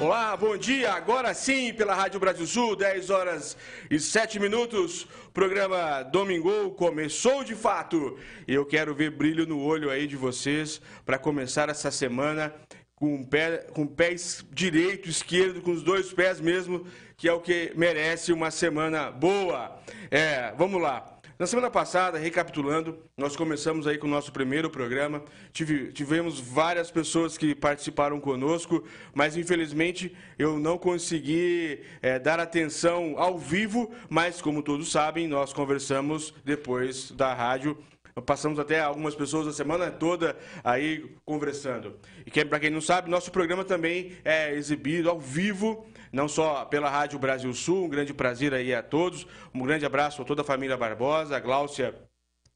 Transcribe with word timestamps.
Olá, 0.00 0.36
bom 0.36 0.56
dia. 0.56 0.92
Agora 0.92 1.32
sim, 1.32 1.72
pela 1.72 1.94
Rádio 1.94 2.18
Brasil 2.18 2.46
Sul, 2.46 2.74
10 2.74 3.10
horas 3.10 3.56
e 3.88 4.00
7 4.00 4.40
minutos. 4.40 5.06
Programa 5.32 6.02
Domingo 6.02 6.72
começou 6.72 7.44
de 7.44 7.54
fato. 7.54 8.18
E 8.46 8.52
eu 8.52 8.66
quero 8.66 8.92
ver 8.92 9.12
brilho 9.12 9.46
no 9.46 9.62
olho 9.62 9.90
aí 9.90 10.08
de 10.08 10.16
vocês 10.16 10.80
para 11.06 11.16
começar 11.16 11.68
essa 11.68 11.92
semana 11.92 12.52
com, 12.96 13.22
pé, 13.24 13.66
com 13.72 13.86
pés 13.86 14.44
direito, 14.50 15.08
esquerdo, 15.08 15.62
com 15.62 15.70
os 15.70 15.84
dois 15.84 16.12
pés 16.12 16.40
mesmo, 16.40 16.84
que 17.16 17.28
é 17.28 17.32
o 17.32 17.40
que 17.40 17.72
merece 17.76 18.32
uma 18.32 18.50
semana 18.50 19.12
boa. 19.12 19.78
É, 20.10 20.52
vamos 20.58 20.82
lá. 20.82 21.13
Na 21.44 21.48
semana 21.48 21.70
passada, 21.70 22.16
recapitulando, 22.16 22.98
nós 23.18 23.36
começamos 23.36 23.86
aí 23.86 23.98
com 23.98 24.06
o 24.06 24.10
nosso 24.10 24.32
primeiro 24.32 24.70
programa. 24.70 25.22
Tive, 25.52 25.92
tivemos 25.92 26.40
várias 26.40 26.90
pessoas 26.90 27.36
que 27.36 27.54
participaram 27.54 28.18
conosco, 28.18 28.82
mas 29.12 29.36
infelizmente 29.36 30.16
eu 30.38 30.58
não 30.58 30.78
consegui 30.78 31.80
é, 32.00 32.18
dar 32.18 32.40
atenção 32.40 33.16
ao 33.18 33.38
vivo, 33.38 33.92
mas 34.08 34.40
como 34.40 34.62
todos 34.62 34.90
sabem, 34.90 35.28
nós 35.28 35.52
conversamos 35.52 36.32
depois 36.46 37.10
da 37.10 37.34
rádio 37.34 37.76
Passamos 38.22 38.60
até 38.60 38.80
algumas 38.80 39.14
pessoas 39.16 39.48
a 39.48 39.52
semana 39.52 39.90
toda 39.90 40.36
aí 40.62 41.04
conversando. 41.24 41.96
E 42.24 42.30
que, 42.30 42.44
para 42.44 42.60
quem 42.60 42.70
não 42.70 42.80
sabe, 42.80 43.10
nosso 43.10 43.32
programa 43.32 43.64
também 43.64 44.12
é 44.24 44.54
exibido 44.54 45.10
ao 45.10 45.18
vivo, 45.18 45.84
não 46.14 46.28
só 46.28 46.64
pela 46.64 46.88
Rádio 46.88 47.18
Brasil 47.18 47.52
Sul. 47.52 47.86
Um 47.86 47.88
grande 47.88 48.14
prazer 48.14 48.54
aí 48.54 48.72
a 48.72 48.82
todos. 48.82 49.26
Um 49.52 49.62
grande 49.62 49.84
abraço 49.84 50.22
a 50.22 50.24
toda 50.24 50.42
a 50.42 50.44
família 50.44 50.76
Barbosa, 50.76 51.36
a 51.36 51.40
Gláucia 51.40 51.94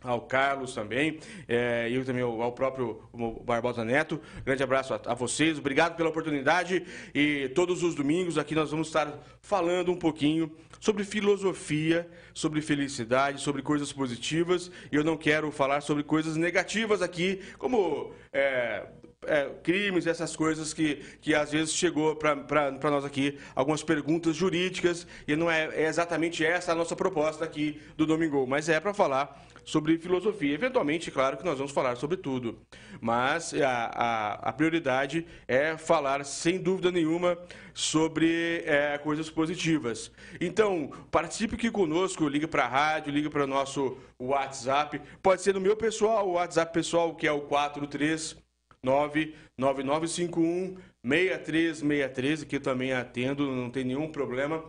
ao 0.00 0.20
Carlos 0.20 0.74
também, 0.74 1.18
é, 1.48 1.88
e 1.90 2.04
também 2.04 2.22
ao 2.22 2.52
próprio 2.52 3.02
Barbosa 3.44 3.84
Neto. 3.84 4.20
Grande 4.44 4.62
abraço 4.62 4.94
a, 4.94 5.00
a, 5.06 5.14
vocês, 5.14 5.58
obrigado 5.58 5.96
pela 5.96 6.08
oportunidade. 6.08 6.86
E 7.12 7.48
todos 7.48 7.82
os 7.82 7.96
domingos 7.96 8.38
aqui 8.38 8.54
nós 8.54 8.70
vamos 8.70 8.86
estar 8.86 9.12
falando 9.42 9.90
um 9.90 9.96
pouquinho 9.96 10.54
sobre 10.78 11.02
filosofia, 11.02 12.08
sobre 12.32 12.62
felicidade, 12.62 13.40
sobre 13.40 13.60
coisas 13.60 13.92
positivas. 13.92 14.70
E 14.92 14.94
eu 14.94 15.02
não 15.02 15.16
quero 15.16 15.50
falar 15.50 15.80
sobre 15.80 16.04
coisas 16.04 16.36
negativas 16.36 17.02
aqui, 17.02 17.40
como 17.58 18.12
é, 18.32 18.86
é, 19.26 19.50
crimes, 19.62 20.06
essas 20.06 20.36
coisas 20.36 20.72
que, 20.72 20.96
que 21.20 21.34
às 21.34 21.50
vezes 21.50 21.74
chegou 21.74 22.14
para 22.16 22.90
nós 22.90 23.04
aqui, 23.04 23.38
algumas 23.54 23.82
perguntas 23.82 24.36
jurídicas, 24.36 25.06
e 25.26 25.34
não 25.34 25.50
é, 25.50 25.68
é, 25.74 25.86
exatamente 25.86 26.44
essa 26.44 26.72
a 26.72 26.74
nossa 26.74 26.94
proposta 26.94 27.44
aqui 27.44 27.80
do 27.96 28.06
Domingo, 28.06 28.46
mas 28.46 28.68
é 28.68 28.78
para 28.78 28.94
falar 28.94 29.44
sobre 29.64 29.98
filosofia. 29.98 30.54
Eventualmente, 30.54 31.10
claro 31.10 31.36
que 31.36 31.44
nós 31.44 31.58
vamos 31.58 31.72
falar 31.72 31.96
sobre 31.96 32.16
tudo, 32.16 32.58
mas 33.00 33.52
a, 33.54 33.90
a, 33.94 34.32
a 34.48 34.52
prioridade 34.52 35.26
é 35.46 35.76
falar, 35.76 36.24
sem 36.24 36.58
dúvida 36.58 36.90
nenhuma, 36.90 37.36
sobre 37.74 38.62
é, 38.64 38.98
coisas 38.98 39.28
positivas. 39.28 40.10
Então, 40.40 40.90
participe 41.10 41.56
aqui 41.56 41.70
conosco, 41.70 42.28
ligue 42.28 42.46
para 42.46 42.64
a 42.64 42.68
rádio, 42.68 43.12
ligue 43.12 43.28
para 43.28 43.44
o 43.44 43.46
nosso 43.48 43.98
WhatsApp, 44.18 45.00
pode 45.22 45.42
ser 45.42 45.54
no 45.54 45.60
meu 45.60 45.76
pessoal, 45.76 46.28
o 46.28 46.32
WhatsApp 46.32 46.72
pessoal, 46.72 47.14
que 47.14 47.26
é 47.26 47.32
o 47.32 47.42
43 47.42 48.47
99951 48.88 50.76
6363, 51.04 52.44
que 52.44 52.56
eu 52.56 52.60
também 52.60 52.92
atendo, 52.92 53.50
não 53.50 53.70
tem 53.70 53.84
nenhum 53.84 54.10
problema. 54.10 54.64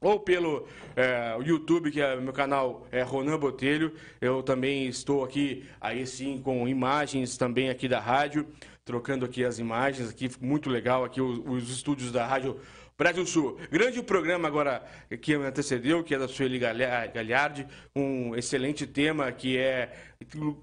Ou 0.00 0.20
pelo 0.20 0.66
é, 0.94 1.36
YouTube, 1.44 1.90
que 1.90 2.00
é 2.00 2.14
meu 2.20 2.32
canal 2.32 2.86
é 2.92 3.02
Ronan 3.02 3.38
Botelho. 3.38 3.92
Eu 4.20 4.42
também 4.42 4.86
estou 4.86 5.24
aqui, 5.24 5.64
aí 5.80 6.06
sim, 6.06 6.40
com 6.40 6.68
imagens 6.68 7.36
também 7.36 7.68
aqui 7.68 7.88
da 7.88 7.98
rádio, 7.98 8.46
trocando 8.84 9.24
aqui 9.24 9.44
as 9.44 9.58
imagens, 9.58 10.08
aqui 10.08 10.30
muito 10.40 10.70
legal, 10.70 11.04
aqui 11.04 11.20
os, 11.20 11.38
os 11.44 11.68
estúdios 11.68 12.12
da 12.12 12.24
rádio 12.24 12.60
Brasil 12.98 13.24
Sul. 13.24 13.56
Grande 13.70 14.02
programa 14.02 14.48
agora 14.48 14.84
que 15.22 15.38
me 15.38 15.44
antecedeu, 15.44 16.02
que 16.02 16.16
é 16.16 16.18
da 16.18 16.26
Sueli 16.26 16.58
Galhardi, 16.58 17.64
um 17.94 18.34
excelente 18.34 18.88
tema 18.88 19.30
que 19.30 19.56
é, 19.56 19.96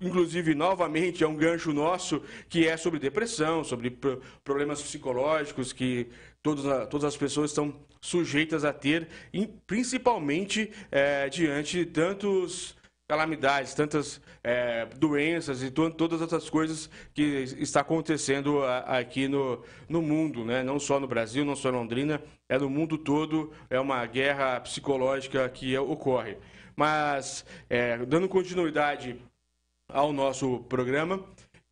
inclusive, 0.02 0.54
novamente, 0.54 1.24
é 1.24 1.28
um 1.28 1.38
gancho 1.38 1.72
nosso, 1.72 2.22
que 2.50 2.68
é 2.68 2.76
sobre 2.76 3.00
depressão, 3.00 3.64
sobre 3.64 3.98
problemas 4.44 4.82
psicológicos 4.82 5.72
que 5.72 6.10
todas, 6.44 6.90
todas 6.90 7.06
as 7.06 7.16
pessoas 7.16 7.52
estão 7.52 7.74
sujeitas 8.02 8.66
a 8.66 8.74
ter, 8.74 9.08
principalmente 9.66 10.74
é, 10.92 11.30
diante 11.30 11.78
de 11.78 11.86
tantos 11.86 12.76
calamidades, 13.08 13.74
tantas 13.74 14.20
é, 14.44 14.86
doenças 14.98 15.62
e 15.62 15.70
todas 15.70 16.22
essas 16.22 16.50
coisas 16.50 16.90
que 17.14 17.22
está 17.60 17.82
acontecendo 17.82 18.64
aqui 18.86 19.28
no, 19.28 19.64
no 19.88 20.02
mundo, 20.02 20.44
né? 20.44 20.64
não 20.64 20.80
só 20.80 21.00
no 21.00 21.08
Brasil, 21.08 21.46
não 21.46 21.56
só 21.56 21.70
em 21.70 21.74
Londrina, 21.74 22.22
é 22.50 22.58
no 22.58 22.70
mundo 22.70 22.98
todo, 22.98 23.52
é 23.70 23.80
uma 23.80 24.06
guerra 24.06 24.60
psicológica 24.60 25.48
que 25.50 25.78
ocorre. 25.78 26.38
Mas, 26.76 27.46
é, 27.70 27.98
dando 28.06 28.28
continuidade 28.28 29.22
ao 29.88 30.12
nosso 30.12 30.60
programa, 30.68 31.24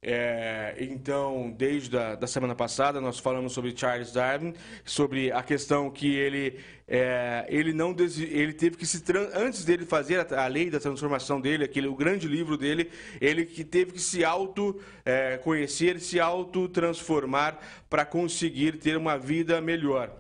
é, 0.06 0.76
então, 0.80 1.50
desde 1.58 1.98
a 1.98 2.16
da 2.16 2.28
semana 2.28 2.54
passada, 2.54 3.00
nós 3.00 3.20
falamos 3.20 3.54
sobre 3.54 3.76
Charles 3.76 4.12
Darwin, 4.12 4.54
sobre 4.84 5.32
a 5.32 5.42
questão 5.42 5.90
que 5.90 6.14
ele, 6.14 6.60
é, 6.88 7.46
ele 7.50 7.74
não 7.74 7.96
ele 8.18 8.54
teve 8.54 8.78
que 8.78 8.86
se 8.86 9.04
antes 9.34 9.64
dele 9.64 9.86
fazer 9.86 10.20
a, 10.20 10.44
a, 10.44 10.48
lei 10.48 10.70
da 10.70 10.80
transformação 10.80 11.40
dele, 11.40 11.64
aquele 11.64 11.88
o 11.88 11.96
grande 11.96 12.28
livro 12.28 12.58
dele, 12.58 12.92
ele 13.22 13.46
que 13.46 13.64
teve 13.64 13.94
que 13.94 14.02
se 14.02 14.24
auto 14.24 14.80
é, 15.06 15.38
conhecer, 15.38 16.00
se 16.00 16.20
auto 16.20 16.68
transformar 16.68 17.60
para 17.90 18.06
conseguir 18.06 18.78
ter 18.78 18.98
uma 18.98 19.18
vida 19.18 19.62
melhor. 19.62 20.12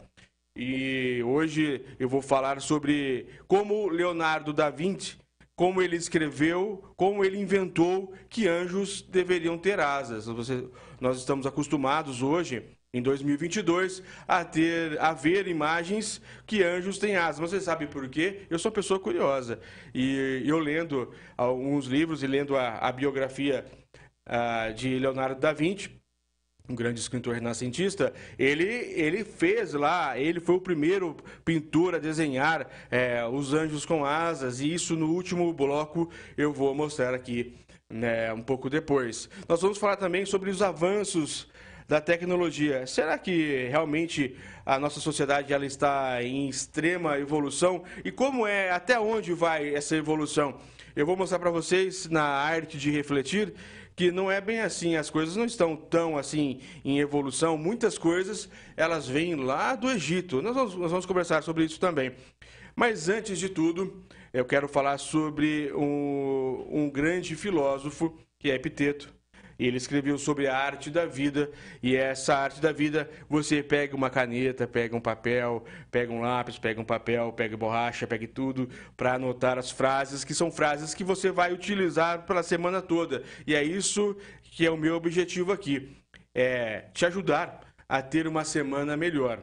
E 0.55 1.21
hoje 1.23 1.83
eu 1.99 2.07
vou 2.07 2.21
falar 2.21 2.61
sobre 2.61 3.27
como 3.47 3.89
Leonardo 3.89 4.53
da 4.53 4.69
Vinci 4.69 5.17
como 5.55 5.81
ele 5.81 5.95
escreveu, 5.95 6.83
como 6.95 7.23
ele 7.23 7.39
inventou 7.39 8.13
que 8.29 8.47
anjos 8.47 9.01
deveriam 9.01 9.57
ter 9.57 9.79
asas. 9.79 10.25
Você, 10.25 10.67
nós 10.99 11.17
estamos 11.17 11.45
acostumados 11.45 12.21
hoje, 12.21 12.63
em 12.93 13.01
2022, 13.01 14.03
a 14.27 14.45
ter, 14.45 15.01
a 15.01 15.13
ver 15.13 15.47
imagens 15.47 16.21
que 16.45 16.61
anjos 16.61 16.99
têm 16.99 17.15
asas. 17.15 17.39
Você 17.39 17.59
sabe 17.59 17.87
por 17.87 18.07
quê? 18.07 18.41
Eu 18.49 18.59
sou 18.59 18.69
uma 18.69 18.75
pessoa 18.75 18.99
curiosa 18.99 19.59
e 19.93 20.43
eu 20.45 20.59
lendo 20.59 21.11
alguns 21.35 21.87
livros 21.87 22.21
e 22.21 22.27
lendo 22.27 22.55
a, 22.55 22.77
a 22.77 22.91
biografia 22.91 23.65
uh, 24.27 24.71
de 24.75 24.99
Leonardo 24.99 25.41
da 25.41 25.51
Vinci, 25.51 25.89
um 26.69 26.75
grande 26.75 26.99
escritor 26.99 27.33
renascentista, 27.33 28.13
ele, 28.37 28.63
ele 28.63 29.25
fez 29.25 29.73
lá, 29.73 30.17
ele 30.17 30.39
foi 30.39 30.55
o 30.55 30.61
primeiro 30.61 31.17
pintor 31.43 31.95
a 31.95 31.99
desenhar 31.99 32.69
é, 32.89 33.25
os 33.25 33.53
anjos 33.53 33.85
com 33.85 34.05
asas, 34.05 34.61
e 34.61 34.71
isso 34.71 34.95
no 34.95 35.09
último 35.09 35.51
bloco 35.51 36.09
eu 36.37 36.53
vou 36.53 36.73
mostrar 36.73 37.13
aqui 37.13 37.53
né, 37.91 38.31
um 38.31 38.41
pouco 38.41 38.69
depois. 38.69 39.29
Nós 39.49 39.61
vamos 39.61 39.77
falar 39.77 39.97
também 39.97 40.25
sobre 40.25 40.49
os 40.49 40.61
avanços 40.61 41.51
da 41.93 42.01
tecnologia. 42.01 42.87
Será 42.87 43.19
que 43.19 43.67
realmente 43.69 44.35
a 44.65 44.79
nossa 44.79 44.99
sociedade 44.99 45.53
ela 45.53 45.63
está 45.63 46.23
em 46.23 46.49
extrema 46.49 47.19
evolução? 47.19 47.83
E 48.03 48.11
como 48.11 48.47
é, 48.47 48.71
até 48.71 48.99
onde 48.99 49.31
vai 49.31 49.75
essa 49.75 49.95
evolução? 49.95 50.59
Eu 50.95 51.05
vou 51.05 51.15
mostrar 51.15 51.37
para 51.37 51.51
vocês 51.51 52.09
na 52.09 52.23
arte 52.23 52.79
de 52.79 52.89
refletir 52.89 53.53
que 53.95 54.11
não 54.11 54.31
é 54.31 54.41
bem 54.41 54.61
assim, 54.61 54.95
as 54.95 55.11
coisas 55.11 55.35
não 55.35 55.45
estão 55.45 55.75
tão 55.75 56.17
assim 56.17 56.61
em 56.83 56.97
evolução, 56.97 57.59
muitas 57.59 57.95
coisas 57.95 58.49
elas 58.75 59.07
vêm 59.07 59.35
lá 59.35 59.75
do 59.75 59.87
Egito. 59.91 60.41
Nós 60.41 60.55
vamos, 60.55 60.73
nós 60.73 60.89
vamos 60.89 61.05
conversar 61.05 61.43
sobre 61.43 61.63
isso 61.63 61.79
também. 61.79 62.11
Mas 62.75 63.07
antes 63.07 63.37
de 63.37 63.49
tudo, 63.49 64.03
eu 64.33 64.45
quero 64.45 64.67
falar 64.67 64.97
sobre 64.97 65.71
um, 65.75 66.67
um 66.71 66.89
grande 66.89 67.35
filósofo, 67.35 68.17
que 68.39 68.49
é 68.49 68.55
Epiteto. 68.55 69.13
Ele 69.57 69.77
escreveu 69.77 70.17
sobre 70.17 70.47
a 70.47 70.57
arte 70.57 70.89
da 70.89 71.05
vida, 71.05 71.49
e 71.81 71.95
essa 71.95 72.35
arte 72.35 72.61
da 72.61 72.71
vida, 72.71 73.09
você 73.29 73.61
pega 73.63 73.95
uma 73.95 74.09
caneta, 74.09 74.67
pega 74.67 74.95
um 74.95 75.01
papel, 75.01 75.63
pega 75.91 76.11
um 76.11 76.21
lápis, 76.21 76.57
pega 76.57 76.81
um 76.81 76.85
papel, 76.85 77.31
pega 77.33 77.55
borracha, 77.55 78.07
pega 78.07 78.27
tudo 78.27 78.69
para 78.97 79.13
anotar 79.13 79.57
as 79.57 79.71
frases, 79.71 80.23
que 80.23 80.33
são 80.33 80.51
frases 80.51 80.93
que 80.93 81.03
você 81.03 81.31
vai 81.31 81.53
utilizar 81.53 82.25
pela 82.25 82.43
semana 82.43 82.81
toda. 82.81 83.23
E 83.45 83.55
é 83.55 83.63
isso 83.63 84.15
que 84.41 84.65
é 84.65 84.71
o 84.71 84.77
meu 84.77 84.95
objetivo 84.95 85.51
aqui, 85.51 85.97
é 86.33 86.85
te 86.93 87.05
ajudar 87.05 87.61
a 87.87 88.01
ter 88.01 88.27
uma 88.27 88.43
semana 88.43 88.95
melhor. 88.97 89.41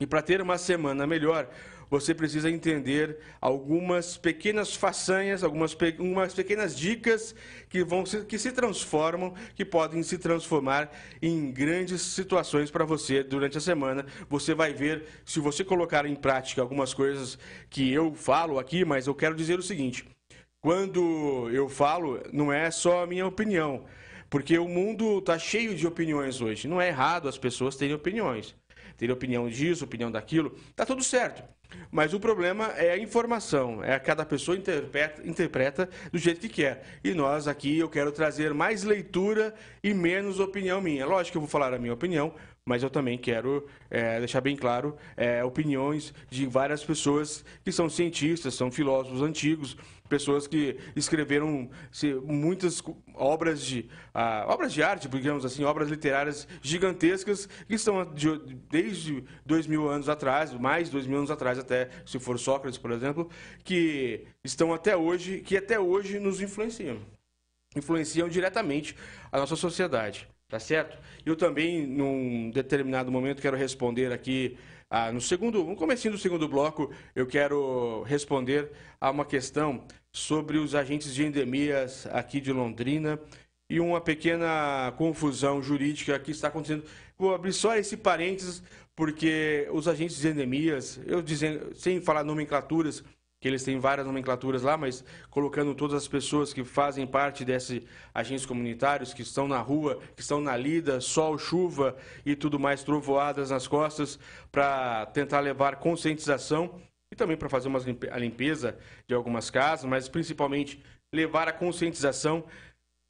E 0.00 0.06
para 0.06 0.22
ter 0.22 0.40
uma 0.40 0.58
semana 0.58 1.06
melhor, 1.06 1.48
você 1.90 2.14
precisa 2.14 2.50
entender 2.50 3.18
algumas 3.40 4.16
pequenas 4.16 4.74
façanhas, 4.74 5.42
algumas, 5.42 5.76
algumas 5.98 6.34
pequenas 6.34 6.76
dicas 6.76 7.34
que, 7.68 7.82
vão 7.82 8.04
se, 8.04 8.24
que 8.24 8.38
se 8.38 8.52
transformam, 8.52 9.34
que 9.54 9.64
podem 9.64 10.02
se 10.02 10.18
transformar 10.18 10.90
em 11.22 11.50
grandes 11.50 12.02
situações 12.02 12.70
para 12.70 12.84
você 12.84 13.22
durante 13.22 13.58
a 13.58 13.60
semana. 13.60 14.04
Você 14.28 14.54
vai 14.54 14.72
ver, 14.72 15.04
se 15.24 15.40
você 15.40 15.64
colocar 15.64 16.06
em 16.06 16.14
prática 16.14 16.60
algumas 16.60 16.92
coisas 16.92 17.38
que 17.70 17.92
eu 17.92 18.14
falo 18.14 18.58
aqui, 18.58 18.84
mas 18.84 19.06
eu 19.06 19.14
quero 19.14 19.34
dizer 19.34 19.58
o 19.58 19.62
seguinte: 19.62 20.04
quando 20.60 21.48
eu 21.50 21.68
falo, 21.68 22.20
não 22.32 22.52
é 22.52 22.70
só 22.70 23.02
a 23.04 23.06
minha 23.06 23.26
opinião 23.26 23.84
Porque 24.28 24.58
o 24.58 24.68
mundo 24.68 25.18
está 25.18 25.38
cheio 25.38 25.74
de 25.74 25.86
opiniões 25.86 26.40
hoje. 26.40 26.68
Não 26.68 26.80
é 26.80 26.88
errado 26.88 27.28
as 27.28 27.38
pessoas 27.38 27.76
terem 27.76 27.94
opiniões. 27.94 28.54
Terem 28.96 29.14
opinião 29.14 29.48
disso, 29.48 29.84
opinião 29.84 30.10
daquilo. 30.10 30.54
Está 30.70 30.84
tudo 30.84 31.02
certo. 31.02 31.42
Mas 31.90 32.12
o 32.12 32.20
problema 32.20 32.66
é 32.76 32.92
a 32.92 32.98
informação, 32.98 33.82
é 33.82 33.98
cada 33.98 34.24
pessoa 34.24 34.56
interpreta, 34.56 35.26
interpreta 35.26 35.88
do 36.12 36.18
jeito 36.18 36.40
que 36.40 36.48
quer. 36.48 36.84
E 37.02 37.14
nós 37.14 37.48
aqui 37.48 37.78
eu 37.78 37.88
quero 37.88 38.12
trazer 38.12 38.52
mais 38.52 38.82
leitura 38.82 39.54
e 39.82 39.94
menos 39.94 40.40
opinião 40.40 40.80
minha. 40.80 41.06
Lógico 41.06 41.32
que 41.32 41.36
eu 41.38 41.42
vou 41.42 41.50
falar 41.50 41.72
a 41.72 41.78
minha 41.78 41.92
opinião, 41.92 42.34
mas 42.68 42.82
eu 42.82 42.90
também 42.90 43.16
quero 43.16 43.66
é, 43.90 44.18
deixar 44.18 44.42
bem 44.42 44.54
claro 44.54 44.94
é, 45.16 45.42
opiniões 45.42 46.12
de 46.28 46.46
várias 46.46 46.84
pessoas 46.84 47.42
que 47.64 47.72
são 47.72 47.88
cientistas, 47.88 48.52
são 48.52 48.70
filósofos 48.70 49.22
antigos, 49.22 49.74
pessoas 50.06 50.46
que 50.46 50.76
escreveram 50.94 51.70
se, 51.90 52.12
muitas 52.12 52.82
obras 53.14 53.64
de 53.64 53.88
ah, 54.12 54.44
obras 54.48 54.74
de 54.74 54.82
arte, 54.82 55.08
digamos 55.08 55.46
assim, 55.46 55.64
obras 55.64 55.88
literárias 55.88 56.46
gigantescas 56.60 57.46
que 57.46 57.74
estão 57.74 58.04
de, 58.12 58.36
desde 58.70 59.24
dois 59.46 59.66
mil 59.66 59.88
anos 59.88 60.10
atrás, 60.10 60.52
mais 60.52 60.90
dois 60.90 61.06
mil 61.06 61.16
anos 61.16 61.30
atrás 61.30 61.58
até, 61.58 61.88
se 62.04 62.18
for 62.18 62.38
Sócrates, 62.38 62.78
por 62.78 62.92
exemplo, 62.92 63.30
que 63.64 64.26
estão 64.44 64.74
até 64.74 64.94
hoje, 64.94 65.40
que 65.40 65.56
até 65.56 65.80
hoje 65.80 66.18
nos 66.20 66.42
influenciam, 66.42 66.98
influenciam 67.74 68.28
diretamente 68.28 68.94
a 69.32 69.38
nossa 69.38 69.56
sociedade. 69.56 70.28
Tá 70.48 70.58
certo? 70.58 70.98
Eu 71.26 71.36
também, 71.36 71.86
num 71.86 72.50
determinado 72.50 73.12
momento, 73.12 73.42
quero 73.42 73.54
responder 73.54 74.10
aqui, 74.10 74.56
ah, 74.88 75.12
no 75.12 75.20
segundo, 75.20 75.62
no 75.62 75.76
comecinho 75.76 76.14
do 76.14 76.18
segundo 76.18 76.48
bloco, 76.48 76.90
eu 77.14 77.26
quero 77.26 78.02
responder 78.04 78.70
a 78.98 79.10
uma 79.10 79.26
questão 79.26 79.84
sobre 80.10 80.56
os 80.56 80.74
agentes 80.74 81.14
de 81.14 81.22
endemias 81.22 82.06
aqui 82.06 82.40
de 82.40 82.50
Londrina 82.50 83.20
e 83.68 83.78
uma 83.78 84.00
pequena 84.00 84.90
confusão 84.96 85.62
jurídica 85.62 86.18
que 86.18 86.30
está 86.30 86.48
acontecendo. 86.48 86.82
Vou 87.18 87.34
abrir 87.34 87.52
só 87.52 87.76
esse 87.76 87.94
parênteses, 87.94 88.62
porque 88.96 89.68
os 89.70 89.86
agentes 89.86 90.16
de 90.16 90.28
endemias, 90.28 90.98
eu 91.04 91.20
dizendo, 91.20 91.74
sem 91.74 92.00
falar 92.00 92.24
nomenclaturas, 92.24 93.04
que 93.40 93.46
eles 93.46 93.62
têm 93.62 93.78
várias 93.78 94.06
nomenclaturas 94.06 94.62
lá, 94.62 94.76
mas 94.76 95.04
colocando 95.30 95.74
todas 95.74 95.96
as 95.96 96.08
pessoas 96.08 96.52
que 96.52 96.64
fazem 96.64 97.06
parte 97.06 97.44
desses 97.44 97.82
agentes 98.12 98.44
comunitários, 98.44 99.14
que 99.14 99.22
estão 99.22 99.46
na 99.46 99.60
rua, 99.60 100.00
que 100.16 100.22
estão 100.22 100.40
na 100.40 100.56
lida, 100.56 101.00
sol, 101.00 101.38
chuva 101.38 101.96
e 102.26 102.34
tudo 102.34 102.58
mais, 102.58 102.82
trovoadas 102.82 103.50
nas 103.50 103.68
costas, 103.68 104.18
para 104.50 105.06
tentar 105.06 105.40
levar 105.40 105.76
conscientização 105.76 106.80
e 107.10 107.16
também 107.16 107.36
para 107.36 107.48
fazer 107.48 107.68
uma 107.68 107.78
a 108.10 108.18
limpeza 108.18 108.76
de 109.06 109.14
algumas 109.14 109.50
casas, 109.50 109.84
mas 109.84 110.08
principalmente 110.08 110.82
levar 111.12 111.48
a 111.48 111.52
conscientização 111.52 112.44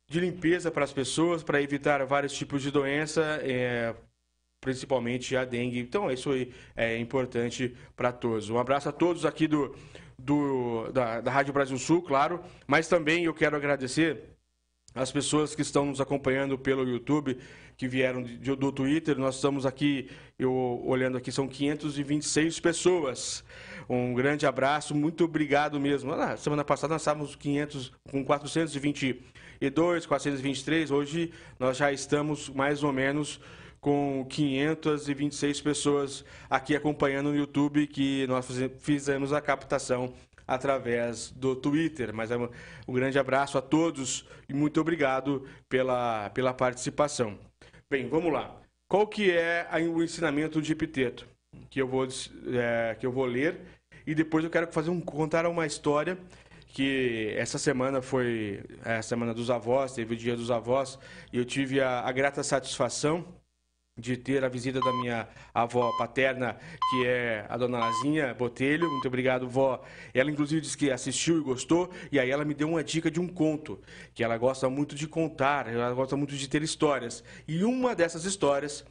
de 0.09 0.21
limpeza 0.21 0.71
para 0.71 0.85
as 0.85 0.93
pessoas, 0.93 1.43
para 1.43 1.61
evitar 1.61 2.05
vários 2.05 2.33
tipos 2.33 2.63
de 2.63 2.71
doença, 2.71 3.23
é, 3.43 3.95
principalmente 4.61 5.37
a 5.37 5.45
dengue. 5.45 5.79
Então, 5.81 6.11
isso 6.11 6.31
é 6.77 6.99
importante 6.99 7.75
para 7.97 8.13
todos. 8.13 8.49
Um 8.51 8.59
abraço 8.59 8.89
a 8.89 8.93
todos 8.93 9.27
aqui 9.27 9.47
do 9.47 9.75
do, 10.19 10.91
da, 10.93 11.20
da 11.20 11.31
Rádio 11.31 11.53
Brasil 11.53 11.79
Sul, 11.79 12.03
claro, 12.03 12.41
mas 12.67 12.88
também 12.88 13.25
eu 13.25 13.35
quero 13.35 13.56
agradecer 13.56 14.37
as 14.94 15.12
pessoas 15.12 15.55
que 15.55 15.62
estão 15.62 15.87
nos 15.87 16.00
acompanhando 16.00 16.59
pelo 16.59 16.82
YouTube, 16.82 17.38
que 17.76 17.87
vieram 17.87 18.23
de, 18.23 18.56
do 18.56 18.73
Twitter. 18.73 19.17
Nós 19.17 19.37
estamos 19.37 19.65
aqui, 19.65 20.11
eu 20.38 20.82
olhando 20.85 21.17
aqui, 21.17 21.31
são 21.31 21.47
526 21.47 22.59
pessoas. 22.59 23.44
Um 23.88 24.12
grande 24.12 24.44
abraço, 24.44 24.94
muito 24.94 25.25
obrigado 25.25 25.79
mesmo. 25.79 26.12
Ah, 26.12 26.37
semana 26.37 26.64
passada 26.64 26.94
nós 26.94 27.03
estávamos 27.03 27.37
500, 27.37 27.93
com 28.11 28.25
422, 28.25 30.06
423. 30.06 30.91
Hoje 30.91 31.32
nós 31.59 31.76
já 31.76 31.93
estamos 31.93 32.49
mais 32.49 32.82
ou 32.82 32.93
menos 32.93 33.41
com 33.88 34.26
526 34.29 35.62
pessoas 35.62 36.23
aqui 36.50 36.76
acompanhando 36.76 37.31
no 37.31 37.37
YouTube, 37.37 37.87
que 37.87 38.26
nós 38.26 38.46
fizemos 38.81 39.32
a 39.32 39.40
captação 39.40 40.12
através 40.46 41.31
do 41.31 41.56
Twitter. 41.56 42.12
Mas 42.12 42.31
é 42.31 42.37
um, 42.37 42.50
grande 42.93 43.19
abraço 43.19 43.56
a 43.56 43.62
todos 43.62 44.29
e 44.46 44.52
muito 44.52 44.79
obrigado 44.79 45.49
pela, 45.70 46.29
pela 46.35 46.52
participação. 46.52 47.38
Bem, 47.90 48.06
vamos 48.11 48.31
lá. 48.31 48.61
Qual 48.87 49.06
que 49.06 49.31
é 49.31 49.67
o 49.90 50.02
ensinamento 50.02 50.61
de 50.61 50.70
Epiteto? 50.70 51.26
Que 51.70 51.81
eu 51.81 51.88
vou, 51.88 52.06
é, 52.52 52.94
que 52.94 53.06
eu 53.06 53.11
vou 53.11 53.25
ler 53.25 53.58
e 54.06 54.14
depois 54.14 54.44
eu 54.44 54.50
quero 54.50 54.70
fazer 54.70 54.90
um, 54.90 55.00
contar 55.00 55.46
uma 55.46 55.64
história 55.64 56.19
que 56.75 57.32
essa 57.38 57.56
semana 57.56 58.02
foi 58.02 58.62
a 58.85 59.00
semana 59.00 59.32
dos 59.32 59.49
avós, 59.50 59.94
teve 59.94 60.12
o 60.12 60.17
dia 60.17 60.37
dos 60.37 60.50
avós, 60.50 60.99
e 61.32 61.38
eu 61.38 61.44
tive 61.46 61.81
a, 61.81 62.00
a 62.00 62.12
grata 62.12 62.43
satisfação 62.43 63.25
de 63.99 64.17
ter 64.17 64.45
a 64.45 64.49
visita 64.49 64.81
da 64.81 64.93
minha 64.93 65.29
avó 65.53 65.91
paterna, 65.99 66.56
que 66.91 67.06
é 67.06 67.45
a 67.49 67.56
dona 67.56 67.79
Lazinha 67.79 68.33
Botelho. 68.35 68.89
Muito 68.91 69.09
obrigado, 69.09 69.49
vó. 69.49 69.83
Ela, 70.15 70.31
inclusive, 70.31 70.61
disse 70.61 70.77
que 70.77 70.91
assistiu 70.91 71.39
e 71.39 71.43
gostou, 71.43 71.91
e 72.12 72.19
aí 72.19 72.31
ela 72.31 72.45
me 72.45 72.55
deu 72.55 72.69
uma 72.69 72.85
dica 72.85 73.11
de 73.11 73.21
um 73.21 73.27
conto, 73.27 73.81
que 74.15 74.23
ela 74.23 74.39
gosta 74.39 74.71
muito 74.71 74.95
de 74.95 75.09
contar, 75.09 75.67
ela 75.67 75.93
gosta 75.93 76.17
muito 76.17 76.37
de 76.37 76.49
ter 76.49 76.62
histórias. 76.62 77.25
E 77.47 77.65
uma 77.65 77.95
dessas 77.95 78.25
histórias, 78.25 78.85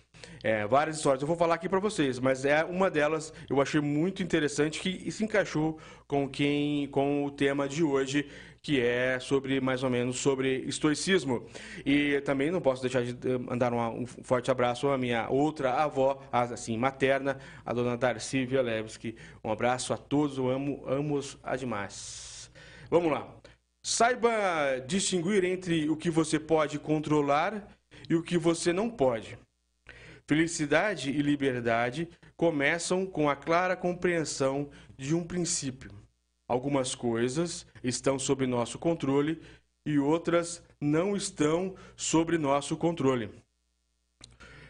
é, 0.43 0.65
várias 0.67 0.97
histórias, 0.97 1.21
eu 1.21 1.27
vou 1.27 1.37
falar 1.37 1.55
aqui 1.55 1.69
para 1.69 1.79
vocês, 1.79 2.19
mas 2.19 2.45
é 2.45 2.63
uma 2.63 2.89
delas 2.89 3.33
eu 3.49 3.61
achei 3.61 3.81
muito 3.81 4.21
interessante 4.21 4.79
que 4.79 5.11
se 5.11 5.23
encaixou 5.23 5.79
com 6.07 6.27
quem, 6.27 6.87
com 6.87 7.25
o 7.25 7.31
tema 7.31 7.67
de 7.67 7.83
hoje, 7.83 8.27
que 8.61 8.81
é 8.81 9.19
sobre 9.19 9.59
mais 9.61 9.83
ou 9.83 9.89
menos 9.89 10.19
sobre 10.19 10.59
estoicismo. 10.67 11.45
E 11.85 12.21
também 12.21 12.51
não 12.51 12.61
posso 12.61 12.81
deixar 12.81 13.03
de 13.03 13.11
eh, 13.11 13.37
mandar 13.37 13.73
um 13.73 14.05
forte 14.05 14.51
abraço 14.51 14.89
à 14.89 14.97
minha 14.97 15.29
outra 15.29 15.73
avó, 15.73 16.21
assim, 16.31 16.77
materna, 16.77 17.37
a 17.65 17.73
dona 17.73 17.97
Darcy 17.97 18.45
Vielewski. 18.45 19.15
Um 19.43 19.51
abraço 19.51 19.93
a 19.93 19.97
todos, 19.97 20.37
eu 20.37 20.49
amo, 20.49 20.83
amo-os 20.87 21.37
a 21.43 21.55
demais. 21.55 22.51
Vamos 22.89 23.11
lá. 23.11 23.27
Saiba 23.83 24.29
distinguir 24.85 25.43
entre 25.45 25.89
o 25.89 25.95
que 25.95 26.09
você 26.09 26.39
pode 26.39 26.77
controlar 26.77 27.67
e 28.09 28.15
o 28.15 28.23
que 28.23 28.37
você 28.37 28.73
não 28.73 28.89
pode. 28.89 29.37
Felicidade 30.27 31.09
e 31.09 31.21
liberdade 31.21 32.09
começam 32.35 33.05
com 33.05 33.29
a 33.29 33.35
clara 33.35 33.77
compreensão 33.77 34.69
de 34.97 35.15
um 35.15 35.23
princípio. 35.23 35.89
Algumas 36.47 36.95
coisas 36.95 37.67
estão 37.83 38.17
sob 38.17 38.47
nosso 38.47 38.79
controle 38.79 39.41
e 39.85 39.99
outras 39.99 40.63
não 40.79 41.15
estão 41.15 41.75
sob 41.95 42.37
nosso 42.37 42.77
controle. 42.77 43.29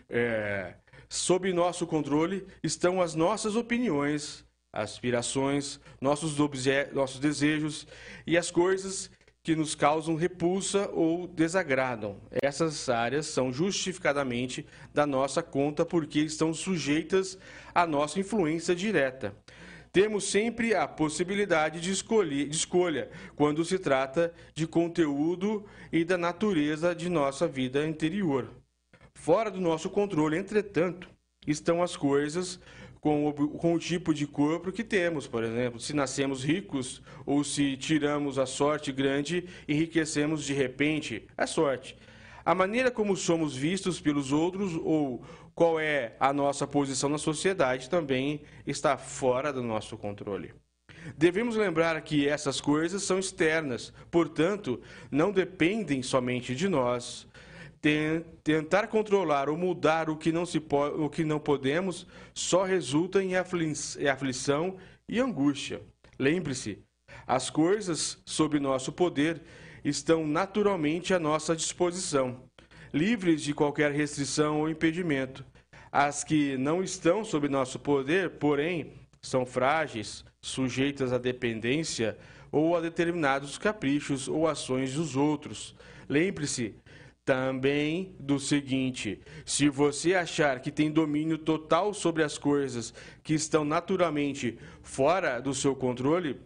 É, 0.09 0.73
sob 1.07 1.53
nosso 1.53 1.85
controle 1.85 2.47
estão 2.63 2.99
as 2.99 3.13
nossas 3.13 3.55
opiniões, 3.55 4.43
aspirações, 4.73 5.79
nossos, 6.01 6.35
nossos 6.93 7.19
desejos 7.19 7.85
e 8.25 8.35
as 8.35 8.49
coisas 8.49 9.11
que 9.43 9.55
nos 9.55 9.75
causam 9.75 10.15
repulsa 10.15 10.89
ou 10.91 11.27
desagradam. 11.27 12.17
Essas 12.41 12.89
áreas 12.89 13.27
são 13.27 13.53
justificadamente 13.53 14.65
da 14.93 15.05
nossa 15.05 15.43
conta 15.43 15.85
porque 15.85 16.19
estão 16.21 16.53
sujeitas 16.55 17.37
à 17.73 17.85
nossa 17.85 18.19
influência 18.19 18.75
direta 18.75 19.35
temos 19.91 20.25
sempre 20.25 20.75
a 20.75 20.87
possibilidade 20.87 21.79
de, 21.79 21.91
escolher, 21.91 22.47
de 22.47 22.55
escolha 22.55 23.09
quando 23.35 23.63
se 23.65 23.79
trata 23.79 24.33
de 24.53 24.67
conteúdo 24.67 25.65
e 25.91 26.03
da 26.03 26.17
natureza 26.17 26.93
de 26.93 27.09
nossa 27.09 27.47
vida 27.47 27.85
interior. 27.85 28.49
Fora 29.13 29.49
do 29.49 29.59
nosso 29.59 29.89
controle, 29.89 30.37
entretanto, 30.37 31.09
estão 31.45 31.81
as 31.81 31.95
coisas 31.95 32.59
com 32.99 33.27
o, 33.27 33.33
com 33.33 33.73
o, 33.73 33.79
tipo 33.79 34.13
de 34.13 34.27
corpo 34.27 34.71
que 34.71 34.83
temos, 34.83 35.27
por 35.27 35.43
exemplo, 35.43 35.79
se 35.79 35.93
nascemos 35.93 36.43
ricos 36.43 37.01
ou 37.25 37.43
se 37.43 37.77
tiramos 37.77 38.37
a 38.37 38.45
sorte 38.45 38.91
grande, 38.91 39.47
enriquecemos 39.67 40.43
de 40.43 40.53
repente, 40.53 41.27
é 41.37 41.45
sorte. 41.45 41.97
A 42.43 42.55
maneira 42.55 42.89
como 42.89 43.15
somos 43.15 43.55
vistos 43.55 43.99
pelos 43.99 44.31
outros 44.31 44.73
ou 44.75 45.23
qual 45.57 45.79
é 45.79 46.15
a 46.19 46.31
nossa 46.31 46.67
posição 46.67 47.09
na 47.09 47.17
sociedade 47.17 47.89
também 47.89 48.41
está 48.67 48.95
fora 48.95 49.51
do 49.51 49.63
nosso 49.63 49.97
controle. 49.97 50.53
Devemos 51.17 51.55
lembrar 51.55 51.99
que 52.01 52.27
essas 52.27 52.61
coisas 52.61 53.01
são 53.01 53.17
externas, 53.17 53.91
portanto, 54.11 54.79
não 55.09 55.31
dependem 55.31 56.03
somente 56.03 56.53
de 56.53 56.69
nós. 56.69 57.27
Tentar 58.43 58.85
controlar 58.85 59.49
ou 59.49 59.57
mudar 59.57 60.11
o 60.11 60.15
que 60.15 60.31
não, 60.31 60.45
se 60.45 60.59
o 60.59 61.09
que 61.09 61.23
não 61.23 61.39
podemos 61.39 62.05
só 62.35 62.63
resulta 62.63 63.23
em 63.23 63.35
aflição 63.35 64.77
e 65.09 65.19
angústia. 65.19 65.81
Lembre-se, 66.19 66.83
as 67.25 67.49
coisas 67.49 68.21
sob 68.27 68.59
nosso 68.59 68.91
poder 68.91 69.41
estão 69.83 70.27
naturalmente 70.27 71.15
à 71.15 71.19
nossa 71.19 71.55
disposição 71.55 72.46
livres 72.93 73.41
de 73.41 73.53
qualquer 73.53 73.91
restrição 73.91 74.61
ou 74.61 74.69
impedimento. 74.69 75.45
As 75.91 76.23
que 76.23 76.57
não 76.57 76.83
estão 76.83 77.23
sob 77.23 77.47
nosso 77.47 77.79
poder, 77.79 78.31
porém, 78.31 78.93
são 79.21 79.45
frágeis, 79.45 80.23
sujeitas 80.41 81.11
à 81.11 81.17
dependência 81.17 82.17
ou 82.51 82.75
a 82.75 82.81
determinados 82.81 83.57
caprichos 83.57 84.27
ou 84.27 84.47
ações 84.47 84.93
dos 84.93 85.15
outros. 85.15 85.75
Lembre-se, 86.07 86.75
também 87.27 88.15
do 88.17 88.39
seguinte: 88.39 89.19
se 89.45 89.67
você 89.67 90.15
achar 90.15 90.61
que 90.61 90.71
tem 90.71 90.89
domínio 90.89 91.37
total 91.37 91.93
sobre 91.93 92.23
as 92.23 92.37
coisas 92.37 92.93
que 93.21 93.33
estão 93.33 93.65
naturalmente 93.65 94.57
fora 94.81 95.41
do 95.41 95.53
seu 95.53 95.75
controle, 95.75 96.39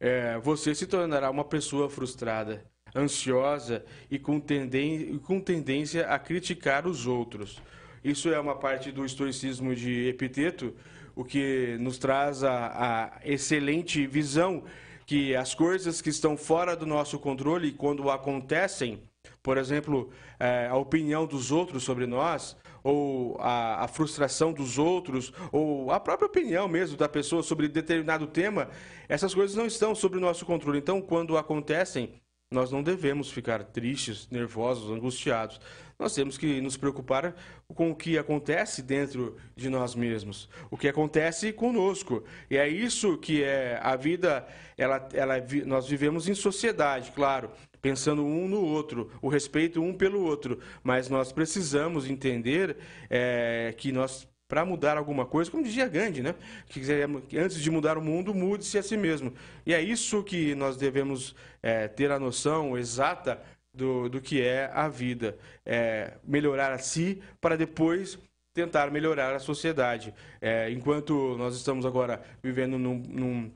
é, 0.00 0.38
você 0.38 0.74
se 0.74 0.86
tornará 0.86 1.30
uma 1.30 1.44
pessoa 1.44 1.90
frustrada, 1.90 2.64
ansiosa 2.98 3.84
e 4.10 4.18
com, 4.18 4.40
tenden 4.40 5.18
com 5.18 5.40
tendência 5.40 6.06
a 6.08 6.18
criticar 6.18 6.86
os 6.86 7.06
outros. 7.06 7.62
Isso 8.02 8.28
é 8.30 8.38
uma 8.38 8.54
parte 8.54 8.90
do 8.90 9.04
estoicismo 9.04 9.74
de 9.74 10.08
Epiteto, 10.08 10.74
o 11.14 11.24
que 11.24 11.76
nos 11.80 11.98
traz 11.98 12.44
a, 12.44 13.12
a 13.16 13.20
excelente 13.24 14.06
visão 14.06 14.64
que 15.04 15.34
as 15.34 15.54
coisas 15.54 16.02
que 16.02 16.10
estão 16.10 16.36
fora 16.36 16.76
do 16.76 16.84
nosso 16.84 17.18
controle, 17.18 17.72
quando 17.72 18.10
acontecem, 18.10 19.02
por 19.42 19.56
exemplo, 19.56 20.10
é, 20.38 20.66
a 20.66 20.76
opinião 20.76 21.26
dos 21.26 21.50
outros 21.50 21.82
sobre 21.82 22.06
nós, 22.06 22.54
ou 22.84 23.36
a, 23.40 23.84
a, 23.84 23.88
frustração 23.88 24.52
dos 24.52 24.78
outros, 24.78 25.32
ou 25.50 25.90
a 25.90 25.98
própria 25.98 26.26
opinião 26.26 26.68
mesmo 26.68 26.96
da 26.96 27.08
pessoa 27.08 27.42
sobre 27.42 27.68
determinado 27.68 28.26
tema, 28.26 28.68
essas 29.08 29.34
coisas 29.34 29.56
não 29.56 29.64
estão 29.64 29.94
sob 29.94 30.18
o 30.18 30.20
nosso 30.20 30.44
controle. 30.44 30.78
Então, 30.78 31.00
quando 31.00 31.38
acontecem, 31.38 32.12
nós 32.50 32.70
não 32.70 32.82
devemos 32.82 33.30
ficar 33.30 33.62
tristes, 33.62 34.28
nervosos, 34.30 34.90
angustiados. 34.90 35.60
Nós 35.98 36.14
temos 36.14 36.38
que 36.38 36.60
nos 36.60 36.76
preocupar 36.76 37.34
com 37.74 37.90
o 37.90 37.94
que 37.94 38.16
acontece 38.16 38.80
dentro 38.82 39.36
de 39.56 39.68
nós 39.68 39.94
mesmos, 39.94 40.48
o 40.70 40.76
que 40.76 40.88
acontece 40.88 41.52
conosco. 41.52 42.24
E 42.48 42.56
é 42.56 42.68
isso 42.68 43.18
que 43.18 43.42
é 43.42 43.80
a 43.82 43.96
vida, 43.96 44.46
ela, 44.76 45.08
ela, 45.12 45.34
nós 45.66 45.88
vivemos 45.88 46.28
em 46.28 46.34
sociedade, 46.34 47.12
claro 47.12 47.50
pensando 47.80 48.24
um 48.24 48.48
no 48.48 48.60
outro, 48.60 49.10
o 49.22 49.28
respeito 49.28 49.80
um 49.80 49.94
pelo 49.94 50.22
outro. 50.22 50.58
Mas 50.82 51.08
nós 51.08 51.32
precisamos 51.32 52.08
entender 52.08 52.76
é, 53.08 53.74
que 53.76 53.92
nós, 53.92 54.28
para 54.48 54.64
mudar 54.64 54.96
alguma 54.96 55.26
coisa, 55.26 55.50
como 55.50 55.62
dizia 55.62 55.86
Gandhi, 55.86 56.22
né? 56.22 56.34
que 56.66 57.38
antes 57.38 57.60
de 57.60 57.70
mudar 57.70 57.98
o 57.98 58.02
mundo, 58.02 58.34
mude-se 58.34 58.78
a 58.78 58.82
si 58.82 58.96
mesmo. 58.96 59.32
E 59.66 59.74
é 59.74 59.80
isso 59.80 60.24
que 60.24 60.54
nós 60.54 60.78
devemos 60.78 61.36
é, 61.62 61.86
ter 61.86 62.10
a 62.10 62.18
noção 62.18 62.76
exata 62.76 63.40
do, 63.74 64.08
do 64.08 64.20
que 64.22 64.42
é 64.42 64.70
a 64.72 64.88
vida. 64.88 65.36
É 65.66 66.14
melhorar 66.24 66.72
a 66.72 66.78
si 66.78 67.22
para 67.40 67.56
depois 67.56 68.18
tentar 68.54 68.90
melhorar 68.90 69.34
a 69.34 69.38
sociedade. 69.38 70.14
É, 70.40 70.70
enquanto 70.70 71.36
nós 71.36 71.54
estamos 71.54 71.84
agora 71.84 72.22
vivendo 72.42 72.78
num, 72.78 72.98
num 73.06 73.52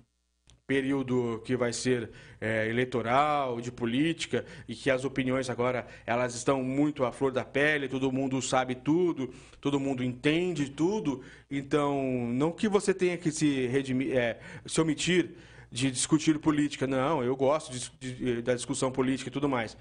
período 0.73 1.43
que 1.45 1.55
vai 1.55 1.71
ser 1.71 2.09
é, 2.41 2.67
eleitoral, 2.67 3.61
de 3.61 3.71
política, 3.71 4.43
e 4.67 4.75
que 4.75 4.91
as 4.91 5.05
opiniões 5.05 5.51
agora 5.51 5.87
elas 6.07 6.35
estão 6.35 6.63
muito 6.63 7.05
à 7.05 7.13
flor 7.13 7.31
da 7.31 7.45
pele, 7.45 7.89
todo 7.89 8.11
mundo 8.11 8.41
sabe 8.41 8.75
tudo, 8.75 9.29
todo 9.61 9.79
mundo 9.79 10.03
entende 10.03 10.71
tudo. 10.71 11.21
Então, 11.51 12.03
não 12.33 12.51
que 12.51 12.69
você 12.69 12.95
tenha 12.95 13.19
que 13.19 13.31
se, 13.31 13.67
redimir, 13.67 14.17
é, 14.17 14.39
se 14.65 14.81
omitir 14.81 15.33
de 15.71 15.91
discutir 15.91 16.39
política, 16.39 16.87
não, 16.87 17.23
eu 17.23 17.37
gosto 17.37 17.71
de, 17.71 17.91
de, 18.15 18.41
da 18.41 18.55
discussão 18.55 18.91
política 18.91 19.29
e 19.29 19.33
tudo 19.33 19.49
mais. 19.49 19.77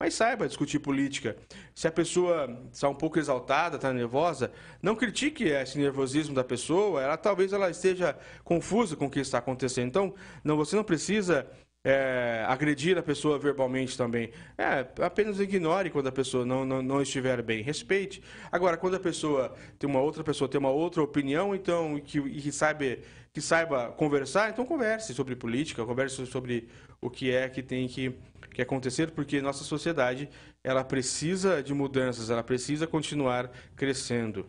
Mas 0.00 0.14
saiba 0.14 0.48
discutir 0.48 0.80
política. 0.80 1.36
Se 1.74 1.86
a 1.86 1.92
pessoa 1.92 2.60
está 2.72 2.88
um 2.88 2.94
pouco 2.94 3.18
exaltada, 3.18 3.76
está 3.76 3.92
nervosa, 3.92 4.52
não 4.82 4.96
critique 4.96 5.44
esse 5.44 5.78
nervosismo 5.78 6.34
da 6.34 6.44
pessoa. 6.44 7.02
Ela 7.02 7.16
talvez 7.16 7.52
ela 7.52 7.70
esteja 7.70 8.16
confusa 8.42 8.96
com 8.96 9.06
o 9.06 9.10
que 9.10 9.20
está 9.20 9.38
acontecendo. 9.38 9.88
Então, 9.88 10.14
não, 10.42 10.56
você 10.56 10.74
não 10.74 10.84
precisa 10.84 11.46
é, 11.84 12.44
agredir 12.48 12.96
a 12.96 13.02
pessoa 13.02 13.38
verbalmente 13.38 13.96
também. 13.96 14.30
É, 14.56 14.86
apenas 15.04 15.38
ignore 15.38 15.90
quando 15.90 16.06
a 16.06 16.12
pessoa 16.12 16.44
não, 16.44 16.64
não, 16.64 16.82
não, 16.82 17.02
estiver 17.02 17.42
bem. 17.42 17.62
Respeite. 17.62 18.22
Agora, 18.50 18.76
quando 18.76 18.94
a 18.94 19.00
pessoa 19.00 19.54
tem 19.78 19.88
uma 19.88 20.00
outra 20.00 20.24
pessoa 20.24 20.48
tem 20.48 20.58
uma 20.58 20.70
outra 20.70 21.02
opinião, 21.02 21.54
então 21.54 22.00
que, 22.00 22.20
que 22.20 22.50
saiba 22.50 22.98
que 23.32 23.40
saiba 23.40 23.88
conversar, 23.90 24.50
então 24.50 24.64
converse 24.64 25.12
sobre 25.12 25.34
política, 25.34 25.84
converse 25.84 26.24
sobre 26.24 26.68
o 27.00 27.10
que 27.10 27.32
é 27.32 27.48
que 27.48 27.62
tem 27.62 27.88
que 27.88 28.16
que 28.54 28.62
acontecer, 28.62 29.10
porque 29.10 29.42
nossa 29.42 29.64
sociedade 29.64 30.30
ela 30.62 30.84
precisa 30.84 31.62
de 31.62 31.74
mudanças, 31.74 32.30
ela 32.30 32.42
precisa 32.42 32.86
continuar 32.86 33.50
crescendo 33.76 34.46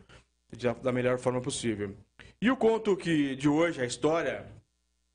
da 0.82 0.92
melhor 0.92 1.18
forma 1.18 1.42
possível. 1.42 1.94
E 2.40 2.50
o 2.50 2.56
conto 2.56 2.96
que 2.96 3.36
de 3.36 3.50
hoje, 3.50 3.82
a 3.82 3.86
história 3.86 4.46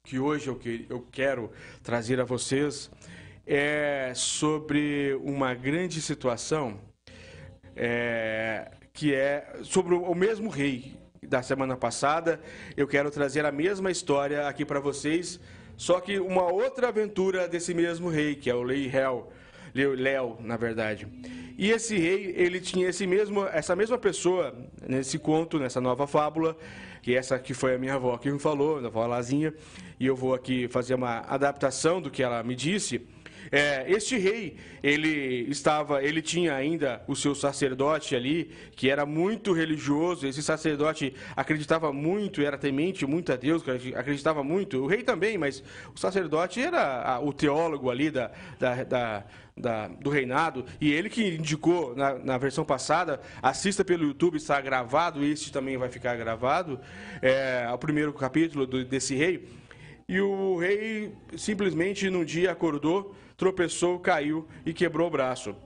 que 0.05 0.19
hoje 0.19 0.49
eu, 0.49 0.57
que, 0.57 0.87
eu 0.91 1.07
quero 1.11 1.51
trazer 1.83 2.21
a 2.21 2.25
vocês 2.25 2.91
é 3.47 4.13
sobre 4.15 5.15
uma 5.23 5.55
grande 5.55 6.03
situação 6.03 6.81
é, 7.77 8.73
que 8.93 9.15
é 9.15 9.61
sobre 9.63 9.95
o 9.95 10.15
mesmo 10.15 10.51
rei 10.51 10.99
da 11.23 11.43
semana 11.43 11.77
passada. 11.77 12.41
Eu 12.77 12.89
quero 12.89 13.11
trazer 13.11 13.47
a 13.47 13.53
mesma 13.53 13.91
história 13.91 14.49
aqui 14.49 14.65
para 14.65 14.81
vocês 14.81 15.39
só 15.81 15.99
que 15.99 16.21
uma 16.21 16.43
outra 16.53 16.89
aventura 16.89 17.49
desse 17.49 17.73
mesmo 17.73 18.11
rei, 18.11 18.35
que 18.35 18.51
é 18.51 18.55
o 18.55 18.63
Lei 18.63 18.87
Hel, 18.95 19.33
Léo, 19.75 20.37
na 20.39 20.55
verdade. 20.59 21.09
E 21.57 21.71
esse 21.71 21.97
rei, 21.97 22.35
ele 22.37 22.61
tinha 22.61 22.91
esse 22.91 23.07
mesmo, 23.07 23.47
essa 23.47 23.75
mesma 23.75 23.97
pessoa 23.97 24.55
nesse 24.87 25.19
conto, 25.19 25.59
nessa 25.59 25.81
nova 25.81 26.07
fábula, 26.07 26.55
que 27.01 27.17
essa 27.17 27.39
que 27.39 27.55
foi 27.55 27.77
a 27.77 27.79
minha 27.79 27.95
avó 27.95 28.19
que 28.19 28.31
me 28.31 28.39
falou, 28.39 28.77
a 28.77 28.89
avó 28.89 29.07
Lazinha, 29.07 29.55
e 29.99 30.07
eu 30.07 30.15
vou 30.15 30.35
aqui 30.35 30.69
fazer 30.69 30.97
uma 30.97 31.21
adaptação 31.21 31.99
do 31.99 32.11
que 32.11 32.23
ela 32.23 32.43
me 32.43 32.55
disse. 32.55 33.01
É, 33.53 33.85
este 33.91 34.17
rei, 34.17 34.57
ele 34.83 35.51
estava, 35.51 36.03
ele 36.03 36.23
tinha 36.23 36.55
ainda 36.55 37.03
o 37.09 37.17
seu 37.17 37.35
sacerdote 37.35 38.15
ali, 38.15 38.53
que 38.77 38.89
era 38.89 39.05
muito 39.05 39.53
religioso. 39.53 40.27
Esse 40.27 40.43
sacerdote 40.43 41.15
acreditava 41.35 41.93
muito, 41.93 42.41
era 42.41 42.57
temente 42.57 43.05
muito 43.05 43.33
a 43.33 43.37
Deus, 43.37 43.63
acreditava 43.97 44.45
muito. 44.45 44.79
O 44.79 44.87
rei 44.87 45.03
também, 45.03 45.37
mas 45.37 45.65
o 45.95 45.99
sacerdote 45.99 46.61
era 46.61 47.19
o 47.21 47.33
teólogo 47.33 47.91
ali 47.91 48.11
da, 48.11 48.31
da, 48.59 48.85
da 48.85 49.25
da, 49.57 49.89
do 49.89 50.09
reinado, 50.09 50.65
e 50.81 50.91
ele 50.91 51.11
que 51.11 51.37
indicou 51.37 51.95
na, 51.95 52.15
na, 52.15 52.39
versão 52.39 52.65
passada, 52.65 53.21
assista 53.43 53.85
pelo 53.85 54.05
YouTube, 54.05 54.37
está 54.37 54.59
gravado, 54.59 55.23
este 55.23 55.53
também 55.53 55.77
vai 55.77 55.91
ficar 55.91 56.17
gravado, 56.17 56.81
é, 57.21 57.69
o 57.71 57.77
primeiro 57.77 58.11
capítulo 58.15 58.67
do, 58.67 58.83
desse 58.85 59.15
rei. 59.15 59.47
E 60.09 60.21
o 60.21 60.57
rei 60.57 61.13
simplesmente 61.37 62.11
num 62.11 62.25
dia 62.25 62.51
acordou 62.51 63.15
tropeçou, 63.41 63.99
caiu 63.99 64.47
e 64.67 64.75
quebrou 64.75 65.09
o 65.09 65.11
braço. 65.11 65.57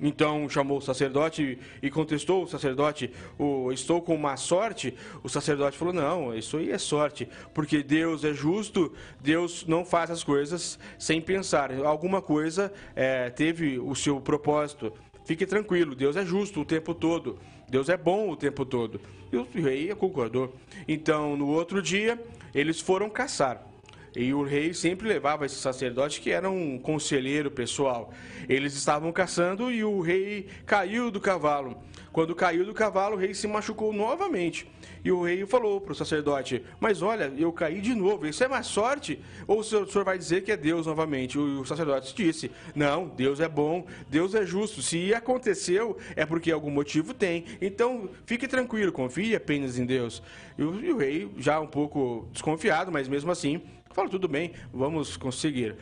Então 0.00 0.48
chamou 0.48 0.78
o 0.78 0.80
sacerdote 0.80 1.58
e 1.82 1.90
contestou 1.90 2.44
o 2.44 2.46
sacerdote: 2.46 3.12
o, 3.36 3.72
Estou 3.72 4.00
com 4.00 4.16
má 4.16 4.36
sorte? 4.36 4.94
O 5.22 5.28
sacerdote 5.28 5.76
falou: 5.76 5.92
Não, 5.92 6.34
isso 6.34 6.56
aí 6.56 6.70
é 6.70 6.78
sorte, 6.78 7.28
porque 7.52 7.82
Deus 7.82 8.24
é 8.24 8.32
justo, 8.32 8.92
Deus 9.20 9.66
não 9.66 9.84
faz 9.84 10.10
as 10.12 10.22
coisas 10.22 10.78
sem 10.96 11.20
pensar. 11.20 11.72
Alguma 11.84 12.22
coisa 12.22 12.72
é, 12.94 13.30
teve 13.30 13.80
o 13.80 13.94
seu 13.96 14.20
propósito. 14.20 14.92
Fique 15.24 15.44
tranquilo, 15.44 15.94
Deus 15.94 16.16
é 16.16 16.24
justo 16.24 16.60
o 16.60 16.64
tempo 16.64 16.94
todo, 16.94 17.38
Deus 17.68 17.88
é 17.88 17.96
bom 17.96 18.30
o 18.30 18.36
tempo 18.36 18.64
todo. 18.64 19.00
E 19.32 19.36
o 19.36 19.46
rei 19.54 19.94
concordou. 19.94 20.54
Então, 20.86 21.36
no 21.36 21.48
outro 21.48 21.80
dia, 21.80 22.20
eles 22.54 22.80
foram 22.80 23.08
caçar. 23.08 23.71
E 24.14 24.34
o 24.34 24.42
rei 24.42 24.74
sempre 24.74 25.08
levava 25.08 25.46
esse 25.46 25.56
sacerdote 25.56 26.20
que 26.20 26.30
era 26.30 26.50
um 26.50 26.78
conselheiro 26.78 27.50
pessoal. 27.50 28.12
Eles 28.48 28.74
estavam 28.74 29.10
caçando 29.10 29.70
e 29.70 29.82
o 29.82 30.00
rei 30.00 30.48
caiu 30.66 31.10
do 31.10 31.20
cavalo. 31.20 31.76
Quando 32.12 32.34
caiu 32.34 32.66
do 32.66 32.74
cavalo, 32.74 33.16
o 33.16 33.18
rei 33.18 33.32
se 33.32 33.48
machucou 33.48 33.90
novamente. 33.90 34.70
E 35.04 35.10
o 35.10 35.22
rei 35.22 35.46
falou 35.46 35.80
para 35.80 35.92
o 35.92 35.94
sacerdote: 35.94 36.62
Mas 36.78 37.00
olha, 37.00 37.32
eu 37.36 37.50
caí 37.52 37.80
de 37.80 37.94
novo, 37.94 38.26
isso 38.26 38.44
é 38.44 38.48
má 38.48 38.62
sorte? 38.62 39.18
Ou 39.46 39.60
o 39.60 39.64
senhor 39.64 40.04
vai 40.04 40.18
dizer 40.18 40.42
que 40.42 40.52
é 40.52 40.56
Deus 40.56 40.86
novamente? 40.86 41.38
O 41.38 41.64
sacerdote 41.64 42.14
disse: 42.14 42.50
Não, 42.74 43.08
Deus 43.08 43.40
é 43.40 43.48
bom, 43.48 43.86
Deus 44.10 44.34
é 44.34 44.44
justo. 44.44 44.82
Se 44.82 45.14
aconteceu, 45.14 45.96
é 46.14 46.26
porque 46.26 46.52
algum 46.52 46.70
motivo 46.70 47.14
tem. 47.14 47.46
Então 47.60 48.10
fique 48.26 48.46
tranquilo, 48.46 48.92
confie 48.92 49.34
apenas 49.34 49.78
em 49.78 49.86
Deus. 49.86 50.22
O, 50.58 50.84
e 50.84 50.92
o 50.92 50.98
rei, 50.98 51.30
já 51.38 51.58
um 51.58 51.66
pouco 51.66 52.28
desconfiado, 52.30 52.92
mas 52.92 53.08
mesmo 53.08 53.30
assim, 53.30 53.62
Fala, 53.92 54.08
tudo 54.08 54.26
bem, 54.26 54.52
vamos 54.72 55.16
conseguir. 55.16 55.76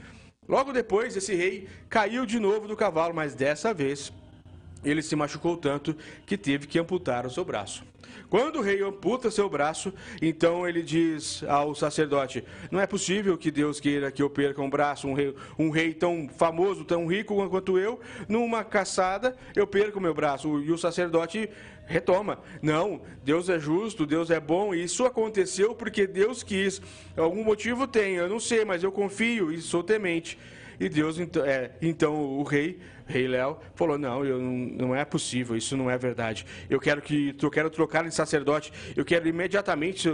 Logo 0.48 0.72
depois, 0.72 1.16
esse 1.16 1.34
rei 1.34 1.68
caiu 1.88 2.26
de 2.26 2.40
novo 2.40 2.66
do 2.66 2.76
cavalo, 2.76 3.14
mas 3.14 3.34
dessa 3.34 3.72
vez 3.72 4.12
ele 4.84 5.02
se 5.02 5.14
machucou 5.16 5.56
tanto 5.56 5.96
que 6.26 6.36
teve 6.36 6.66
que 6.66 6.78
amputar 6.78 7.26
o 7.26 7.30
seu 7.30 7.44
braço. 7.44 7.84
Quando 8.28 8.60
o 8.60 8.62
rei 8.62 8.80
amputa 8.80 9.28
seu 9.28 9.48
braço, 9.48 9.92
então 10.22 10.66
ele 10.66 10.82
diz 10.82 11.42
ao 11.48 11.74
sacerdote: 11.74 12.44
Não 12.70 12.80
é 12.80 12.86
possível 12.86 13.36
que 13.36 13.50
Deus 13.50 13.80
queira 13.80 14.10
que 14.12 14.22
eu 14.22 14.30
perca 14.30 14.62
um 14.62 14.70
braço, 14.70 15.08
um 15.08 15.14
rei, 15.14 15.34
um 15.58 15.70
rei 15.70 15.92
tão 15.92 16.28
famoso, 16.28 16.84
tão 16.84 17.06
rico 17.06 17.48
quanto 17.48 17.76
eu, 17.76 17.98
numa 18.28 18.62
caçada, 18.62 19.36
eu 19.54 19.66
perco 19.66 20.00
meu 20.00 20.14
braço. 20.14 20.60
E 20.60 20.70
o 20.70 20.78
sacerdote 20.78 21.50
retoma. 21.86 22.38
Não, 22.62 23.02
Deus 23.24 23.48
é 23.48 23.58
justo, 23.58 24.06
Deus 24.06 24.30
é 24.30 24.38
bom, 24.38 24.72
e 24.72 24.84
isso 24.84 25.04
aconteceu 25.04 25.74
porque 25.74 26.06
Deus 26.06 26.44
quis. 26.44 26.80
Algum 27.16 27.42
motivo 27.42 27.86
tem, 27.86 28.14
eu 28.14 28.28
não 28.28 28.38
sei, 28.38 28.64
mas 28.64 28.84
eu 28.84 28.92
confio 28.92 29.52
e 29.52 29.60
sou 29.60 29.82
temente. 29.82 30.38
E 30.78 30.88
Deus, 30.88 31.18
então, 31.18 31.44
é, 31.44 31.72
então 31.82 32.14
o 32.14 32.42
rei 32.42 32.78
rei 33.10 33.26
Léo, 33.26 33.58
falou: 33.74 33.98
não, 33.98 34.24
eu, 34.24 34.40
não 34.40 34.94
é 34.94 35.04
possível, 35.04 35.56
isso 35.56 35.76
não 35.76 35.90
é 35.90 35.98
verdade. 35.98 36.46
Eu 36.68 36.80
quero 36.80 37.02
que 37.02 37.34
eu 37.40 37.50
quero 37.50 37.68
trocar 37.68 38.04
de 38.04 38.14
sacerdote. 38.14 38.72
Eu 38.96 39.04
quero 39.04 39.28
imediatamente 39.28 40.08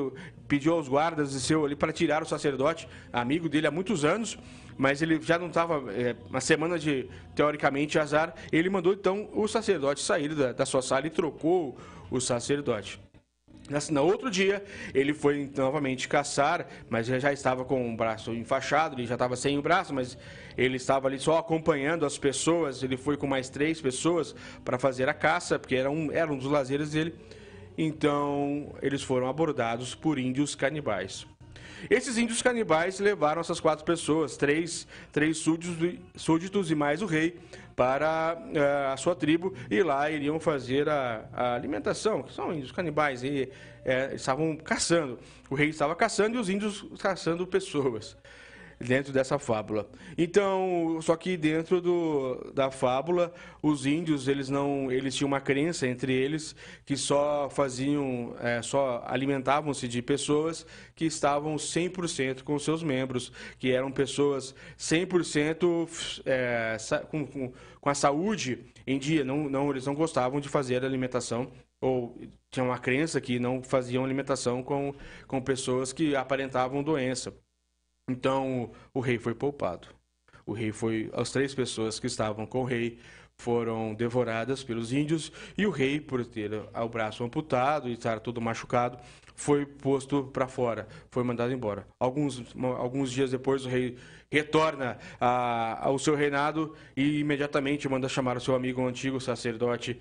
pedir 0.49 0.71
aos 0.71 0.88
guardas 0.88 1.33
de 1.33 1.41
seu 1.41 1.65
ali 1.65 1.76
para 1.76 1.93
tirar 1.93 2.23
o 2.23 2.26
sacerdote, 2.26 2.88
amigo 3.12 3.49
dele 3.49 3.67
há 3.67 3.71
muitos 3.71 4.05
anos, 4.05 4.38
mas 4.76 5.03
ele 5.03 5.21
já 5.21 5.38
não 5.38 5.49
estava 5.49 5.93
é, 5.93 6.17
uma 6.29 6.41
semana 6.41 6.79
de 6.79 7.09
teoricamente 7.35 7.99
azar. 7.99 8.35
Ele 8.53 8.71
mandou 8.71 8.93
então 8.93 9.29
o 9.33 9.47
sacerdote 9.47 10.00
sair 10.00 10.35
da, 10.35 10.53
da 10.53 10.67
sua 10.67 10.83
sala 10.83 11.07
e 11.07 11.11
trocou 11.11 11.76
o 12.11 12.21
sacerdote. 12.21 13.00
No 13.69 14.05
outro 14.05 14.31
dia, 14.31 14.63
ele 14.95 15.13
foi 15.13 15.51
novamente 15.57 16.09
caçar, 16.09 16.67
mas 16.89 17.07
já 17.07 17.33
estava 17.33 17.65
com 17.65 17.93
o 17.93 17.97
braço 17.97 18.33
enfaixado, 18.33 18.97
ele 18.97 19.07
já 19.07 19.15
estava 19.15 19.37
sem 19.37 19.59
o 19.59 19.63
braço, 19.63 19.93
mas 19.95 20.17
ele 20.57 20.77
estava 20.77 21.09
ali 21.09 21.19
só 21.19 21.39
acompanhando 21.39 22.07
as 22.07 22.17
pessoas. 22.17 22.83
Ele 22.83 22.97
foi 22.97 23.17
com 23.17 23.27
mais 23.27 23.49
três 23.49 23.81
pessoas 23.81 24.35
para 24.65 24.79
fazer 24.79 25.09
a 25.09 25.15
caça, 25.15 25.59
porque 25.59 25.75
era 25.75 25.91
um, 25.91 26.11
era 26.13 26.33
um 26.33 26.37
dos 26.37 26.51
lazeres 26.51 26.91
dele. 26.91 27.15
Então, 27.79 28.75
eles 28.81 29.03
foram 29.03 29.29
abordados 29.29 29.95
por 29.95 30.19
índios 30.19 30.55
canibais. 30.55 31.27
Esses 31.88 32.19
índios 32.19 32.43
canibais 32.43 32.99
levaram 32.99 33.40
essas 33.40 33.61
quatro 33.61 33.85
pessoas, 33.85 34.37
três, 34.37 34.87
três 35.12 35.38
súditos, 35.38 35.99
súditos 36.14 36.71
e 36.71 36.75
mais 36.75 37.02
o 37.02 37.07
rei, 37.07 37.38
para 37.75 38.37
uh, 38.38 38.93
a 38.93 38.97
sua 38.97 39.14
tribo 39.14 39.55
e 39.71 39.83
lá 39.83 40.11
iriam 40.11 40.40
fazer 40.40 40.88
a, 40.88 41.25
a 41.33 41.55
alimentação, 41.55 42.23
que 42.23 42.33
são 42.33 42.52
índios 42.52 42.73
canibais, 42.73 43.23
e 43.23 43.50
é, 43.85 44.14
estavam 44.14 44.57
caçando. 44.57 45.19
O 45.50 45.55
rei 45.55 45.69
estava 45.69 45.95
caçando 45.95 46.37
e 46.37 46.40
os 46.40 46.49
índios 46.49 46.87
caçando 46.99 47.47
pessoas 47.47 48.16
dentro 48.78 49.12
dessa 49.12 49.38
fábula. 49.38 49.88
Então, 50.16 50.99
só 51.00 51.16
que 51.16 51.37
dentro 51.37 51.80
do, 51.80 52.52
da 52.54 52.71
fábula, 52.71 53.33
os 53.62 53.87
índios 53.87 54.28
eles 54.28 54.49
não, 54.49 54.90
eles 54.90 55.14
tinham 55.14 55.28
uma 55.28 55.40
crença 55.40 55.87
entre 55.87 56.12
eles 56.12 56.54
que 56.85 56.97
só 56.97 57.49
faziam, 57.50 58.35
é, 58.40 58.61
só 58.62 59.02
alimentavam-se 59.06 59.88
de 59.88 60.02
pessoas 60.02 60.66
que 60.95 61.06
estavam 61.06 61.56
100% 61.56 62.42
com 62.42 62.59
seus 62.59 62.83
membros, 62.83 63.33
que 63.59 63.73
eram 63.73 63.90
pessoas 63.90 64.54
100% 64.78 66.23
é, 66.26 66.76
com, 67.11 67.26
com, 67.26 67.52
com 67.80 67.90
a 67.90 67.95
saúde 67.95 68.59
em 68.87 68.99
dia. 68.99 69.25
Não, 69.25 69.49
não, 69.49 69.71
eles 69.71 69.87
não 69.87 69.95
gostavam 69.95 70.40
de 70.40 70.49
fazer 70.49 70.85
alimentação 70.85 71.50
ou 71.80 72.18
tinham 72.50 72.68
uma 72.68 72.78
crença 72.78 73.21
que 73.21 73.38
não 73.38 73.62
faziam 73.62 74.04
alimentação 74.04 74.62
com, 74.62 74.95
com 75.26 75.40
pessoas 75.40 75.92
que 75.92 76.16
aparentavam 76.16 76.83
doença. 76.83 77.35
Então 78.09 78.71
o 78.95 79.01
rei 79.01 79.19
foi 79.19 79.35
poupado. 79.35 79.89
O 80.45 80.53
rei 80.53 80.71
foi. 80.73 81.11
As 81.13 81.31
três 81.31 81.55
pessoas 81.55 81.99
que 81.99 82.07
estavam 82.07 82.47
com 82.47 82.63
o 82.63 82.65
rei 82.65 82.99
foram 83.39 83.95
devoradas 83.95 84.63
pelos 84.63 84.93
índios 84.93 85.31
e 85.59 85.67
o 85.67 85.71
rei, 85.71 86.01
por 86.01 86.25
ter 86.25 86.53
o 86.53 86.89
braço 86.89 87.23
amputado 87.23 87.89
e 87.89 87.93
estar 87.93 88.21
todo 88.21 88.41
machucado, 88.41 88.99
foi 89.35 89.67
posto 89.67 90.25
para 90.25 90.47
fora, 90.47 90.89
foi 91.11 91.23
mandado 91.23 91.53
embora. 91.53 91.87
Alguns, 92.01 92.43
alguns 92.79 93.13
dias 93.13 93.31
depois, 93.31 93.67
o 93.67 93.69
rei 93.69 93.99
retorna 94.31 94.99
a, 95.21 95.87
ao 95.87 95.99
seu 95.99 96.15
reinado 96.15 96.75
e 96.97 97.19
imediatamente 97.21 97.89
manda 97.89 98.09
chamar 98.09 98.37
o 98.37 98.41
seu 98.41 98.55
amigo 98.55 98.81
o 98.81 98.87
antigo 98.87 99.21
sacerdote 99.21 100.01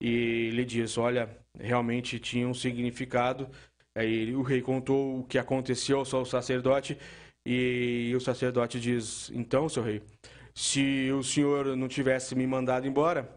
e 0.00 0.50
lhe 0.50 0.64
diz: 0.64 0.98
Olha, 0.98 1.28
realmente 1.58 2.18
tinha 2.18 2.48
um 2.48 2.54
significado. 2.54 3.48
Aí 3.94 4.34
o 4.34 4.42
rei 4.42 4.62
contou 4.62 5.20
o 5.20 5.24
que 5.24 5.38
aconteceu 5.38 5.98
ao 5.98 6.04
seu 6.04 6.24
sacerdote 6.24 6.96
e 7.44 8.12
o 8.16 8.20
sacerdote 8.20 8.80
diz: 8.80 9.30
Então, 9.34 9.68
seu 9.68 9.82
rei, 9.82 10.02
se 10.54 11.10
o 11.12 11.22
senhor 11.22 11.76
não 11.76 11.88
tivesse 11.88 12.34
me 12.34 12.46
mandado 12.46 12.86
embora, 12.86 13.28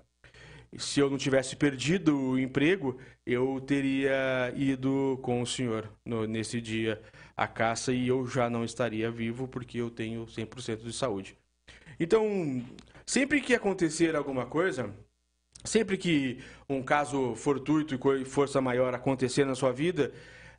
se 0.77 0.99
eu 0.99 1.09
não 1.09 1.17
tivesse 1.17 1.55
perdido 1.55 2.17
o 2.17 2.39
emprego, 2.39 2.97
eu 3.25 3.61
teria 3.65 4.53
ido 4.55 5.19
com 5.21 5.41
o 5.41 5.47
senhor 5.47 5.89
no, 6.05 6.27
nesse 6.27 6.59
dia 6.59 7.01
à 7.35 7.47
caça 7.47 7.93
e 7.93 8.07
eu 8.07 8.25
já 8.27 8.49
não 8.49 8.63
estaria 8.63 9.09
vivo 9.09 9.47
porque 9.47 9.77
eu 9.79 9.89
tenho 9.89 10.25
100% 10.25 10.83
de 10.83 10.93
saúde. 10.93 11.37
Então, 11.99 12.63
sempre 13.05 13.39
que 13.41 13.53
acontecer 13.53 14.15
alguma 14.15 14.45
coisa, 14.45 14.93
sempre 15.63 15.97
que 15.97 16.43
um 16.69 16.83
caso 16.83 17.35
fortuito 17.35 17.95
e 17.95 18.25
força 18.25 18.59
maior 18.61 18.93
acontecer 18.93 19.45
na 19.45 19.55
sua 19.55 19.71
vida, 19.71 20.11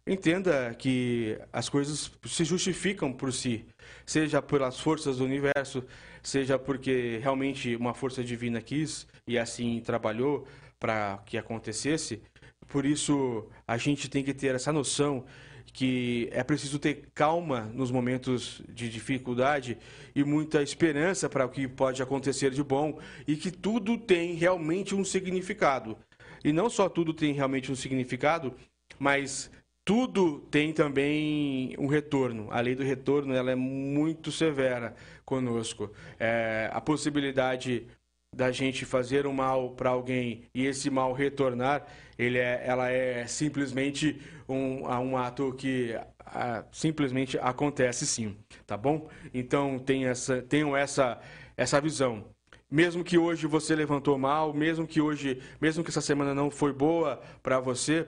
Entenda 0.08 0.72
que 0.74 1.36
as 1.52 1.68
coisas 1.68 2.12
se 2.24 2.44
justificam 2.44 3.12
por 3.12 3.32
si, 3.32 3.66
seja 4.04 4.40
pelas 4.40 4.78
forças 4.78 5.18
do 5.18 5.24
universo, 5.24 5.82
seja 6.22 6.56
porque 6.56 7.18
realmente 7.20 7.74
uma 7.74 7.92
força 7.92 8.22
divina 8.22 8.62
quis 8.62 9.04
e 9.26 9.36
assim 9.36 9.80
trabalhou 9.80 10.46
para 10.78 11.20
que 11.26 11.36
acontecesse. 11.36 12.22
Por 12.68 12.86
isso, 12.86 13.48
a 13.66 13.76
gente 13.76 14.08
tem 14.08 14.22
que 14.22 14.32
ter 14.32 14.54
essa 14.54 14.72
noção 14.72 15.24
que 15.72 16.28
é 16.30 16.44
preciso 16.44 16.78
ter 16.78 17.08
calma 17.12 17.62
nos 17.74 17.90
momentos 17.90 18.62
de 18.68 18.88
dificuldade 18.88 19.76
e 20.14 20.22
muita 20.22 20.62
esperança 20.62 21.28
para 21.28 21.44
o 21.44 21.48
que 21.48 21.66
pode 21.66 22.00
acontecer 22.00 22.50
de 22.50 22.62
bom 22.62 23.00
e 23.26 23.34
que 23.34 23.50
tudo 23.50 23.98
tem 23.98 24.34
realmente 24.34 24.94
um 24.94 25.04
significado. 25.04 25.98
E 26.44 26.52
não 26.52 26.70
só 26.70 26.88
tudo 26.88 27.12
tem 27.12 27.32
realmente 27.32 27.72
um 27.72 27.74
significado, 27.74 28.54
mas 28.98 29.50
tudo 29.86 30.40
tem 30.50 30.72
também 30.72 31.76
um 31.78 31.86
retorno. 31.86 32.48
A 32.50 32.60
lei 32.60 32.74
do 32.74 32.82
retorno 32.82 33.32
ela 33.32 33.52
é 33.52 33.54
muito 33.54 34.32
severa 34.32 34.96
conosco. 35.24 35.92
É, 36.18 36.68
a 36.72 36.80
possibilidade 36.80 37.86
da 38.34 38.50
gente 38.50 38.84
fazer 38.84 39.28
um 39.28 39.32
mal 39.32 39.70
para 39.76 39.90
alguém 39.90 40.42
e 40.52 40.66
esse 40.66 40.90
mal 40.90 41.12
retornar, 41.12 41.86
ele 42.18 42.36
é, 42.36 42.64
ela 42.66 42.90
é 42.90 43.28
simplesmente 43.28 44.20
um, 44.48 44.82
um 44.88 45.16
ato 45.16 45.54
que 45.54 45.96
a, 46.18 46.64
simplesmente 46.72 47.38
acontece 47.38 48.08
sim, 48.08 48.36
tá 48.66 48.76
bom? 48.76 49.08
Então 49.32 49.78
tem 49.78 50.06
essa, 50.06 50.42
tenham 50.42 50.76
essa, 50.76 51.20
essa 51.56 51.80
visão. 51.80 52.24
Mesmo 52.68 53.04
que 53.04 53.16
hoje 53.16 53.46
você 53.46 53.76
levantou 53.76 54.18
mal, 54.18 54.52
mesmo 54.52 54.84
que 54.84 55.00
hoje, 55.00 55.40
mesmo 55.60 55.84
que 55.84 55.90
essa 55.90 56.00
semana 56.00 56.34
não 56.34 56.50
foi 56.50 56.72
boa 56.72 57.22
para 57.40 57.60
você, 57.60 58.04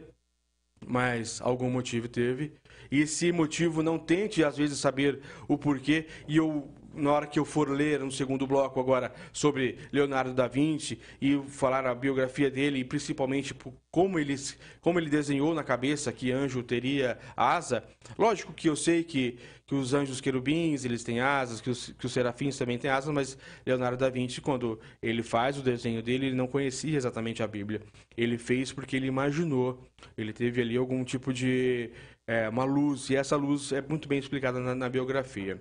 mas 0.87 1.41
algum 1.43 1.71
motivo 1.71 2.09
teve. 2.09 2.53
E 2.91 3.01
esse 3.01 3.31
motivo 3.33 3.83
não 3.83 3.99
tente, 3.99 4.43
às 4.43 4.57
vezes, 4.57 4.79
saber 4.79 5.21
o 5.47 5.59
porquê. 5.59 6.07
E 6.27 6.37
eu, 6.37 6.69
na 6.99 7.13
hora 7.13 7.27
que 7.27 7.39
eu 7.39 7.45
for 7.45 7.69
ler 7.69 8.01
no 8.01 8.11
segundo 8.11 8.47
bloco 8.47 8.79
agora 8.81 9.13
sobre 9.33 9.79
Leonardo 9.93 10.35
da 10.35 10.47
Vinci 10.47 10.99
e 11.21 11.41
falar 11.49 11.87
a 11.87 11.95
biografia 11.95 12.51
dele, 12.51 12.81
e 12.81 12.85
principalmente 12.85 13.55
como 13.91 14.19
ele, 14.19 14.35
como 14.81 14.99
ele 14.99 15.09
desenhou 15.09 15.55
na 15.55 15.65
cabeça 15.65 16.13
que 16.13 16.31
anjo 16.31 16.63
teria 16.63 17.19
asa, 17.37 17.85
lógico 18.19 18.53
que 18.53 18.69
eu 18.69 18.77
sei 18.77 19.03
que 19.05 19.39
que 19.69 19.75
os 19.75 19.93
anjos 19.93 20.19
querubins 20.19 20.87
eles 20.87 21.05
têm 21.05 21.21
asas, 21.21 21.61
que 21.61 21.69
os, 21.69 21.91
que 21.91 22.07
os 22.07 22.13
serafins 22.13 22.57
também 22.57 22.79
têm 22.79 22.91
asas, 22.91 23.13
mas 23.13 23.37
Leonardo 23.67 23.99
da 23.99 24.09
Vinci, 24.09 24.41
quando 24.41 24.81
ele 25.03 25.23
faz 25.23 25.59
o 25.59 25.63
desenho 25.63 26.03
dele, 26.03 26.29
ele 26.29 26.35
não 26.35 26.47
conhecia 26.47 26.97
exatamente 26.97 27.43
a 27.43 27.47
Bíblia. 27.47 27.83
Ele 28.17 28.39
fez 28.39 28.73
porque 28.73 28.97
ele 28.97 29.07
imaginou, 29.07 29.87
ele 30.17 30.33
teve 30.33 30.63
ali 30.63 30.75
algum 30.75 31.05
tipo 31.05 31.35
de 31.35 31.91
é, 32.27 32.49
uma 32.49 32.65
luz, 32.65 33.11
e 33.11 33.17
essa 33.17 33.37
luz 33.37 33.71
é 33.71 33.83
muito 33.83 34.09
bem 34.09 34.19
explicada 34.19 34.59
na, 34.59 34.75
na 34.75 34.89
biografia. 34.89 35.61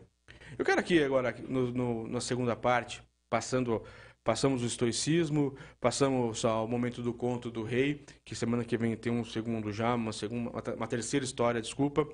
Eu 0.58 0.66
quero 0.66 0.80
aqui 0.80 1.04
agora, 1.04 1.36
no, 1.48 1.72
no, 1.72 2.08
na 2.08 2.22
segunda 2.22 2.56
parte, 2.56 3.04
passando 3.30 3.84
Passamos 4.28 4.62
o 4.62 4.66
estoicismo, 4.66 5.56
passamos 5.80 6.44
ao 6.44 6.68
momento 6.68 7.02
do 7.02 7.14
conto 7.14 7.50
do 7.50 7.64
rei, 7.64 8.04
que 8.26 8.36
semana 8.36 8.66
que 8.66 8.76
vem 8.76 8.94
tem 8.98 9.10
um 9.10 9.24
segundo 9.24 9.72
já, 9.72 9.96
uma, 9.96 10.12
segunda, 10.12 10.50
uma 10.76 10.86
terceira 10.86 11.24
história, 11.24 11.62
desculpa. 11.62 12.06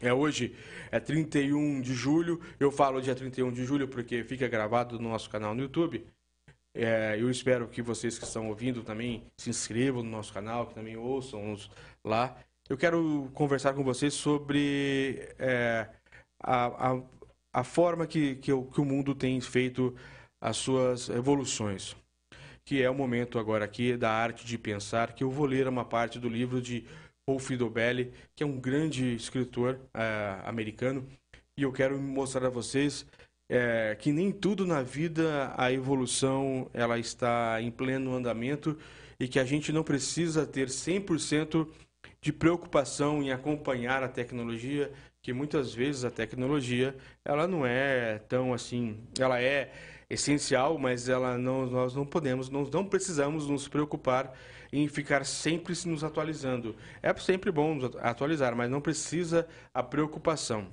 É 0.00 0.12
hoje, 0.12 0.56
é 0.90 0.98
31 0.98 1.80
de 1.80 1.94
julho. 1.94 2.40
Eu 2.58 2.72
falo 2.72 3.00
dia 3.00 3.14
31 3.14 3.52
de 3.52 3.64
julho 3.64 3.86
porque 3.86 4.24
fica 4.24 4.48
gravado 4.48 4.98
no 4.98 5.10
nosso 5.10 5.30
canal 5.30 5.54
no 5.54 5.62
YouTube. 5.62 6.04
É, 6.74 7.16
eu 7.16 7.30
espero 7.30 7.68
que 7.68 7.82
vocês 7.82 8.18
que 8.18 8.24
estão 8.24 8.48
ouvindo 8.48 8.82
também 8.82 9.22
se 9.36 9.48
inscrevam 9.48 10.02
no 10.02 10.10
nosso 10.10 10.32
canal, 10.32 10.66
que 10.66 10.74
também 10.74 10.96
ouçam 10.96 11.56
lá. 12.04 12.36
Eu 12.68 12.76
quero 12.76 13.30
conversar 13.32 13.74
com 13.74 13.84
vocês 13.84 14.12
sobre 14.12 15.32
é, 15.38 15.88
a, 16.42 16.90
a, 16.90 17.02
a, 17.52 17.64
forma 17.64 18.06
que, 18.06 18.36
que, 18.36 18.52
o, 18.52 18.64
que 18.64 18.80
o 18.80 18.84
mundo 18.84 19.14
tem 19.14 19.40
feito 19.40 19.94
as 20.40 20.56
suas 20.56 21.08
evoluções. 21.08 21.96
Que 22.64 22.82
é 22.82 22.90
o 22.90 22.94
momento 22.94 23.38
agora 23.38 23.64
aqui 23.64 23.96
da 23.96 24.10
arte 24.10 24.44
de 24.44 24.58
pensar, 24.58 25.12
que 25.12 25.24
eu 25.24 25.30
vou 25.30 25.46
ler 25.46 25.66
uma 25.66 25.84
parte 25.84 26.18
do 26.18 26.28
livro 26.28 26.60
de 26.60 26.84
Paul 27.26 27.38
Fidobelli, 27.38 28.12
que 28.34 28.42
é 28.42 28.46
um 28.46 28.58
grande 28.58 29.14
escritor 29.14 29.78
é, 29.94 30.38
americano, 30.44 31.06
e 31.58 31.62
eu 31.62 31.72
quero 31.72 31.98
mostrar 31.98 32.46
a 32.46 32.50
vocês 32.50 33.06
é, 33.50 33.96
que 33.98 34.12
nem 34.12 34.30
tudo 34.30 34.66
na 34.66 34.82
vida 34.82 35.52
a 35.56 35.72
evolução 35.72 36.70
ela 36.72 36.98
está 36.98 37.60
em 37.60 37.70
pleno 37.70 38.14
andamento 38.14 38.78
e 39.18 39.26
que 39.26 39.38
a 39.38 39.44
gente 39.44 39.72
não 39.72 39.82
precisa 39.82 40.46
ter 40.46 40.68
100% 40.68 41.66
de 42.20 42.32
preocupação 42.32 43.22
em 43.22 43.30
acompanhar 43.30 44.02
a 44.02 44.08
tecnologia, 44.08 44.92
que 45.28 45.32
muitas 45.34 45.74
vezes 45.74 46.06
a 46.06 46.10
tecnologia 46.10 46.96
ela 47.22 47.46
não 47.46 47.66
é 47.66 48.18
tão 48.30 48.54
assim, 48.54 48.98
ela 49.18 49.38
é 49.38 49.70
essencial, 50.08 50.78
mas 50.78 51.06
ela 51.06 51.36
não, 51.36 51.66
nós 51.66 51.94
não 51.94 52.06
podemos, 52.06 52.48
nós 52.48 52.70
não 52.70 52.82
precisamos 52.82 53.46
nos 53.46 53.68
preocupar 53.68 54.32
em 54.72 54.88
ficar 54.88 55.26
sempre 55.26 55.74
se 55.74 55.86
nos 55.86 56.02
atualizando. 56.02 56.74
É 57.02 57.12
sempre 57.16 57.52
bom 57.52 57.74
nos 57.74 57.94
atualizar, 57.96 58.56
mas 58.56 58.70
não 58.70 58.80
precisa 58.80 59.46
a 59.74 59.82
preocupação. 59.82 60.66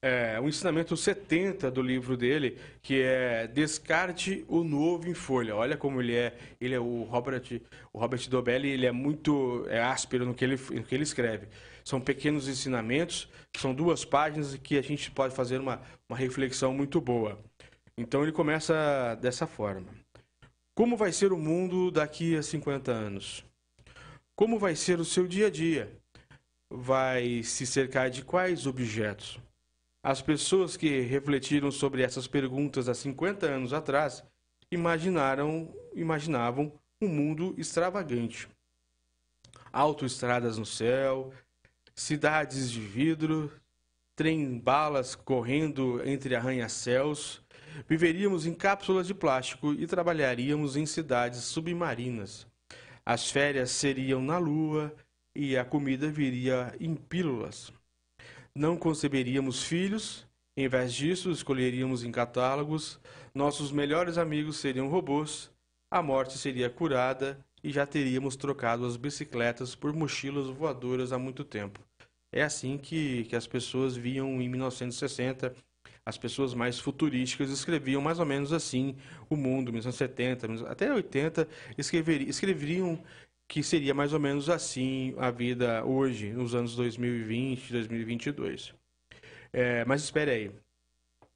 É, 0.00 0.40
o 0.40 0.48
ensinamento 0.48 0.96
70 0.96 1.70
do 1.70 1.82
livro 1.82 2.16
dele, 2.16 2.56
que 2.80 3.02
é 3.02 3.46
Descarte 3.48 4.42
o 4.48 4.64
Novo 4.64 5.06
em 5.08 5.14
Folha. 5.14 5.54
Olha 5.54 5.76
como 5.76 6.00
ele 6.00 6.14
é, 6.14 6.34
ele 6.58 6.74
é 6.74 6.80
o 6.80 7.02
Robert, 7.02 7.60
o 7.92 7.98
Robert 7.98 8.26
Dobelli, 8.30 8.68
ele 8.70 8.86
é 8.86 8.92
muito 8.92 9.66
é 9.68 9.82
áspero 9.82 10.24
no 10.24 10.34
que 10.34 10.44
ele, 10.44 10.56
no 10.70 10.82
que 10.84 10.94
ele 10.94 11.02
escreve. 11.02 11.48
São 11.88 12.02
pequenos 12.02 12.48
ensinamentos, 12.48 13.30
são 13.56 13.74
duas 13.74 14.04
páginas 14.04 14.54
que 14.56 14.76
a 14.76 14.82
gente 14.82 15.10
pode 15.10 15.34
fazer 15.34 15.58
uma, 15.58 15.80
uma 16.06 16.18
reflexão 16.18 16.74
muito 16.74 17.00
boa. 17.00 17.38
Então 17.96 18.22
ele 18.22 18.30
começa 18.30 19.14
dessa 19.14 19.46
forma. 19.46 19.86
Como 20.74 20.98
vai 20.98 21.12
ser 21.12 21.32
o 21.32 21.38
mundo 21.38 21.90
daqui 21.90 22.36
a 22.36 22.42
50 22.42 22.92
anos? 22.92 23.42
Como 24.36 24.58
vai 24.58 24.76
ser 24.76 25.00
o 25.00 25.04
seu 25.04 25.26
dia 25.26 25.46
a 25.46 25.50
dia? 25.50 25.90
Vai 26.70 27.42
se 27.42 27.64
cercar 27.64 28.10
de 28.10 28.22
quais 28.22 28.66
objetos? 28.66 29.40
As 30.02 30.20
pessoas 30.20 30.76
que 30.76 31.00
refletiram 31.00 31.70
sobre 31.70 32.02
essas 32.02 32.26
perguntas 32.26 32.86
há 32.86 32.94
50 32.94 33.46
anos 33.46 33.72
atrás 33.72 34.22
imaginaram, 34.70 35.74
imaginavam 35.94 36.70
um 37.00 37.08
mundo 37.08 37.54
extravagante. 37.56 38.46
Autoestradas 39.72 40.58
no 40.58 40.66
céu, 40.66 41.32
cidades 41.98 42.70
de 42.70 42.80
vidro, 42.80 43.50
trem-balas 44.14 45.16
correndo 45.16 46.00
entre 46.08 46.36
arranha-céus, 46.36 47.42
viveríamos 47.88 48.46
em 48.46 48.54
cápsulas 48.54 49.08
de 49.08 49.14
plástico 49.14 49.72
e 49.72 49.84
trabalharíamos 49.84 50.76
em 50.76 50.86
cidades 50.86 51.40
submarinas. 51.40 52.46
As 53.04 53.28
férias 53.30 53.72
seriam 53.72 54.22
na 54.22 54.38
lua 54.38 54.94
e 55.34 55.56
a 55.56 55.64
comida 55.64 56.08
viria 56.08 56.72
em 56.78 56.94
pílulas. 56.94 57.72
Não 58.54 58.76
conceberíamos 58.76 59.64
filhos, 59.64 60.24
em 60.56 60.68
vez 60.68 60.94
disso, 60.94 61.32
escolheríamos 61.32 62.04
em 62.04 62.12
catálogos. 62.12 63.00
Nossos 63.34 63.72
melhores 63.72 64.18
amigos 64.18 64.58
seriam 64.58 64.88
robôs. 64.88 65.50
A 65.90 66.00
morte 66.00 66.38
seria 66.38 66.70
curada 66.70 67.44
e 67.62 67.72
já 67.72 67.84
teríamos 67.84 68.36
trocado 68.36 68.86
as 68.86 68.96
bicicletas 68.96 69.74
por 69.74 69.92
mochilas 69.92 70.46
voadoras 70.46 71.12
há 71.12 71.18
muito 71.18 71.44
tempo. 71.44 71.87
É 72.32 72.42
assim 72.42 72.76
que, 72.76 73.24
que 73.24 73.36
as 73.36 73.46
pessoas 73.46 73.96
viam 73.96 74.40
em 74.40 74.48
1960. 74.48 75.54
As 76.04 76.16
pessoas 76.16 76.54
mais 76.54 76.78
futurísticas 76.78 77.50
escreviam 77.50 78.00
mais 78.00 78.18
ou 78.18 78.24
menos 78.24 78.52
assim 78.52 78.96
o 79.28 79.36
mundo, 79.36 79.70
1970, 79.70 80.70
até 80.70 80.92
80, 80.92 81.46
escreveriam, 81.76 82.30
escreveriam 82.30 83.02
que 83.46 83.62
seria 83.62 83.92
mais 83.94 84.12
ou 84.14 84.20
menos 84.20 84.48
assim 84.48 85.14
a 85.18 85.30
vida 85.30 85.84
hoje, 85.84 86.32
nos 86.32 86.54
anos 86.54 86.76
2020, 86.76 87.72
2022. 87.72 88.74
É, 89.52 89.84
mas 89.84 90.02
espere 90.02 90.30
aí. 90.30 90.50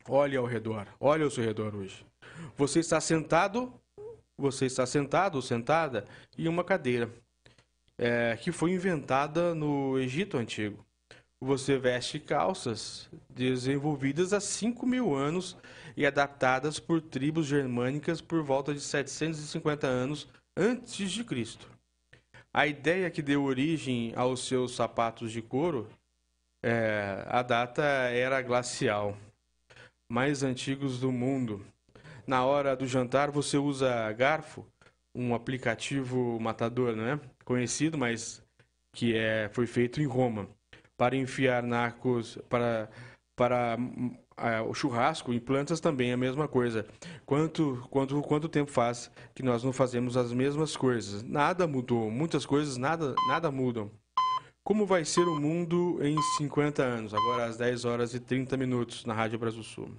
Olhe 0.09 0.37
ao 0.37 0.47
redor. 0.47 0.87
Olhe 0.99 1.23
ao 1.23 1.31
seu 1.31 1.45
redor 1.45 1.75
hoje. 1.75 2.05
Você 2.57 2.81
está 2.81 3.01
sentado, 3.01 3.73
você 4.39 4.67
está 4.67 4.87
sentado 4.87 5.37
ou 5.37 5.43
sentada 5.43 6.07
em 6.37 6.49
uma 6.49 6.65
cadeira 6.65 7.11
é, 8.03 8.37
que 8.37 8.51
foi 8.51 8.73
inventada 8.73 9.55
no 9.55 9.97
Egito 9.97 10.37
Antigo. 10.37 10.85
Você 11.41 11.79
veste 11.79 12.19
calças 12.19 13.09
desenvolvidas 13.31 14.33
há 14.33 14.41
5 14.41 14.85
mil 14.85 15.15
anos 15.15 15.57
e 15.97 16.05
adaptadas 16.05 16.81
por 16.81 17.01
tribos 17.01 17.47
germânicas 17.47 18.21
por 18.21 18.43
volta 18.43 18.75
de 18.75 18.81
750 18.81 19.87
anos 19.87 20.29
antes 20.57 21.12
de 21.12 21.23
Cristo. 21.23 21.71
A 22.53 22.67
ideia 22.67 23.09
que 23.09 23.23
deu 23.23 23.45
origem 23.45 24.12
aos 24.17 24.49
seus 24.49 24.75
sapatos 24.75 25.31
de 25.31 25.41
couro, 25.41 25.88
é, 26.61 27.25
a 27.29 27.41
data 27.43 27.83
era 27.83 28.43
glacial, 28.43 29.17
mais 30.09 30.43
antigos 30.43 30.99
do 30.99 31.12
mundo. 31.12 31.65
Na 32.27 32.45
hora 32.45 32.75
do 32.75 32.87
jantar 32.87 33.31
você 33.31 33.57
usa 33.57 34.12
garfo, 34.12 34.67
um 35.15 35.35
aplicativo 35.35 36.38
matador, 36.41 36.97
não 36.97 37.05
é? 37.05 37.21
Conhecido, 37.53 37.99
mas 37.99 38.43
que 38.95 39.15
é, 39.15 39.51
foi 39.53 39.67
feito 39.67 40.01
em 40.01 40.07
Roma, 40.07 40.49
para 40.97 41.15
enfiar 41.15 41.62
nacos, 41.62 42.38
para, 42.49 42.88
para 43.37 43.77
o 44.67 44.73
churrasco 44.73 45.35
em 45.35 45.38
plantas 45.38 45.79
também 45.79 46.12
é 46.12 46.15
a 46.15 46.17
mesma 46.17 46.49
coisa. 46.49 46.87
Quanto, 47.27 47.87
quanto, 47.91 48.23
quanto 48.23 48.49
tempo 48.49 48.71
faz 48.71 49.11
que 49.35 49.43
nós 49.43 49.62
não 49.62 49.71
fazemos 49.71 50.17
as 50.17 50.33
mesmas 50.33 50.75
coisas? 50.79 51.23
Nada 51.23 51.67
mudou. 51.67 52.11
Muitas 52.11 52.47
coisas 52.47 52.79
nada, 52.79 53.15
nada 53.29 53.51
mudam. 53.51 53.91
Como 54.65 54.87
vai 54.87 55.05
ser 55.05 55.29
o 55.29 55.38
mundo 55.38 55.99
em 56.03 56.17
50 56.38 56.83
anos? 56.83 57.12
Agora 57.12 57.45
às 57.45 57.59
10 57.59 57.85
horas 57.85 58.15
e 58.15 58.21
30 58.21 58.57
minutos 58.57 59.05
na 59.05 59.12
Rádio 59.12 59.38
Brasil 59.38 59.62
Sul. 59.62 59.91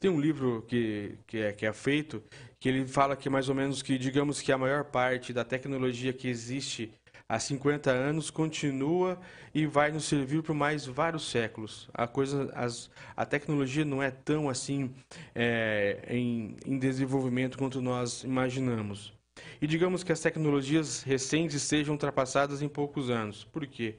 Tem 0.00 0.10
um 0.10 0.20
livro 0.20 0.64
que, 0.68 1.18
que, 1.26 1.38
é, 1.38 1.52
que 1.52 1.66
é 1.66 1.72
feito 1.72 2.22
que 2.60 2.68
ele 2.68 2.86
fala 2.86 3.16
que 3.16 3.28
mais 3.28 3.48
ou 3.48 3.54
menos 3.54 3.82
que, 3.82 3.98
digamos 3.98 4.40
que 4.40 4.52
a 4.52 4.58
maior 4.58 4.84
parte 4.84 5.32
da 5.32 5.44
tecnologia 5.44 6.12
que 6.12 6.28
existe 6.28 6.92
há 7.28 7.38
50 7.38 7.90
anos 7.90 8.30
continua 8.30 9.20
e 9.52 9.66
vai 9.66 9.90
nos 9.90 10.04
servir 10.04 10.42
por 10.42 10.54
mais 10.54 10.86
vários 10.86 11.28
séculos. 11.28 11.88
A 11.92 12.06
coisa, 12.06 12.50
as, 12.54 12.90
a 13.16 13.26
tecnologia 13.26 13.84
não 13.84 14.02
é 14.02 14.10
tão 14.10 14.48
assim 14.48 14.94
é, 15.34 16.00
em, 16.08 16.56
em 16.64 16.78
desenvolvimento 16.78 17.58
quanto 17.58 17.82
nós 17.82 18.22
imaginamos. 18.22 19.12
E 19.60 19.66
digamos 19.66 20.02
que 20.02 20.12
as 20.12 20.20
tecnologias 20.20 21.02
recentes 21.02 21.62
sejam 21.62 21.94
ultrapassadas 21.94 22.62
em 22.62 22.68
poucos 22.68 23.10
anos. 23.10 23.44
Por 23.44 23.66
quê? 23.66 23.96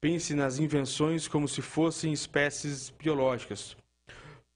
Pense 0.00 0.34
nas 0.34 0.58
invenções 0.58 1.28
como 1.28 1.48
se 1.48 1.60
fossem 1.60 2.12
espécies 2.12 2.90
biológicas. 2.90 3.76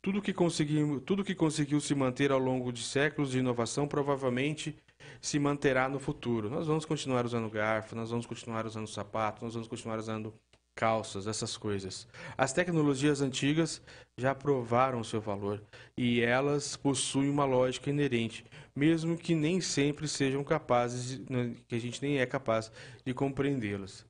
Tudo 0.03 0.21
que, 0.21 0.33
conseguiu, 0.33 1.01
tudo 1.01 1.25
que 1.25 1.33
conseguiu 1.33 1.81
se 1.81 1.95
manter 1.95 2.33
ao 2.33 2.39
longo 2.39 2.73
de 2.73 2.83
séculos 2.83 3.31
de 3.31 3.39
inovação 3.39 3.87
provavelmente 3.87 4.77
se 5.21 5.39
manterá 5.39 5.89
no 5.89 6.01
futuro. 6.01 6.51
Nós 6.51 6.67
vamos 6.67 6.85
continuar 6.85 7.25
usando 7.25 7.49
garfo, 7.49 7.95
nós 7.95 8.11
vamos 8.11 8.27
continuar 8.27 8.67
usando 8.67 8.89
sapato, 8.89 9.45
nós 9.45 9.55
vamos 9.55 9.69
continuar 9.69 10.01
usando 10.01 10.35
calças, 10.75 11.29
essas 11.29 11.57
coisas. 11.57 12.09
As 12.37 12.53
tecnologias 12.53 13.21
antigas 13.21 13.81
já 14.19 14.35
provaram 14.35 15.05
seu 15.05 15.21
valor 15.21 15.63
e 15.97 16.21
elas 16.21 16.77
possuem 16.77 17.31
uma 17.31 17.45
lógica 17.45 17.89
inerente, 17.89 18.45
mesmo 18.75 19.17
que 19.17 19.37
nem 19.37 19.61
sempre 19.61 20.09
sejam 20.09 20.43
capazes, 20.43 21.19
de, 21.19 21.55
que 21.69 21.77
a 21.77 21.81
gente 21.81 22.03
nem 22.03 22.19
é 22.19 22.27
capaz 22.27 22.73
de 23.05 23.15
compreendê-las. 23.15 24.05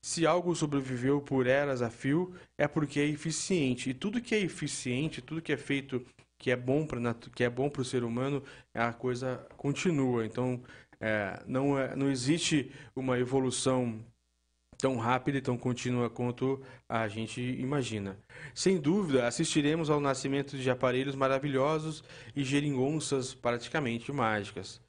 Se 0.00 0.26
algo 0.26 0.54
sobreviveu 0.54 1.20
por 1.20 1.46
eras 1.46 1.82
a 1.82 1.90
fio, 1.90 2.34
é 2.56 2.68
porque 2.68 3.00
é 3.00 3.06
eficiente. 3.06 3.90
E 3.90 3.94
tudo 3.94 4.20
que 4.20 4.34
é 4.34 4.40
eficiente, 4.40 5.20
tudo 5.20 5.42
que 5.42 5.52
é 5.52 5.56
feito 5.56 6.04
que 6.38 6.50
é 6.50 6.56
bom 6.56 6.86
para 6.86 7.14
que 7.34 7.42
é 7.42 7.50
bom 7.50 7.68
para 7.68 7.82
o 7.82 7.84
ser 7.84 8.04
humano, 8.04 8.42
a 8.72 8.92
coisa 8.92 9.44
continua. 9.56 10.24
Então, 10.24 10.62
é, 11.00 11.42
não, 11.46 11.78
é, 11.78 11.96
não 11.96 12.10
existe 12.10 12.70
uma 12.94 13.18
evolução 13.18 14.00
tão 14.78 14.96
rápida 14.96 15.38
e 15.38 15.42
tão 15.42 15.58
contínua 15.58 16.08
quanto 16.08 16.62
a 16.88 17.08
gente 17.08 17.40
imagina. 17.40 18.16
Sem 18.54 18.78
dúvida, 18.78 19.26
assistiremos 19.26 19.90
ao 19.90 20.00
nascimento 20.00 20.56
de 20.56 20.70
aparelhos 20.70 21.16
maravilhosos 21.16 22.04
e 22.34 22.44
geringonças 22.44 23.34
praticamente 23.34 24.12
mágicas. 24.12 24.80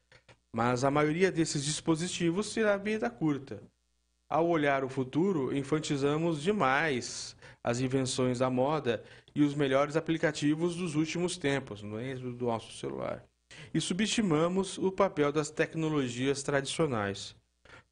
Mas 0.56 0.84
a 0.84 0.92
maioria 0.92 1.32
desses 1.32 1.66
dispositivos 1.66 2.54
terá 2.54 2.78
vida 2.78 3.10
curta. 3.10 3.62
Ao 4.30 4.48
olhar 4.48 4.84
o 4.84 4.90
futuro, 4.90 5.56
enfatizamos 5.58 6.44
demais 6.44 7.36
as 7.64 7.80
invenções 7.80 8.38
da 8.38 8.50
moda 8.50 9.04
e 9.34 9.42
os 9.42 9.56
melhores 9.56 9.96
aplicativos 9.96 10.76
dos 10.76 10.94
últimos 10.94 11.36
tempos, 11.36 11.82
no 11.82 12.00
é 12.00 12.14
do 12.14 12.46
nosso 12.46 12.72
celular. 12.78 13.26
E 13.74 13.82
subestimamos 13.82 14.78
o 14.78 14.92
papel 14.92 15.32
das 15.32 15.50
tecnologias 15.50 16.44
tradicionais. 16.44 17.36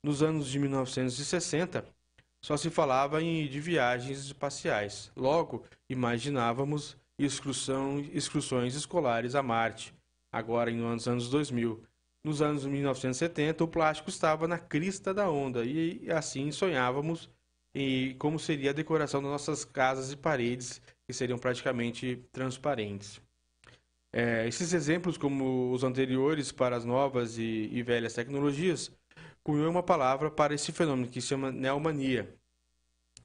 Nos 0.03 0.21
anos 0.21 0.47
de 0.47 0.59
1960, 0.59 1.83
só 2.39 2.55
se 2.55 2.69
falava 2.69 3.19
em, 3.19 3.47
de 3.47 3.59
viagens 3.59 4.19
espaciais. 4.19 5.11
Logo, 5.15 5.65
imaginávamos 5.89 6.95
excursão, 7.17 7.99
excursões 8.13 8.75
escolares 8.75 9.33
a 9.33 9.41
Marte, 9.41 9.91
agora 10.31 10.69
nos 10.69 11.07
anos 11.07 11.29
2000. 11.31 11.83
Nos 12.27 12.41
anos 12.41 12.65
1970, 12.65 13.63
o 13.63 13.67
plástico 13.69 14.09
estava 14.09 14.49
na 14.49 14.59
crista 14.59 15.13
da 15.13 15.29
onda 15.29 15.63
e 15.63 16.11
assim 16.11 16.51
sonhávamos 16.51 17.29
em 17.73 18.17
como 18.17 18.37
seria 18.37 18.71
a 18.71 18.73
decoração 18.73 19.21
das 19.21 19.31
nossas 19.31 19.63
casas 19.63 20.11
e 20.11 20.17
paredes, 20.17 20.81
que 21.05 21.13
seriam 21.13 21.39
praticamente 21.39 22.21
transparentes. 22.33 23.21
É, 24.11 24.45
esses 24.45 24.73
exemplos, 24.73 25.17
como 25.17 25.71
os 25.71 25.85
anteriores 25.85 26.51
para 26.51 26.75
as 26.75 26.83
novas 26.83 27.37
e, 27.37 27.69
e 27.71 27.81
velhas 27.81 28.13
tecnologias, 28.13 28.91
cunhou 29.41 29.71
uma 29.71 29.81
palavra 29.81 30.29
para 30.29 30.53
esse 30.53 30.73
fenômeno 30.73 31.07
que 31.07 31.21
se 31.21 31.29
chama 31.29 31.49
neomania, 31.49 32.35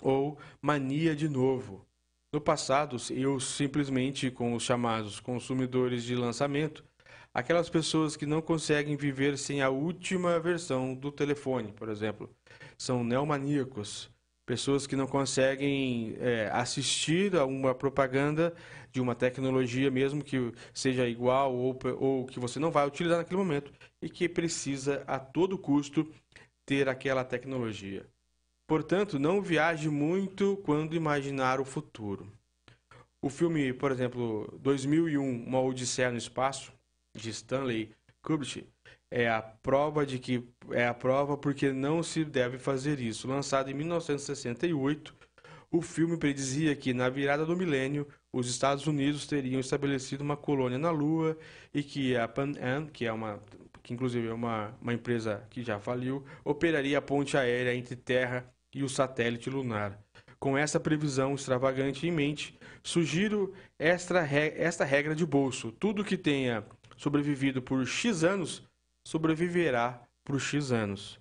ou 0.00 0.38
mania 0.60 1.16
de 1.16 1.28
novo. 1.28 1.84
No 2.32 2.40
passado, 2.40 2.98
eu 3.10 3.40
simplesmente 3.40 4.30
com 4.30 4.54
os 4.54 4.62
chamados 4.62 5.18
consumidores 5.18 6.04
de 6.04 6.14
lançamento, 6.14 6.84
aquelas 7.32 7.68
pessoas 7.68 8.16
que 8.16 8.26
não 8.26 8.42
conseguem 8.42 8.96
viver 8.96 9.38
sem 9.38 9.62
a 9.62 9.70
última 9.70 10.38
versão 10.38 10.94
do 10.94 11.10
telefone, 11.10 11.72
por 11.72 11.88
exemplo, 11.88 12.30
são 12.76 13.02
neomaníacos, 13.02 14.10
pessoas 14.44 14.86
que 14.86 14.96
não 14.96 15.06
conseguem 15.06 16.16
é, 16.18 16.50
assistir 16.52 17.36
a 17.36 17.44
uma 17.44 17.74
propaganda 17.74 18.54
de 18.90 19.00
uma 19.00 19.14
tecnologia, 19.14 19.90
mesmo 19.90 20.22
que 20.22 20.52
seja 20.74 21.06
igual 21.08 21.54
ou, 21.54 21.78
ou 21.98 22.26
que 22.26 22.38
você 22.38 22.58
não 22.58 22.70
vai 22.70 22.86
utilizar 22.86 23.18
naquele 23.18 23.38
momento 23.38 23.72
e 24.00 24.08
que 24.08 24.28
precisa 24.28 25.02
a 25.06 25.18
todo 25.18 25.56
custo 25.56 26.06
ter 26.66 26.88
aquela 26.88 27.24
tecnologia. 27.24 28.06
Portanto, 28.66 29.18
não 29.18 29.42
viaje 29.42 29.88
muito 29.88 30.56
quando 30.64 30.94
imaginar 30.94 31.60
o 31.60 31.64
futuro. 31.64 32.32
O 33.20 33.28
filme, 33.28 33.72
por 33.72 33.92
exemplo, 33.92 34.58
2001, 34.60 35.44
Uma 35.46 35.60
Odisseia 35.60 36.10
no 36.10 36.18
Espaço, 36.18 36.72
de 37.14 37.31
Stanley 37.31 37.90
Kubrick, 38.22 38.66
é 39.11 39.29
a 39.29 39.42
prova 39.42 40.07
de 40.07 40.18
que 40.18 40.48
é 40.70 40.87
a 40.87 40.94
prova 40.94 41.37
porque 41.37 41.70
não 41.72 42.03
se 42.03 42.25
deve 42.25 42.59
fazer 42.59 42.98
isso. 42.98 43.29
Lançado 43.29 43.70
em 43.70 43.75
1968, 43.75 45.14
o 45.70 45.83
filme 45.83 46.16
predizia 46.16 46.75
que 46.75 46.94
na 46.94 47.09
virada 47.09 47.44
do 47.44 47.57
milênio 47.57 48.07
os 48.33 48.48
Estados 48.48 48.87
Unidos 48.87 49.27
teriam 49.27 49.61
estabelecido 49.61 50.22
uma 50.22 50.37
colônia 50.37 50.79
na 50.79 50.90
Lua 50.90 51.37
e 51.75 51.83
que 51.83 52.16
a 52.16 52.27
Pan 52.27 52.53
Am, 52.61 52.87
que 52.87 53.05
é 53.05 53.12
uma 53.12 53.40
que 53.83 53.92
inclusive 53.92 54.29
é 54.29 54.33
uma, 54.33 54.72
uma 54.81 54.94
empresa 54.94 55.44
que 55.51 55.62
já 55.62 55.81
faliu, 55.81 56.25
operaria 56.44 56.98
a 56.98 57.03
ponte 57.03 57.37
aérea 57.37 57.75
entre 57.75 57.96
Terra 57.96 58.46
e 58.72 58.83
o 58.85 58.88
satélite 58.88 59.51
lunar. 59.51 59.98
Com 60.38 60.57
essa 60.57 60.79
previsão 60.79 61.35
extravagante 61.35 62.07
em 62.07 62.12
mente, 62.12 62.57
sugiro 62.83 63.53
esta, 63.79 64.20
esta 64.20 64.85
regra 64.85 65.14
de 65.14 65.27
bolso: 65.27 65.72
tudo 65.72 66.05
que 66.05 66.16
tenha 66.16 66.64
sobrevivido 67.02 67.60
por 67.60 67.86
X 67.86 68.22
anos 68.22 68.62
sobreviverá 69.04 70.00
por 70.24 70.40
X 70.40 70.70
anos. 70.70 71.18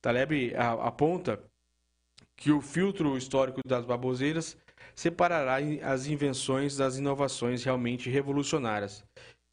Taleb 0.00 0.54
aponta 0.56 1.42
que 2.36 2.52
o 2.52 2.60
filtro 2.60 3.16
histórico 3.16 3.60
das 3.66 3.84
baboseiras 3.84 4.56
separará 4.94 5.56
as 5.82 6.06
invenções 6.06 6.76
das 6.76 6.98
inovações 6.98 7.64
realmente 7.64 8.08
revolucionárias. 8.08 9.04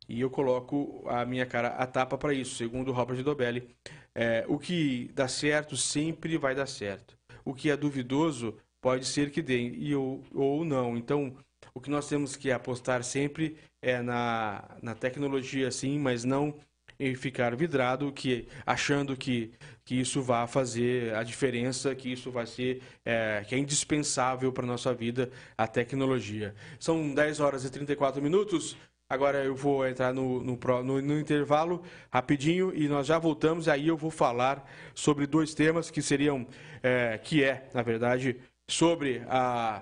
E 0.08 0.20
eu 0.22 0.30
coloco 0.30 1.04
a 1.08 1.26
minha 1.26 1.46
cara 1.46 1.70
a 1.70 1.88
tapa 1.88 2.18
para 2.18 2.34
isso, 2.34 2.56
segundo 2.56 2.92
Robert 2.92 3.24
Dobelli. 3.24 3.76
É, 4.14 4.46
o 4.48 4.60
que 4.60 5.10
dá 5.16 5.28
certo 5.28 5.78
sempre 5.78 6.38
vai 6.38 6.54
dar 6.54 6.68
certo 6.68 7.16
o 7.44 7.54
que 7.54 7.70
é 7.70 7.78
duvidoso 7.78 8.58
pode 8.80 9.06
ser 9.06 9.32
que 9.32 9.42
dê 9.42 9.70
e 9.70 9.96
ou, 9.96 10.24
ou 10.34 10.66
não. 10.66 10.98
Então, 10.98 11.36
o 11.74 11.80
que 11.80 11.90
nós 11.90 12.08
temos 12.08 12.36
que 12.36 12.52
apostar 12.52 13.04
sempre 13.04 13.58
é 13.82 14.02
na, 14.02 14.64
na 14.82 14.94
tecnologia, 14.94 15.72
sim, 15.72 15.98
mas 15.98 16.24
não 16.24 16.56
em 17.00 17.16
ficar 17.16 17.56
vidrado, 17.56 18.12
que 18.12 18.48
achando 18.64 19.18
que, 19.18 19.52
que 19.84 20.00
isso 20.00 20.22
vai 20.22 20.46
fazer 20.46 21.16
a 21.16 21.24
diferença, 21.24 21.96
que 21.96 22.12
isso 22.12 22.30
vai 22.30 22.46
ser 22.46 22.84
é, 23.04 23.44
que 23.48 23.56
é 23.56 23.58
indispensável 23.58 24.54
para 24.54 24.64
a 24.64 24.68
nossa 24.68 24.94
vida, 24.94 25.32
a 25.58 25.66
tecnologia. 25.66 26.54
São 26.80 27.12
10 27.12 27.40
horas 27.40 27.66
e 27.66 27.72
34 27.72 28.22
minutos. 28.22 28.78
Agora 29.10 29.44
eu 29.44 29.56
vou 29.56 29.86
entrar 29.88 30.14
no, 30.14 30.44
no, 30.44 30.58
no, 30.84 31.02
no, 31.02 31.20
intervalo 31.20 31.84
rapidinho 32.10 32.72
e 32.74 32.88
nós 32.88 33.08
já 33.08 33.18
voltamos. 33.18 33.68
Aí 33.68 33.88
eu 33.88 33.98
vou 33.98 34.12
falar 34.12 34.64
sobre 34.94 35.26
dois 35.26 35.56
temas 35.56 35.90
que 35.90 36.04
seriam, 36.04 36.48
é, 36.84 37.18
que 37.18 37.44
é, 37.44 37.68
na 37.74 37.82
verdade, 37.82 38.38
sobre 38.70 39.24
a, 39.28 39.82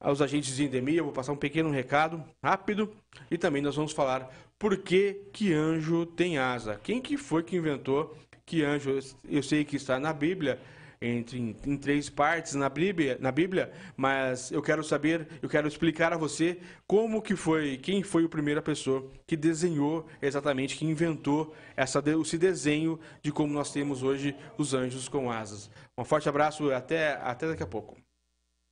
os 0.00 0.22
agentes 0.22 0.56
de 0.56 0.64
endemia. 0.64 1.02
Vou 1.02 1.12
passar 1.12 1.32
um 1.32 1.36
pequeno 1.36 1.70
recado 1.70 2.22
rápido 2.42 2.90
e 3.30 3.38
também 3.38 3.62
nós 3.62 3.76
vamos 3.76 3.92
falar 3.92 4.30
por 4.58 4.76
que, 4.78 5.28
que 5.32 5.52
anjo 5.52 6.06
tem 6.06 6.38
asa. 6.38 6.80
Quem 6.82 7.00
que 7.00 7.16
foi 7.16 7.42
que 7.42 7.56
inventou 7.56 8.16
que 8.44 8.62
anjo? 8.62 8.98
Eu 9.28 9.42
sei 9.42 9.64
que 9.64 9.76
está 9.76 9.98
na 9.98 10.12
Bíblia, 10.12 10.60
entre, 11.00 11.38
em, 11.38 11.56
em, 11.66 11.76
três 11.76 12.08
partes 12.08 12.54
na 12.54 12.68
Bíblia, 12.68 13.18
na 13.20 13.30
Bíblia, 13.30 13.72
mas 13.96 14.50
eu 14.50 14.62
quero 14.62 14.82
saber, 14.82 15.28
eu 15.42 15.48
quero 15.48 15.68
explicar 15.68 16.12
a 16.12 16.16
você 16.16 16.58
como 16.86 17.20
que 17.20 17.36
foi, 17.36 17.76
quem 17.76 18.02
foi 18.02 18.24
a 18.24 18.28
primeira 18.28 18.62
pessoa 18.62 19.08
que 19.26 19.36
desenhou 19.36 20.06
exatamente, 20.22 20.76
que 20.76 20.86
inventou 20.86 21.54
essa, 21.76 22.02
esse 22.22 22.38
desenho 22.38 22.98
de 23.22 23.30
como 23.30 23.52
nós 23.52 23.72
temos 23.72 24.02
hoje 24.02 24.34
os 24.56 24.74
anjos 24.74 25.08
com 25.08 25.30
asas. 25.30 25.70
Um 25.98 26.04
forte 26.04 26.28
abraço 26.28 26.70
até, 26.70 27.14
até 27.22 27.48
daqui 27.48 27.62
a 27.62 27.66
pouco. 27.66 28.05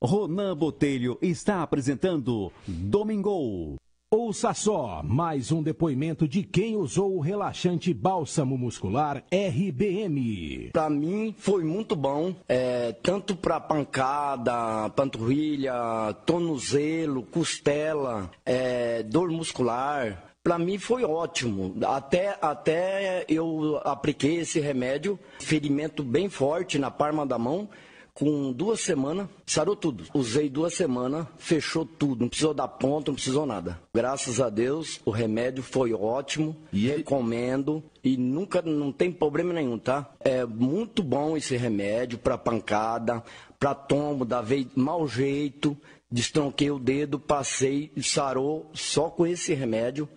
Ronan 0.05 0.55
Botelho 0.55 1.19
está 1.23 1.63
apresentando 1.63 2.53
Domingo. 2.67 3.77
Ouça 4.11 4.53
só 4.53 5.03
mais 5.03 5.51
um 5.51 5.63
depoimento 5.63 6.29
de 6.29 6.43
quem 6.43 6.77
usou 6.77 7.17
o 7.17 7.21
relaxante 7.21 7.93
bálsamo 7.93 8.57
muscular 8.57 9.25
RBM. 9.33 10.71
Para 10.73 10.91
mim 10.91 11.35
foi 11.37 11.65
muito 11.65 11.97
bom, 11.97 12.35
é, 12.47 12.93
tanto 12.93 13.35
para 13.35 13.59
pancada, 13.59 14.91
panturrilha, 14.91 16.15
tornozelo, 16.27 17.23
costela, 17.23 18.31
é, 18.45 19.03
dor 19.03 19.31
muscular. 19.31 20.23
Para 20.45 20.59
mim 20.59 20.79
foi 20.79 21.03
ótimo. 21.03 21.75
Até, 21.87 22.39
até 22.41 23.25
eu 23.27 23.81
apliquei 23.83 24.37
esse 24.37 24.61
remédio, 24.61 25.19
ferimento 25.41 26.05
bem 26.05 26.29
forte 26.29 26.79
na 26.79 26.91
palma 26.91 27.27
da 27.27 27.39
mão 27.39 27.69
com 28.15 28.53
duas 28.53 28.81
semanas, 28.81 29.29
sarou 29.45 29.75
tudo. 29.75 30.05
Usei 30.15 30.49
duas 30.49 30.75
semanas, 30.75 31.27
fechou 31.37 31.85
tudo. 31.85 32.21
Não 32.21 32.29
precisou 32.29 32.55
dar 32.55 32.69
ponto, 32.69 33.09
não 33.09 33.15
precisou 33.15 33.45
nada. 33.45 33.81
Graças 33.93 34.41
a 34.41 34.49
Deus, 34.49 35.01
o 35.05 35.11
remédio 35.11 35.65
foi 35.65 35.93
ótimo. 35.93 36.57
E 36.73 36.87
recomendo. 36.87 37.83
E 38.05 38.17
nunca, 38.17 38.63
não 38.63 38.93
tem 38.93 39.11
problema 39.11 39.53
nenhum, 39.53 39.79
tá? 39.79 40.15
É 40.21 40.47
muito 40.47 41.03
bom 41.03 41.37
esse 41.37 41.57
remédio 41.57 42.17
para 42.17 42.39
pancada, 42.39 43.23
para 43.59 43.75
tombo, 43.75 44.25
da 44.25 44.41
vez 44.41 44.69
mau 44.77 45.09
jeito. 45.09 45.77
Destronquei 46.09 46.71
o 46.71 46.79
dedo, 46.79 47.19
passei, 47.19 47.91
sarou 48.01 48.71
só 48.73 49.11
com 49.11 49.27
esse 49.27 49.53
remédio. 49.55 50.09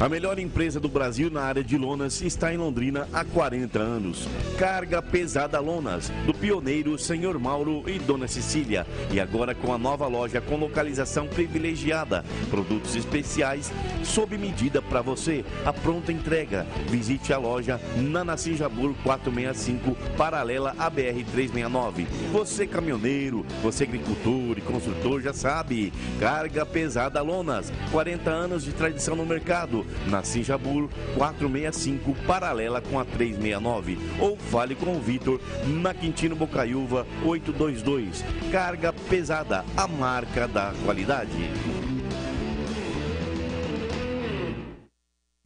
A 0.03 0.09
melhor 0.09 0.37
empresa 0.37 0.81
do 0.81 0.89
Brasil 0.89 1.31
na 1.31 1.43
área 1.43 1.63
de 1.63 1.77
lonas 1.77 2.21
está 2.21 2.53
em 2.53 2.57
Londrina 2.57 3.07
há 3.13 3.23
40 3.23 3.79
anos. 3.79 4.27
Carga 4.59 5.01
Pesada 5.01 5.61
Lonas, 5.61 6.11
do 6.25 6.33
pioneiro 6.33 6.99
Senhor 6.99 7.39
Mauro 7.39 7.85
e 7.87 7.97
Dona 7.99 8.27
Cecília. 8.27 8.85
E 9.13 9.17
agora 9.17 9.55
com 9.55 9.73
a 9.73 9.77
nova 9.77 10.05
loja 10.05 10.41
com 10.41 10.57
localização 10.57 11.25
privilegiada. 11.25 12.25
Produtos 12.49 12.97
especiais 12.97 13.71
sob 14.03 14.37
medida 14.37 14.81
para 14.81 15.01
você. 15.01 15.45
A 15.65 15.71
pronta 15.71 16.11
entrega. 16.11 16.67
Visite 16.89 17.31
a 17.31 17.37
loja 17.37 17.79
na 17.95 18.25
Nassim 18.25 18.57
Jabur 18.57 18.93
465, 19.05 19.95
paralela 20.17 20.75
à 20.77 20.89
BR 20.89 21.23
369. 21.31 22.07
Você 22.33 22.67
caminhoneiro, 22.67 23.45
você 23.61 23.85
agricultor 23.85 24.57
e 24.57 24.61
construtor 24.61 25.21
já 25.21 25.31
sabe. 25.31 25.93
Carga 26.19 26.65
Pesada 26.65 27.21
Lonas, 27.21 27.71
40 27.89 28.29
anos 28.29 28.65
de 28.65 28.73
tradição 28.73 29.15
no 29.15 29.25
mercado 29.25 29.85
na 30.07 30.23
Sinjabur 30.23 30.89
465, 31.17 32.15
paralela 32.25 32.81
com 32.81 32.99
a 32.99 33.05
369. 33.05 33.97
Ou 34.19 34.37
fale 34.37 34.75
com 34.75 34.95
o 34.95 34.99
Vitor 34.99 35.39
na 35.65 35.93
Quintino 35.93 36.35
Bocaiúva 36.35 37.05
822. 37.25 38.23
Carga 38.51 38.93
pesada, 38.93 39.63
a 39.75 39.87
marca 39.87 40.47
da 40.47 40.73
qualidade. 40.85 41.31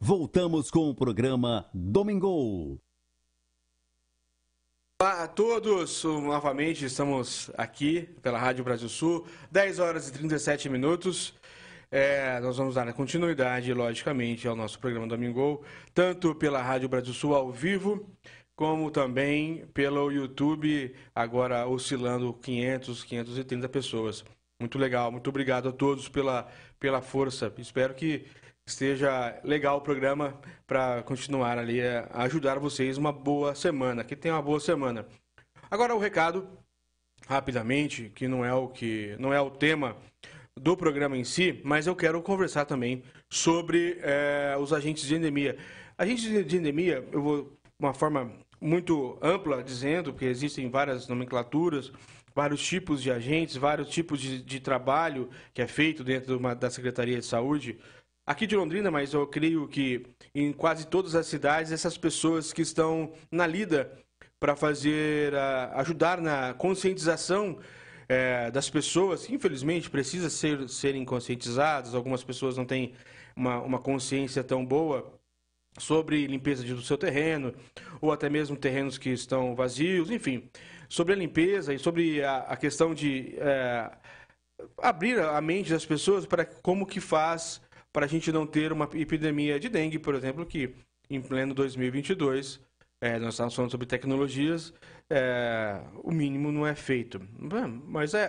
Voltamos 0.00 0.70
com 0.70 0.88
o 0.88 0.94
programa 0.94 1.66
Domingo. 1.74 2.80
Olá 5.00 5.22
a 5.22 5.28
todos, 5.28 6.02
novamente 6.02 6.84
estamos 6.84 7.52
aqui 7.56 8.08
pela 8.20 8.36
Rádio 8.36 8.64
Brasil 8.64 8.88
Sul, 8.88 9.26
10 9.48 9.78
horas 9.78 10.08
e 10.08 10.12
37 10.12 10.68
minutos. 10.68 11.34
É, 11.90 12.38
nós 12.40 12.58
vamos 12.58 12.74
dar 12.74 12.92
continuidade, 12.92 13.72
logicamente, 13.72 14.46
ao 14.46 14.54
nosso 14.54 14.78
programa 14.78 15.06
Domingo, 15.06 15.64
tanto 15.94 16.34
pela 16.34 16.62
Rádio 16.62 16.88
Brasil 16.88 17.14
Sul 17.14 17.34
ao 17.34 17.50
vivo, 17.50 18.06
como 18.54 18.90
também 18.90 19.66
pelo 19.68 20.10
YouTube, 20.12 20.94
agora 21.14 21.66
oscilando 21.66 22.34
500, 22.34 23.04
530 23.04 23.68
pessoas. 23.70 24.24
Muito 24.60 24.78
legal, 24.78 25.10
muito 25.10 25.30
obrigado 25.30 25.70
a 25.70 25.72
todos 25.72 26.08
pela, 26.08 26.46
pela 26.78 27.00
força. 27.00 27.50
Espero 27.56 27.94
que 27.94 28.26
esteja 28.66 29.40
legal 29.42 29.78
o 29.78 29.80
programa 29.80 30.38
para 30.66 31.02
continuar 31.04 31.56
ali 31.56 31.80
a 31.80 32.06
ajudar 32.24 32.58
vocês 32.58 32.98
uma 32.98 33.12
boa 33.12 33.54
semana, 33.54 34.04
que 34.04 34.14
tenha 34.14 34.34
uma 34.34 34.42
boa 34.42 34.60
semana. 34.60 35.06
Agora 35.70 35.94
o 35.94 35.98
recado 35.98 36.46
rapidamente, 37.26 38.10
que 38.14 38.28
não 38.28 38.44
é 38.44 38.52
o 38.52 38.68
que 38.68 39.16
não 39.18 39.32
é 39.32 39.40
o 39.40 39.50
tema 39.50 39.96
do 40.58 40.76
programa 40.76 41.16
em 41.16 41.24
si, 41.24 41.60
mas 41.64 41.86
eu 41.86 41.96
quero 41.96 42.20
conversar 42.22 42.64
também 42.64 43.02
sobre 43.30 43.98
é, 44.02 44.56
os 44.58 44.72
agentes 44.72 45.04
de 45.04 45.14
endemia. 45.14 45.56
Agentes 45.96 46.46
de 46.46 46.56
endemia, 46.56 47.04
eu 47.12 47.22
vou 47.22 47.58
uma 47.78 47.94
forma 47.94 48.32
muito 48.60 49.18
ampla 49.22 49.62
dizendo 49.62 50.12
que 50.12 50.24
existem 50.24 50.68
várias 50.68 51.06
nomenclaturas, 51.06 51.92
vários 52.34 52.60
tipos 52.62 53.02
de 53.02 53.10
agentes, 53.10 53.56
vários 53.56 53.88
tipos 53.88 54.20
de, 54.20 54.42
de 54.42 54.60
trabalho 54.60 55.28
que 55.54 55.62
é 55.62 55.66
feito 55.66 56.02
dentro 56.02 56.36
uma, 56.36 56.54
da 56.54 56.70
Secretaria 56.70 57.18
de 57.18 57.26
Saúde 57.26 57.78
aqui 58.28 58.46
de 58.46 58.54
Londrina, 58.54 58.90
mas 58.90 59.14
eu 59.14 59.26
creio 59.26 59.66
que 59.66 60.04
em 60.34 60.52
quase 60.52 60.86
todas 60.86 61.14
as 61.14 61.26
cidades, 61.26 61.72
essas 61.72 61.96
pessoas 61.96 62.52
que 62.52 62.60
estão 62.60 63.10
na 63.32 63.46
lida 63.46 63.90
para 64.38 64.54
fazer, 64.54 65.34
ajudar 65.74 66.20
na 66.20 66.52
conscientização 66.52 67.58
é, 68.08 68.50
das 68.50 68.70
pessoas, 68.70 69.26
que 69.26 69.34
infelizmente 69.34 69.90
precisa 69.90 70.30
ser, 70.30 70.68
serem 70.68 71.04
conscientizadas, 71.04 71.94
algumas 71.94 72.24
pessoas 72.24 72.56
não 72.56 72.64
têm 72.64 72.94
uma, 73.36 73.60
uma 73.60 73.78
consciência 73.78 74.42
tão 74.42 74.64
boa 74.64 75.12
sobre 75.78 76.26
limpeza 76.26 76.64
do 76.64 76.82
seu 76.82 76.96
terreno, 76.96 77.54
ou 78.00 78.10
até 78.10 78.28
mesmo 78.28 78.56
terrenos 78.56 78.98
que 78.98 79.10
estão 79.10 79.54
vazios, 79.54 80.10
enfim, 80.10 80.48
sobre 80.88 81.12
a 81.12 81.16
limpeza 81.16 81.72
e 81.74 81.78
sobre 81.78 82.22
a, 82.24 82.38
a 82.38 82.56
questão 82.56 82.94
de 82.94 83.34
é, 83.38 83.90
abrir 84.78 85.20
a 85.20 85.40
mente 85.40 85.70
das 85.70 85.84
pessoas 85.86 86.26
para 86.26 86.44
como 86.44 86.86
que 86.86 87.00
faz 87.00 87.60
para 87.92 88.06
a 88.06 88.08
gente 88.08 88.32
não 88.32 88.46
ter 88.46 88.72
uma 88.72 88.88
epidemia 88.94 89.58
de 89.60 89.68
dengue, 89.68 89.98
por 89.98 90.14
exemplo, 90.14 90.44
que 90.44 90.74
em 91.10 91.20
pleno 91.20 91.54
2022, 91.54 92.60
é, 93.00 93.18
nós 93.18 93.34
estamos 93.34 93.54
falando 93.54 93.70
sobre 93.70 93.86
tecnologias, 93.86 94.72
é, 95.10 95.80
o 96.02 96.10
mínimo 96.10 96.52
não 96.52 96.66
é 96.66 96.74
feito. 96.74 97.20
Mas 97.86 98.14
é, 98.14 98.28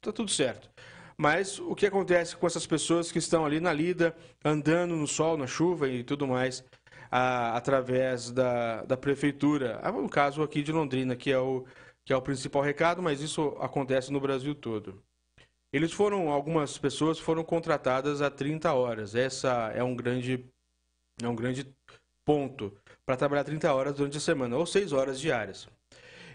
tá 0.00 0.12
tudo 0.12 0.30
certo. 0.30 0.70
Mas 1.16 1.58
o 1.58 1.74
que 1.74 1.86
acontece 1.86 2.36
com 2.36 2.46
essas 2.46 2.66
pessoas 2.66 3.12
que 3.12 3.18
estão 3.18 3.44
ali 3.44 3.60
na 3.60 3.72
lida, 3.72 4.16
andando 4.44 4.96
no 4.96 5.06
sol, 5.06 5.36
na 5.36 5.46
chuva 5.46 5.88
e 5.88 6.02
tudo 6.02 6.26
mais, 6.26 6.64
a, 7.10 7.56
através 7.56 8.30
da, 8.30 8.84
da 8.84 8.96
prefeitura? 8.96 9.80
No 9.92 10.08
caso 10.08 10.42
aqui 10.42 10.62
de 10.62 10.72
Londrina, 10.72 11.14
que 11.14 11.30
é, 11.30 11.38
o, 11.38 11.66
que 12.04 12.12
é 12.12 12.16
o 12.16 12.22
principal 12.22 12.62
recado, 12.62 13.02
mas 13.02 13.20
isso 13.20 13.56
acontece 13.60 14.10
no 14.10 14.20
Brasil 14.20 14.54
todo. 14.54 15.02
Eles 15.72 15.92
foram, 15.92 16.30
algumas 16.30 16.78
pessoas 16.78 17.18
foram 17.18 17.44
contratadas 17.44 18.22
a 18.22 18.30
30 18.30 18.72
horas. 18.72 19.14
Essa 19.14 19.70
é 19.74 19.84
um 19.84 19.94
grande, 19.94 20.44
é 21.22 21.28
um 21.28 21.36
grande 21.36 21.66
ponto 22.24 22.74
para 23.04 23.16
trabalhar 23.16 23.44
30 23.44 23.72
horas 23.72 23.94
durante 23.94 24.16
a 24.16 24.20
semana, 24.20 24.56
ou 24.56 24.66
6 24.66 24.92
horas 24.92 25.20
diárias. 25.20 25.68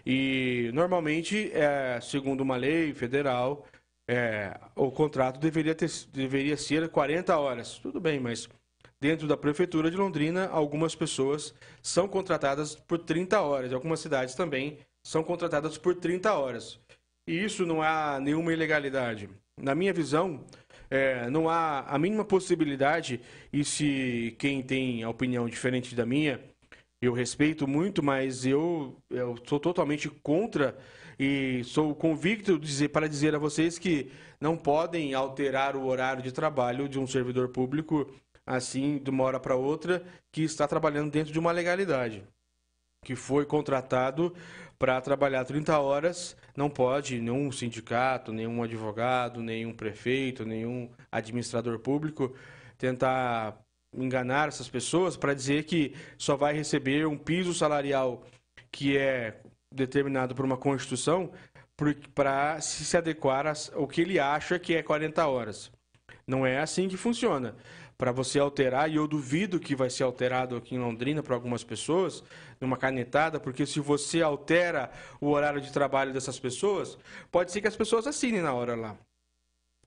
E 0.06 0.70
normalmente, 0.72 1.50
é, 1.52 1.98
segundo 2.00 2.42
uma 2.42 2.56
lei 2.56 2.94
federal, 2.94 3.66
é, 4.08 4.56
o 4.76 4.88
contrato 4.92 5.40
deveria, 5.40 5.74
ter, 5.74 5.90
deveria 6.12 6.56
ser 6.56 6.88
40 6.88 7.36
horas. 7.36 7.78
Tudo 7.78 8.00
bem, 8.00 8.20
mas 8.20 8.48
dentro 9.00 9.26
da 9.26 9.36
prefeitura 9.36 9.90
de 9.90 9.96
Londrina, 9.96 10.46
algumas 10.46 10.94
pessoas 10.94 11.52
são 11.82 12.06
contratadas 12.06 12.76
por 12.76 13.00
30 13.00 13.40
horas. 13.40 13.72
Algumas 13.72 13.98
cidades 13.98 14.36
também 14.36 14.78
são 15.04 15.24
contratadas 15.24 15.76
por 15.76 15.96
30 15.96 16.32
horas. 16.32 16.78
E 17.26 17.44
isso 17.44 17.66
não 17.66 17.82
há 17.82 18.20
nenhuma 18.20 18.52
ilegalidade. 18.52 19.28
Na 19.60 19.74
minha 19.74 19.92
visão, 19.92 20.44
é, 20.88 21.28
não 21.30 21.48
há 21.48 21.80
a 21.80 21.98
mínima 21.98 22.24
possibilidade, 22.24 23.20
e 23.52 23.64
se 23.64 24.36
quem 24.38 24.62
tem 24.62 25.02
a 25.02 25.08
opinião 25.08 25.48
diferente 25.48 25.96
da 25.96 26.06
minha, 26.06 26.40
eu 27.06 27.12
respeito 27.12 27.66
muito, 27.66 28.02
mas 28.02 28.44
eu, 28.44 28.96
eu 29.10 29.36
sou 29.46 29.58
totalmente 29.58 30.08
contra 30.08 30.76
e 31.18 31.62
sou 31.64 31.94
convicto 31.94 32.58
dizer, 32.58 32.88
para 32.88 33.08
dizer 33.08 33.34
a 33.34 33.38
vocês 33.38 33.78
que 33.78 34.10
não 34.40 34.56
podem 34.56 35.14
alterar 35.14 35.76
o 35.76 35.86
horário 35.86 36.22
de 36.22 36.32
trabalho 36.32 36.88
de 36.88 36.98
um 36.98 37.06
servidor 37.06 37.48
público 37.48 38.06
assim, 38.44 38.98
de 38.98 39.10
uma 39.10 39.24
hora 39.24 39.40
para 39.40 39.56
outra, 39.56 40.04
que 40.30 40.42
está 40.42 40.68
trabalhando 40.68 41.10
dentro 41.10 41.32
de 41.32 41.38
uma 41.38 41.50
legalidade, 41.50 42.22
que 43.04 43.16
foi 43.16 43.44
contratado 43.44 44.32
para 44.78 45.00
trabalhar 45.00 45.44
30 45.44 45.76
horas, 45.80 46.36
não 46.56 46.70
pode 46.70 47.20
nenhum 47.20 47.50
sindicato, 47.50 48.32
nenhum 48.32 48.62
advogado, 48.62 49.42
nenhum 49.42 49.72
prefeito, 49.72 50.44
nenhum 50.44 50.90
administrador 51.10 51.78
público 51.80 52.36
tentar 52.78 53.58
enganar 53.96 54.48
essas 54.48 54.68
pessoas 54.68 55.16
para 55.16 55.34
dizer 55.34 55.64
que 55.64 55.94
só 56.18 56.36
vai 56.36 56.54
receber 56.54 57.06
um 57.06 57.16
piso 57.16 57.54
salarial 57.54 58.24
que 58.70 58.96
é 58.96 59.40
determinado 59.72 60.34
por 60.34 60.44
uma 60.44 60.56
Constituição 60.56 61.30
para 62.14 62.60
se 62.60 62.96
adequar 62.96 63.46
ao 63.74 63.86
que 63.86 64.00
ele 64.00 64.18
acha 64.18 64.58
que 64.58 64.74
é 64.74 64.82
40 64.82 65.26
horas. 65.26 65.70
Não 66.26 66.46
é 66.46 66.58
assim 66.58 66.88
que 66.88 66.96
funciona 66.96 67.54
para 67.96 68.12
você 68.12 68.38
alterar, 68.38 68.90
e 68.90 68.96
eu 68.96 69.08
duvido 69.08 69.58
que 69.58 69.74
vai 69.74 69.88
ser 69.88 70.02
alterado 70.02 70.56
aqui 70.56 70.74
em 70.74 70.78
Londrina 70.78 71.22
para 71.22 71.34
algumas 71.34 71.64
pessoas, 71.64 72.22
numa 72.60 72.76
canetada, 72.76 73.40
porque 73.40 73.64
se 73.64 73.80
você 73.80 74.20
altera 74.20 74.90
o 75.20 75.30
horário 75.30 75.60
de 75.60 75.72
trabalho 75.72 76.12
dessas 76.12 76.38
pessoas, 76.38 76.98
pode 77.30 77.52
ser 77.52 77.62
que 77.62 77.68
as 77.68 77.76
pessoas 77.76 78.06
assinem 78.06 78.42
na 78.42 78.52
hora 78.52 78.74
lá. 78.74 78.96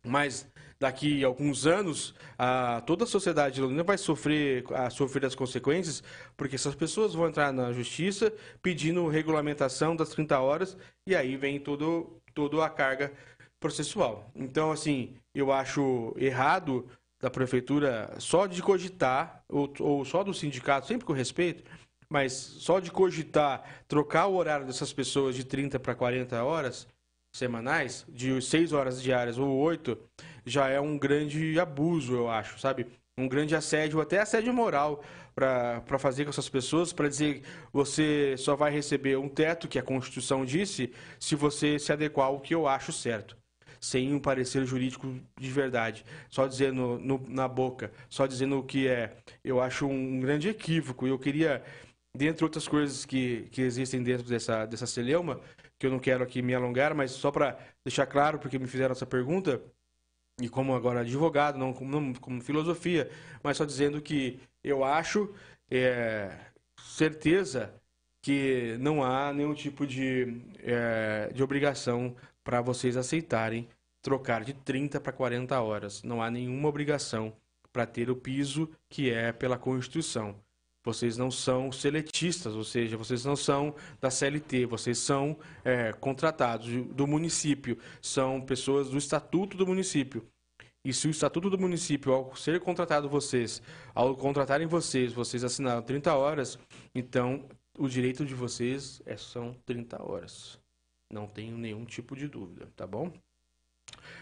Mas 0.03 0.47
daqui 0.79 1.23
a 1.23 1.27
alguns 1.27 1.67
anos, 1.67 2.15
a, 2.37 2.81
toda 2.81 3.03
a 3.03 3.07
sociedade 3.07 3.55
de 3.55 3.61
Londrina 3.61 3.83
vai 3.83 3.97
sofrer, 3.97 4.63
a, 4.73 4.89
sofrer 4.89 5.25
as 5.25 5.35
consequências, 5.35 6.01
porque 6.37 6.55
essas 6.55 6.73
pessoas 6.73 7.13
vão 7.13 7.27
entrar 7.27 7.51
na 7.51 7.73
justiça 7.73 8.33
pedindo 8.61 9.07
regulamentação 9.07 9.95
das 9.95 10.09
30 10.09 10.39
horas, 10.39 10.77
e 11.05 11.15
aí 11.15 11.35
vem 11.35 11.59
todo, 11.59 12.21
toda 12.33 12.65
a 12.65 12.69
carga 12.69 13.11
processual. 13.59 14.31
Então, 14.33 14.71
assim, 14.71 15.15
eu 15.35 15.51
acho 15.51 16.15
errado 16.17 16.87
da 17.19 17.29
prefeitura 17.29 18.15
só 18.17 18.47
de 18.47 18.61
cogitar, 18.61 19.43
ou, 19.49 19.71
ou 19.79 20.05
só 20.05 20.23
do 20.23 20.33
sindicato, 20.33 20.87
sempre 20.87 21.05
com 21.05 21.11
respeito, 21.11 21.69
mas 22.09 22.31
só 22.31 22.79
de 22.79 22.89
cogitar 22.89 23.83
trocar 23.87 24.27
o 24.27 24.35
horário 24.35 24.65
dessas 24.65 24.93
pessoas 24.93 25.35
de 25.35 25.43
30 25.43 25.77
para 25.79 25.93
40 25.93 26.41
horas 26.41 26.87
semanais, 27.31 28.05
de 28.09 28.41
6 28.41 28.73
horas 28.73 29.01
diárias 29.01 29.37
ou 29.37 29.55
8, 29.57 29.97
já 30.49 30.67
é 30.69 30.79
um 30.79 30.97
grande 30.97 31.59
abuso, 31.59 32.13
eu 32.15 32.29
acho, 32.29 32.59
sabe? 32.59 32.87
Um 33.17 33.27
grande 33.27 33.55
assédio, 33.55 34.01
até 34.01 34.19
assédio 34.19 34.53
moral, 34.53 35.03
para 35.35 35.99
fazer 35.99 36.23
com 36.25 36.29
essas 36.31 36.49
pessoas, 36.49 36.91
para 36.91 37.07
dizer 37.07 37.43
você 37.71 38.35
só 38.37 38.55
vai 38.55 38.71
receber 38.71 39.17
um 39.17 39.29
teto, 39.29 39.67
que 39.67 39.79
a 39.79 39.83
Constituição 39.83 40.45
disse, 40.45 40.91
se 41.19 41.35
você 41.35 41.79
se 41.79 41.91
adequar 41.91 42.27
ao 42.27 42.39
que 42.39 42.53
eu 42.55 42.67
acho 42.67 42.91
certo 42.91 43.39
sem 43.79 44.13
um 44.13 44.19
parecer 44.19 44.65
jurídico 44.65 45.15
de 45.39 45.51
verdade, 45.51 46.05
só 46.29 46.45
dizendo 46.47 46.99
no, 46.99 47.23
na 47.27 47.47
boca, 47.47 47.91
só 48.09 48.27
dizendo 48.27 48.59
o 48.59 48.63
que 48.63 48.87
é. 48.87 49.15
Eu 49.43 49.61
acho 49.61 49.87
um 49.87 50.19
grande 50.19 50.49
equívoco 50.49 51.07
e 51.07 51.09
eu 51.09 51.17
queria, 51.17 51.63
dentre 52.15 52.43
outras 52.43 52.67
coisas 52.67 53.05
que, 53.05 53.47
que 53.51 53.61
existem 53.61 54.03
dentro 54.03 54.27
dessa, 54.27 54.65
dessa 54.65 54.85
celeuma, 54.85 55.39
que 55.79 55.87
eu 55.87 55.91
não 55.91 55.99
quero 55.99 56.23
aqui 56.23 56.41
me 56.41 56.53
alongar, 56.53 56.93
mas 56.93 57.11
só 57.11 57.31
para 57.31 57.57
deixar 57.85 58.05
claro, 58.05 58.37
porque 58.37 58.59
me 58.59 58.67
fizeram 58.67 58.91
essa 58.91 59.05
pergunta, 59.05 59.61
e 60.41 60.49
como 60.49 60.75
agora 60.75 61.01
advogado, 61.01 61.57
não 61.57 61.73
como, 61.73 62.19
como 62.19 62.41
filosofia, 62.41 63.09
mas 63.43 63.57
só 63.57 63.65
dizendo 63.65 64.01
que 64.01 64.39
eu 64.63 64.83
acho, 64.83 65.33
é, 65.69 66.31
certeza, 66.81 67.73
que 68.21 68.77
não 68.79 69.03
há 69.03 69.33
nenhum 69.33 69.53
tipo 69.53 69.87
de, 69.87 70.41
é, 70.63 71.31
de 71.33 71.41
obrigação 71.41 72.15
para 72.43 72.61
vocês 72.61 72.97
aceitarem 72.97 73.67
trocar 74.01 74.43
de 74.43 74.53
30 74.53 74.99
para 74.99 75.13
40 75.13 75.59
horas. 75.61 76.03
Não 76.03 76.21
há 76.21 76.29
nenhuma 76.29 76.67
obrigação 76.69 77.33
para 77.71 77.85
ter 77.85 78.09
o 78.09 78.15
piso 78.15 78.69
que 78.89 79.09
é 79.11 79.31
pela 79.31 79.57
Constituição. 79.57 80.35
Vocês 80.83 81.17
não 81.17 81.29
são 81.29 81.71
seletistas, 81.71 82.55
ou 82.55 82.63
seja, 82.63 82.95
vocês 82.95 83.25
não 83.25 83.35
são 83.35 83.75
da 83.99 84.09
CLT, 84.09 84.65
vocês 84.65 84.97
são 84.97 85.37
é, 85.63 85.91
contratados 85.91 86.67
do 86.87 87.05
município, 87.05 87.77
são 88.01 88.39
pessoas 88.41 88.89
do 88.89 88.97
estatuto 88.97 89.57
do 89.57 89.67
município. 89.67 90.25
E 90.83 90.93
se 90.93 91.07
o 91.07 91.11
estatuto 91.11 91.49
do 91.49 91.59
município, 91.59 92.13
ao 92.13 92.35
ser 92.35 92.61
contratado 92.61 93.09
vocês, 93.09 93.61
ao 93.93 94.15
contratarem 94.15 94.65
vocês, 94.65 95.11
vocês 95.11 95.43
assinaram 95.43 95.81
30 95.81 96.15
horas, 96.15 96.57
então 96.95 97.45
o 97.77 97.87
direito 97.87 98.25
de 98.25 98.33
vocês 98.33 99.01
é, 99.05 99.17
são 99.17 99.53
30 99.65 100.01
horas. 100.01 100.57
Não 101.11 101.27
tenho 101.27 101.57
nenhum 101.57 101.83
tipo 101.83 102.15
de 102.15 102.27
dúvida, 102.27 102.71
tá 102.75 102.87
bom? 102.87 103.11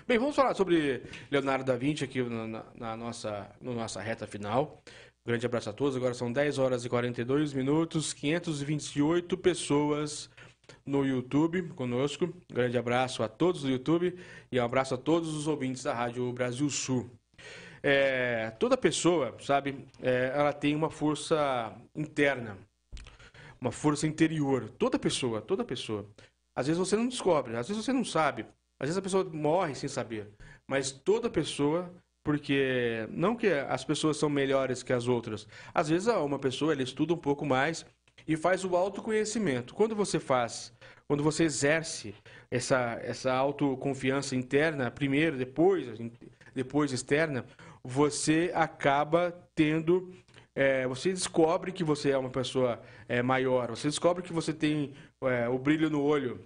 Bem, 0.07 0.17
vamos 0.17 0.35
falar 0.35 0.53
sobre 0.53 1.03
Leonardo 1.29 1.65
da 1.65 1.75
Vinci 1.75 2.03
aqui 2.03 2.23
na, 2.23 2.65
na 2.73 2.95
nossa, 2.95 3.49
na 3.59 3.73
nossa 3.73 4.01
reta 4.01 4.25
final. 4.25 4.81
Grande 5.27 5.45
abraço 5.45 5.69
a 5.69 5.73
todos. 5.73 5.97
Agora 5.97 6.13
são 6.13 6.31
10 6.31 6.57
horas 6.57 6.85
e 6.85 6.89
42 6.89 7.51
minutos, 7.51 8.13
528 8.13 9.37
pessoas 9.37 10.29
no 10.85 11.05
YouTube 11.05 11.63
conosco. 11.75 12.33
Grande 12.49 12.77
abraço 12.77 13.21
a 13.21 13.27
todos 13.27 13.63
do 13.63 13.69
YouTube 13.69 14.17
e 14.49 14.57
um 14.57 14.63
abraço 14.63 14.93
a 14.93 14.97
todos 14.97 15.35
os 15.35 15.45
ouvintes 15.45 15.83
da 15.83 15.93
Rádio 15.93 16.31
Brasil 16.31 16.69
Sul. 16.69 17.11
É, 17.83 18.51
toda 18.51 18.77
pessoa, 18.77 19.35
sabe, 19.41 19.85
é, 20.01 20.31
ela 20.33 20.53
tem 20.53 20.73
uma 20.73 20.89
força 20.89 21.75
interna, 21.93 22.57
uma 23.59 23.73
força 23.73 24.07
interior. 24.07 24.69
Toda 24.79 24.97
pessoa, 24.97 25.41
toda 25.41 25.65
pessoa. 25.65 26.05
Às 26.55 26.67
vezes 26.67 26.79
você 26.79 26.95
não 26.95 27.09
descobre, 27.09 27.53
às 27.57 27.67
vezes 27.67 27.83
você 27.83 27.91
não 27.91 28.05
sabe, 28.05 28.45
às 28.79 28.87
vezes 28.87 28.97
a 28.97 29.01
pessoa 29.01 29.25
morre 29.25 29.75
sem 29.75 29.89
saber. 29.89 30.29
Mas 30.65 30.89
toda 30.89 31.29
pessoa 31.29 31.93
porque 32.27 33.07
não 33.09 33.37
que 33.37 33.47
as 33.47 33.85
pessoas 33.85 34.17
são 34.17 34.29
melhores 34.29 34.83
que 34.83 34.91
as 34.91 35.07
outras. 35.07 35.47
Às 35.73 35.87
vezes 35.87 36.09
uma 36.09 36.37
pessoa 36.37 36.73
ela 36.73 36.83
estuda 36.83 37.13
um 37.13 37.17
pouco 37.17 37.45
mais 37.45 37.85
e 38.27 38.35
faz 38.35 38.65
o 38.65 38.75
autoconhecimento. 38.75 39.73
Quando 39.73 39.95
você 39.95 40.19
faz, 40.19 40.73
quando 41.07 41.23
você 41.23 41.45
exerce 41.45 42.13
essa 42.51 42.99
essa 43.01 43.31
autoconfiança 43.33 44.35
interna, 44.35 44.91
primeiro, 44.91 45.37
depois 45.37 45.87
depois 46.53 46.91
externa, 46.91 47.45
você 47.81 48.51
acaba 48.53 49.31
tendo 49.55 50.13
é, 50.53 50.85
você 50.85 51.13
descobre 51.13 51.71
que 51.71 51.85
você 51.85 52.09
é 52.09 52.17
uma 52.17 52.29
pessoa 52.29 52.81
é, 53.07 53.21
maior, 53.21 53.69
você 53.69 53.87
descobre 53.87 54.21
que 54.21 54.33
você 54.33 54.51
tem 54.53 54.93
é, 55.23 55.47
o 55.47 55.57
brilho 55.57 55.89
no 55.89 56.03
olho, 56.03 56.43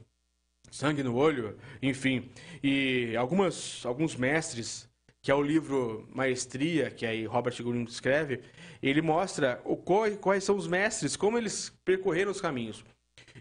sangue 0.70 1.02
no 1.02 1.16
olho, 1.16 1.58
enfim. 1.82 2.30
E 2.62 3.16
algumas, 3.18 3.84
alguns 3.84 4.16
mestres 4.16 4.91
que 5.22 5.30
é 5.30 5.36
o 5.36 5.42
livro 5.42 6.08
Maestria, 6.14 6.90
que 6.90 7.06
aí 7.06 7.26
Robert 7.26 7.56
Greene 7.56 7.86
escreve, 7.86 8.42
ele 8.82 9.02
mostra 9.02 9.62
o, 9.64 9.78
quais 9.78 10.44
são 10.44 10.58
os 10.58 10.68
mestres, 10.68 11.16
como 11.16 11.38
eles 11.38 11.70
percorreram 11.86 12.32
os 12.32 12.42
caminhos. 12.42 12.84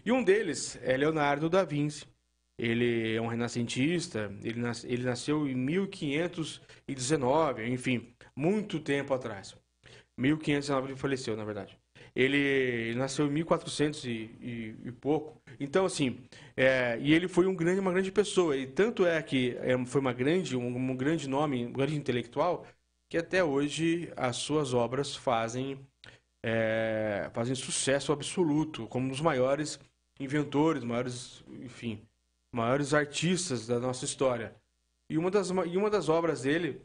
E 0.05 0.11
um 0.11 0.23
deles 0.23 0.77
é 0.83 0.95
Leonardo 0.95 1.49
da 1.49 1.63
Vinci. 1.63 2.05
Ele 2.57 3.15
é 3.15 3.21
um 3.21 3.27
renascentista, 3.27 4.29
ele, 4.43 4.59
nas, 4.59 4.83
ele 4.83 5.03
nasceu 5.03 5.47
em 5.47 5.55
1519, 5.55 7.67
enfim, 7.67 8.13
muito 8.35 8.79
tempo 8.79 9.15
atrás. 9.15 9.57
1519 10.15 10.89
ele 10.89 10.99
faleceu, 10.99 11.35
na 11.35 11.43
verdade. 11.43 11.80
Ele 12.15 12.93
nasceu 12.95 13.27
em 13.27 13.31
1400 13.31 14.03
e, 14.05 14.09
e, 14.09 14.75
e 14.85 14.91
pouco. 14.91 15.41
Então, 15.59 15.85
assim, 15.85 16.19
é, 16.57 16.97
e 17.01 17.13
ele 17.13 17.27
foi 17.27 17.47
um 17.47 17.55
grande, 17.55 17.79
uma 17.79 17.91
grande 17.91 18.11
pessoa. 18.11 18.55
E 18.57 18.67
tanto 18.67 19.05
é 19.05 19.21
que 19.21 19.57
é, 19.61 19.77
foi 19.85 20.01
uma 20.01 20.13
grande, 20.13 20.57
um, 20.57 20.67
um 20.67 20.95
grande 20.95 21.29
nome, 21.29 21.65
um 21.65 21.71
grande 21.71 21.95
intelectual, 21.95 22.65
que 23.09 23.17
até 23.17 23.43
hoje 23.43 24.11
as 24.15 24.37
suas 24.37 24.73
obras 24.73 25.15
fazem, 25.15 25.79
é, 26.43 27.29
fazem 27.33 27.55
sucesso 27.55 28.11
absoluto, 28.11 28.87
como 28.87 29.05
um 29.05 29.09
dos 29.09 29.21
maiores 29.21 29.79
inventores, 30.19 30.83
maiores, 30.83 31.43
enfim, 31.61 32.01
maiores 32.51 32.93
artistas 32.93 33.67
da 33.67 33.79
nossa 33.79 34.05
história. 34.05 34.55
E 35.09 35.17
uma 35.17 35.31
das, 35.31 35.49
e 35.49 35.77
uma 35.77 35.89
das 35.89 36.09
obras 36.09 36.43
dele, 36.43 36.81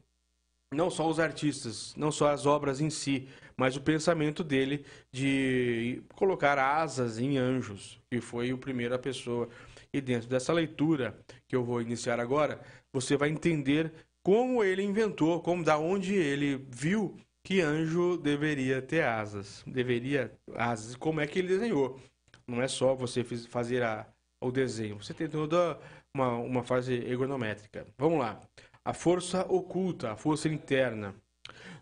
não 0.72 0.90
só 0.90 1.08
os 1.08 1.20
artistas, 1.20 1.94
não 1.96 2.10
só 2.10 2.30
as 2.30 2.46
obras 2.46 2.80
em 2.80 2.90
si, 2.90 3.28
mas 3.57 3.76
o 3.76 3.80
pensamento 3.80 4.44
dele 4.44 4.84
de 5.11 6.02
colocar 6.14 6.59
asas 6.59 7.18
em 7.18 7.38
anjos, 7.38 8.00
que 8.11 8.20
foi 8.20 8.50
a 8.50 8.57
primeira 8.57 8.98
pessoa. 8.98 9.48
E 9.92 10.00
dentro 10.00 10.28
dessa 10.28 10.52
leitura 10.52 11.18
que 11.48 11.57
eu 11.57 11.64
vou 11.64 11.80
iniciar 11.80 12.20
agora, 12.20 12.61
você 12.92 13.16
vai 13.16 13.30
entender 13.30 13.92
como 14.22 14.62
ele 14.62 14.82
inventou, 14.82 15.40
como 15.40 15.64
da 15.64 15.78
onde 15.78 16.14
ele 16.14 16.66
viu 16.68 17.16
que 17.42 17.61
anjo 17.61 18.16
deveria 18.16 18.82
ter 18.82 19.04
asas, 19.04 19.62
deveria 19.64 20.32
asas, 20.57 20.96
como 20.96 21.20
é 21.20 21.26
que 21.26 21.38
ele 21.38 21.48
desenhou. 21.48 22.00
Não 22.46 22.61
é 22.61 22.66
só 22.66 22.94
você 22.94 23.22
fazer 23.24 23.84
a, 23.84 24.04
o 24.40 24.50
desenho, 24.50 25.00
você 25.00 25.14
tem 25.14 25.28
toda 25.28 25.78
uma, 26.12 26.36
uma 26.38 26.64
fase 26.64 26.94
ergonométrica. 26.94 27.86
Vamos 27.96 28.18
lá. 28.18 28.40
A 28.84 28.92
força 28.92 29.46
oculta, 29.48 30.12
a 30.12 30.16
força 30.16 30.48
interna. 30.48 31.14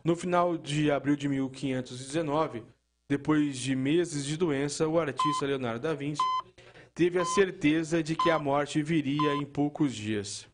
No 0.07 0.15
final 0.15 0.59
de 0.59 0.91
abril 0.91 1.17
de 1.17 1.27
1519, 1.27 2.63
depois 3.09 3.57
de 3.57 3.75
meses 3.75 4.27
de 4.27 4.37
doença, 4.37 4.87
o 4.87 5.01
artista 5.01 5.47
Leonardo 5.47 5.81
da 5.81 5.95
Vinci 5.95 6.21
teve 6.95 7.19
a 7.19 7.25
certeza 7.25 8.03
de 8.03 8.15
que 8.15 8.29
a 8.29 8.39
morte 8.39 8.83
viria 8.83 9.33
em 9.33 9.47
poucos 9.47 9.95
dias. 9.95 10.47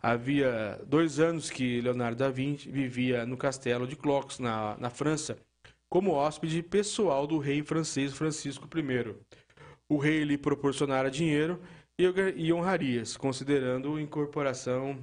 Havia 0.00 0.80
dois 0.86 1.20
anos 1.20 1.50
que 1.50 1.82
Leonardo 1.82 2.16
da 2.16 2.30
Vinci 2.30 2.70
vivia 2.70 3.26
no 3.26 3.36
castelo 3.36 3.86
de 3.86 3.94
Clox, 3.94 4.38
na, 4.38 4.74
na 4.78 4.88
França, 4.88 5.36
como 5.90 6.12
hóspede 6.12 6.62
pessoal 6.62 7.26
do 7.26 7.36
rei 7.36 7.62
francês 7.62 8.14
Francisco 8.14 8.66
I. 8.74 9.14
O 9.86 9.98
rei 9.98 10.24
lhe 10.24 10.38
proporcionara 10.38 11.10
dinheiro 11.10 11.60
e 11.98 12.50
honrarias, 12.54 13.18
considerando 13.18 14.00
incorporação 14.00 14.98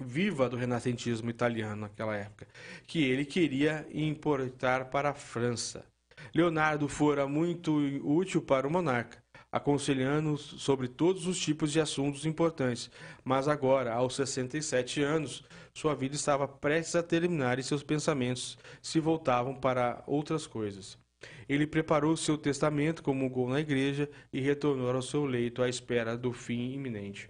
viva 0.00 0.48
do 0.48 0.56
renascentismo 0.56 1.30
italiano 1.30 1.82
naquela 1.82 2.14
época, 2.14 2.46
que 2.86 3.02
ele 3.02 3.24
queria 3.24 3.86
importar 3.92 4.86
para 4.86 5.10
a 5.10 5.14
França. 5.14 5.84
Leonardo 6.34 6.88
fora 6.88 7.26
muito 7.26 7.74
útil 8.04 8.42
para 8.42 8.66
o 8.66 8.70
monarca, 8.70 9.22
aconselhando 9.50 10.36
sobre 10.36 10.88
todos 10.88 11.26
os 11.26 11.38
tipos 11.38 11.72
de 11.72 11.80
assuntos 11.80 12.26
importantes, 12.26 12.90
mas 13.24 13.48
agora, 13.48 13.92
aos 13.92 14.16
67 14.16 15.02
anos, 15.02 15.44
sua 15.72 15.94
vida 15.94 16.14
estava 16.14 16.46
prestes 16.46 16.96
a 16.96 17.02
terminar 17.02 17.58
e 17.58 17.62
seus 17.62 17.82
pensamentos 17.82 18.58
se 18.82 19.00
voltavam 19.00 19.54
para 19.54 20.02
outras 20.06 20.46
coisas. 20.46 20.98
Ele 21.48 21.66
preparou 21.66 22.16
seu 22.16 22.36
testamento, 22.36 23.02
comungou 23.02 23.48
na 23.48 23.60
igreja 23.60 24.08
e 24.32 24.40
retornou 24.40 24.90
ao 24.90 25.02
seu 25.02 25.24
leito 25.24 25.62
à 25.62 25.68
espera 25.68 26.16
do 26.16 26.32
fim 26.32 26.72
iminente. 26.72 27.28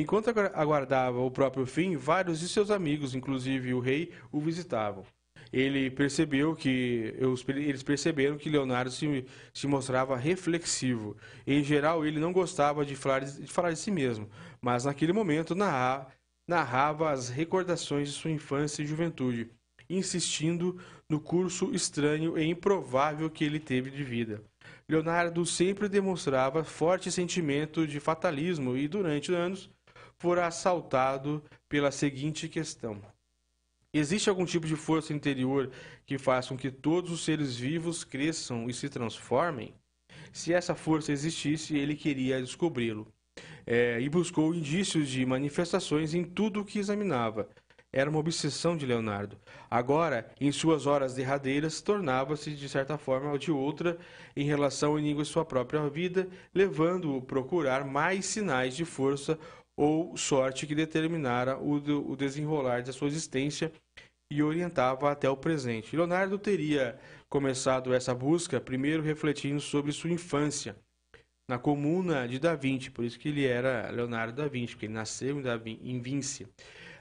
Enquanto 0.00 0.30
aguardava 0.54 1.18
o 1.18 1.28
próprio 1.28 1.66
fim, 1.66 1.96
vários 1.96 2.38
de 2.38 2.48
seus 2.48 2.70
amigos, 2.70 3.16
inclusive 3.16 3.74
o 3.74 3.80
rei, 3.80 4.12
o 4.30 4.38
visitavam. 4.38 5.04
Ele 5.52 5.90
percebeu 5.90 6.54
que 6.54 7.16
eles 7.48 7.82
perceberam 7.82 8.38
que 8.38 8.48
Leonardo 8.48 8.92
se, 8.92 9.26
se 9.52 9.66
mostrava 9.66 10.16
reflexivo. 10.16 11.16
Em 11.44 11.64
geral, 11.64 12.06
ele 12.06 12.20
não 12.20 12.32
gostava 12.32 12.86
de 12.86 12.94
falar 12.94 13.24
de, 13.24 13.48
falar 13.48 13.72
de 13.72 13.78
si 13.80 13.90
mesmo, 13.90 14.30
mas 14.62 14.84
naquele 14.84 15.12
momento 15.12 15.56
narra, 15.56 16.06
narrava 16.46 17.10
as 17.10 17.28
recordações 17.28 18.06
de 18.06 18.14
sua 18.14 18.30
infância 18.30 18.84
e 18.84 18.86
juventude, 18.86 19.50
insistindo 19.90 20.80
no 21.10 21.18
curso 21.18 21.74
estranho 21.74 22.38
e 22.38 22.44
improvável 22.44 23.28
que 23.28 23.42
ele 23.42 23.58
teve 23.58 23.90
de 23.90 24.04
vida. 24.04 24.44
Leonardo 24.88 25.44
sempre 25.44 25.88
demonstrava 25.88 26.62
forte 26.62 27.10
sentimento 27.10 27.84
de 27.84 27.98
fatalismo 27.98 28.76
e, 28.76 28.86
durante 28.86 29.34
anos, 29.34 29.68
fora 30.18 30.46
assaltado 30.46 31.42
pela 31.68 31.90
seguinte 31.90 32.48
questão: 32.48 33.00
Existe 33.92 34.28
algum 34.28 34.44
tipo 34.44 34.66
de 34.66 34.76
força 34.76 35.12
interior 35.12 35.70
que 36.04 36.18
faça 36.18 36.50
com 36.50 36.56
que 36.56 36.70
todos 36.70 37.10
os 37.10 37.24
seres 37.24 37.56
vivos 37.56 38.04
cresçam 38.04 38.68
e 38.68 38.74
se 38.74 38.88
transformem? 38.88 39.74
Se 40.32 40.52
essa 40.52 40.74
força 40.74 41.10
existisse, 41.10 41.76
ele 41.76 41.94
queria 41.94 42.40
descobri-lo. 42.40 43.06
É, 43.66 44.00
e 44.00 44.08
buscou 44.08 44.54
indícios 44.54 45.08
de 45.08 45.24
manifestações 45.24 46.14
em 46.14 46.24
tudo 46.24 46.60
o 46.60 46.64
que 46.64 46.78
examinava. 46.78 47.48
Era 47.90 48.10
uma 48.10 48.18
obsessão 48.18 48.76
de 48.76 48.84
Leonardo. 48.84 49.38
Agora, 49.70 50.30
em 50.38 50.52
suas 50.52 50.86
horas 50.86 51.14
derradeiras, 51.14 51.80
tornava-se 51.80 52.54
de 52.54 52.68
certa 52.68 52.98
forma 52.98 53.30
ou 53.30 53.38
de 53.38 53.50
outra 53.50 53.98
em 54.36 54.44
relação 54.44 54.90
ao 54.90 54.98
inimigo 54.98 55.22
de 55.22 55.28
sua 55.28 55.44
própria 55.44 55.88
vida, 55.88 56.28
levando-o 56.54 57.18
a 57.18 57.22
procurar 57.22 57.86
mais 57.86 58.26
sinais 58.26 58.76
de 58.76 58.84
força 58.84 59.38
ou 59.78 60.16
sorte 60.16 60.66
que 60.66 60.74
determinara 60.74 61.56
o, 61.56 62.16
desenrolar 62.16 62.82
da 62.82 62.92
sua 62.92 63.06
existência 63.06 63.70
e 64.28 64.42
orientava 64.42 65.08
até 65.08 65.30
o 65.30 65.36
presente. 65.36 65.94
Leonardo 65.94 66.36
teria 66.36 66.98
começado 67.28 67.94
essa 67.94 68.12
busca 68.12 68.60
primeiro 68.60 69.04
refletindo 69.04 69.60
sobre 69.60 69.92
sua 69.92 70.10
infância 70.10 70.76
na 71.48 71.60
comuna 71.60 72.26
de 72.26 72.40
Da 72.40 72.56
Vinci, 72.56 72.90
por 72.90 73.04
isso 73.04 73.20
que 73.20 73.28
ele 73.28 73.46
era 73.46 73.88
Leonardo 73.90 74.42
da 74.42 74.48
Vinci, 74.48 74.72
porque 74.72 74.86
ele 74.86 74.92
nasceu 74.92 75.38
em, 75.38 75.42
da, 75.42 75.56
em 75.64 76.00
Vinci. 76.00 76.46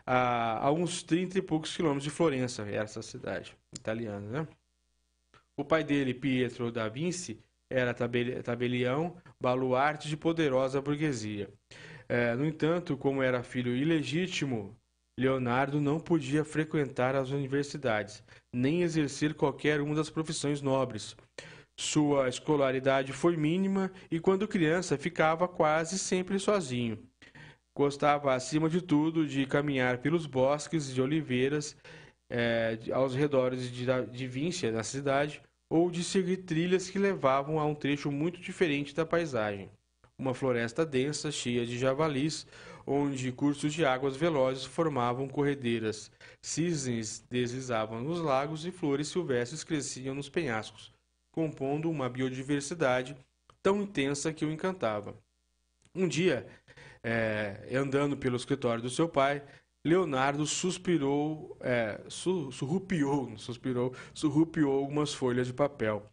a, 0.05 0.67
a 0.67 0.71
uns 0.71 1.01
30 1.01 1.39
e 1.39 1.41
poucos 1.41 1.75
quilômetros 1.75 2.03
de 2.03 2.11
Florença, 2.11 2.61
essa 2.69 3.01
cidade 3.01 3.57
italiana, 3.75 4.43
né? 4.43 4.47
O 5.57 5.65
pai 5.65 5.83
dele, 5.83 6.13
Pietro 6.13 6.71
da 6.71 6.87
Vinci, 6.87 7.39
era 7.69 7.91
tabelião, 7.91 9.17
baluarte 9.41 10.07
de 10.07 10.15
poderosa 10.15 10.79
burguesia. 10.79 11.49
É, 12.09 12.35
no 12.35 12.45
entanto, 12.45 12.95
como 12.95 13.21
era 13.21 13.43
filho 13.43 13.75
ilegítimo, 13.75 14.75
Leonardo 15.19 15.81
não 15.81 15.99
podia 15.99 16.45
frequentar 16.45 17.15
as 17.15 17.31
universidades, 17.31 18.23
nem 18.53 18.83
exercer 18.83 19.33
qualquer 19.33 19.81
uma 19.81 19.95
das 19.95 20.09
profissões 20.09 20.61
nobres. 20.61 21.15
Sua 21.79 22.29
escolaridade 22.29 23.11
foi 23.13 23.35
mínima 23.35 23.91
e, 24.09 24.19
quando 24.19 24.47
criança, 24.47 24.97
ficava 24.97 25.47
quase 25.47 25.99
sempre 25.99 26.39
sozinho. 26.39 26.97
Gostava, 27.75 28.33
acima 28.33 28.69
de 28.69 28.81
tudo, 28.81 29.27
de 29.27 29.45
caminhar 29.45 29.99
pelos 29.99 30.25
bosques 30.25 30.93
de 30.93 31.01
oliveiras 31.01 31.75
é, 32.31 32.79
aos 32.91 33.13
redores 33.13 33.71
de, 33.71 33.85
de 34.11 34.27
Víncia, 34.27 34.71
na 34.71 34.83
cidade, 34.83 35.41
ou 35.69 35.91
de 35.91 36.03
seguir 36.03 36.37
trilhas 36.37 36.89
que 36.89 36.97
levavam 36.97 37.59
a 37.59 37.65
um 37.65 37.75
trecho 37.75 38.11
muito 38.11 38.39
diferente 38.39 38.95
da 38.95 39.05
paisagem. 39.05 39.69
Uma 40.19 40.33
floresta 40.33 40.83
densa, 40.83 41.31
cheia 41.31 41.63
de 41.63 41.77
javalis, 41.77 42.47
onde 42.87 43.31
cursos 43.31 43.71
de 43.71 43.85
águas 43.85 44.17
velozes 44.17 44.65
formavam 44.65 45.27
corredeiras, 45.27 46.11
cisnes 46.41 47.23
deslizavam 47.29 48.01
nos 48.01 48.19
lagos 48.19 48.65
e 48.65 48.71
flores 48.71 49.09
silvestres 49.09 49.63
cresciam 49.63 50.15
nos 50.15 50.27
penhascos, 50.27 50.91
compondo 51.31 51.87
uma 51.87 52.09
biodiversidade 52.09 53.15
tão 53.61 53.83
intensa 53.83 54.33
que 54.33 54.43
o 54.43 54.51
encantava. 54.51 55.13
Um 55.93 56.07
dia, 56.07 56.47
é, 57.03 57.69
andando 57.75 58.17
pelo 58.17 58.37
escritório 58.37 58.81
do 58.81 58.89
seu 58.89 59.07
pai, 59.07 59.43
Leonardo 59.85 60.47
suspirou, 60.47 61.55
é, 61.61 62.01
su, 62.07 62.51
surrupiou, 62.51 63.37
suspirou, 63.37 63.93
surrupiou 64.15 64.79
algumas 64.79 65.13
folhas 65.13 65.45
de 65.45 65.53
papel. 65.53 66.11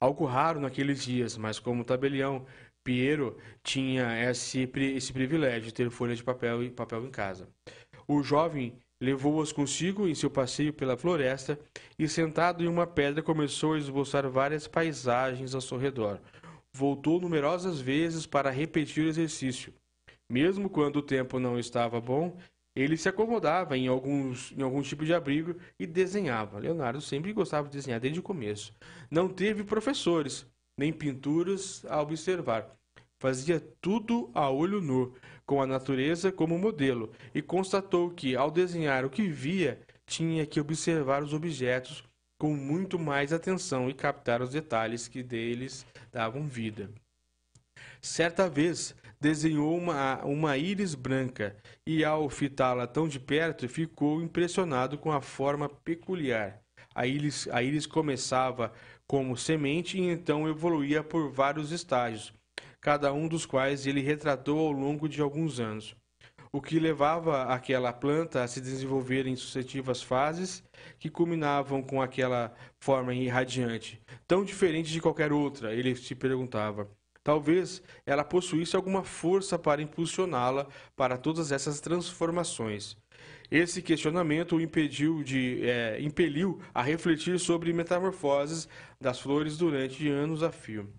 Algo 0.00 0.24
raro 0.26 0.60
naqueles 0.60 1.04
dias, 1.04 1.36
mas 1.36 1.58
como 1.58 1.84
tabelião, 1.84 2.44
Piero 2.84 3.36
tinha 3.62 4.30
esse, 4.30 4.70
esse 4.94 5.12
privilégio 5.12 5.62
de 5.62 5.74
ter 5.74 5.90
folhas 5.90 6.18
de 6.18 6.24
papel, 6.24 6.70
papel 6.72 7.06
em 7.06 7.10
casa. 7.10 7.48
O 8.06 8.22
jovem 8.22 8.78
levou-as 9.00 9.50
consigo 9.52 10.06
em 10.06 10.14
seu 10.14 10.30
passeio 10.30 10.72
pela 10.72 10.96
floresta 10.96 11.58
e, 11.98 12.06
sentado 12.06 12.62
em 12.62 12.68
uma 12.68 12.86
pedra, 12.86 13.22
começou 13.22 13.72
a 13.72 13.78
esboçar 13.78 14.28
várias 14.28 14.68
paisagens 14.68 15.54
ao 15.54 15.60
seu 15.62 15.78
redor. 15.78 16.20
Voltou 16.72 17.20
numerosas 17.20 17.80
vezes 17.80 18.26
para 18.26 18.50
repetir 18.50 19.04
o 19.04 19.08
exercício. 19.08 19.72
Mesmo 20.30 20.68
quando 20.68 20.96
o 20.96 21.02
tempo 21.02 21.38
não 21.38 21.58
estava 21.58 22.00
bom, 22.00 22.36
ele 22.76 22.96
se 22.96 23.08
acomodava 23.08 23.76
em, 23.78 23.86
alguns, 23.86 24.52
em 24.52 24.62
algum 24.62 24.82
tipo 24.82 25.04
de 25.04 25.14
abrigo 25.14 25.56
e 25.78 25.86
desenhava. 25.86 26.58
Leonardo 26.58 27.00
sempre 27.00 27.32
gostava 27.32 27.68
de 27.68 27.76
desenhar 27.76 28.00
desde 28.00 28.18
o 28.18 28.22
começo. 28.22 28.74
Não 29.10 29.28
teve 29.28 29.62
professores, 29.62 30.46
nem 30.78 30.92
pinturas 30.92 31.84
a 31.88 32.00
observar. 32.00 32.74
Fazia 33.20 33.60
tudo 33.80 34.30
a 34.34 34.50
olho 34.50 34.80
nu, 34.80 35.14
com 35.46 35.62
a 35.62 35.66
natureza 35.66 36.32
como 36.32 36.58
modelo, 36.58 37.10
e 37.34 37.40
constatou 37.40 38.10
que, 38.10 38.36
ao 38.36 38.50
desenhar 38.50 39.04
o 39.04 39.10
que 39.10 39.28
via, 39.28 39.80
tinha 40.06 40.44
que 40.44 40.60
observar 40.60 41.22
os 41.22 41.32
objetos 41.32 42.04
com 42.38 42.54
muito 42.54 42.98
mais 42.98 43.32
atenção 43.32 43.88
e 43.88 43.94
captar 43.94 44.42
os 44.42 44.50
detalhes 44.50 45.08
que 45.08 45.22
deles 45.22 45.86
davam 46.12 46.46
vida. 46.46 46.90
Certa 48.00 48.48
vez, 48.48 48.94
desenhou 49.18 49.76
uma, 49.78 50.22
uma 50.24 50.58
íris 50.58 50.94
branca 50.94 51.56
e, 51.86 52.04
ao 52.04 52.28
fitá-la 52.28 52.86
tão 52.86 53.08
de 53.08 53.18
perto, 53.18 53.66
ficou 53.66 54.20
impressionado 54.20 54.98
com 54.98 55.10
a 55.10 55.22
forma 55.22 55.68
peculiar. 55.68 56.60
A 56.94 57.06
íris, 57.06 57.48
a 57.48 57.62
íris 57.62 57.86
começava 57.86 58.72
como 59.06 59.36
semente 59.36 59.98
e 59.98 60.02
então 60.02 60.48
evoluía 60.48 61.02
por 61.02 61.30
vários 61.30 61.72
estágios, 61.72 62.32
cada 62.80 63.12
um 63.12 63.28
dos 63.28 63.46
quais 63.46 63.86
ele 63.86 64.00
retratou 64.00 64.58
ao 64.58 64.72
longo 64.72 65.08
de 65.08 65.20
alguns 65.20 65.60
anos. 65.60 65.96
O 66.52 66.60
que 66.60 66.78
levava 66.78 67.44
aquela 67.44 67.92
planta 67.92 68.44
a 68.44 68.46
se 68.46 68.60
desenvolver 68.60 69.26
em 69.26 69.34
sucessivas 69.34 70.02
fases 70.02 70.62
que 71.00 71.10
culminavam 71.10 71.82
com 71.82 72.00
aquela 72.00 72.54
forma 72.78 73.12
irradiante, 73.12 74.00
tão 74.26 74.44
diferente 74.44 74.92
de 74.92 75.00
qualquer 75.00 75.32
outra, 75.32 75.74
ele 75.74 75.96
se 75.96 76.14
perguntava. 76.14 76.88
Talvez 77.24 77.82
ela 78.04 78.22
possuísse 78.22 78.76
alguma 78.76 79.02
força 79.02 79.58
para 79.58 79.82
impulsioná-la 79.82 80.68
para 80.94 81.16
todas 81.16 81.50
essas 81.50 81.80
transformações. 81.80 82.96
Esse 83.54 83.80
questionamento 83.80 84.56
o 84.56 84.60
impediu 84.60 85.22
de, 85.22 85.64
é, 85.64 86.00
impeliu 86.00 86.60
a 86.74 86.82
refletir 86.82 87.38
sobre 87.38 87.72
metamorfoses 87.72 88.68
das 89.00 89.20
flores 89.20 89.56
durante 89.56 90.08
anos 90.08 90.42
a 90.42 90.50
fio. 90.50 90.92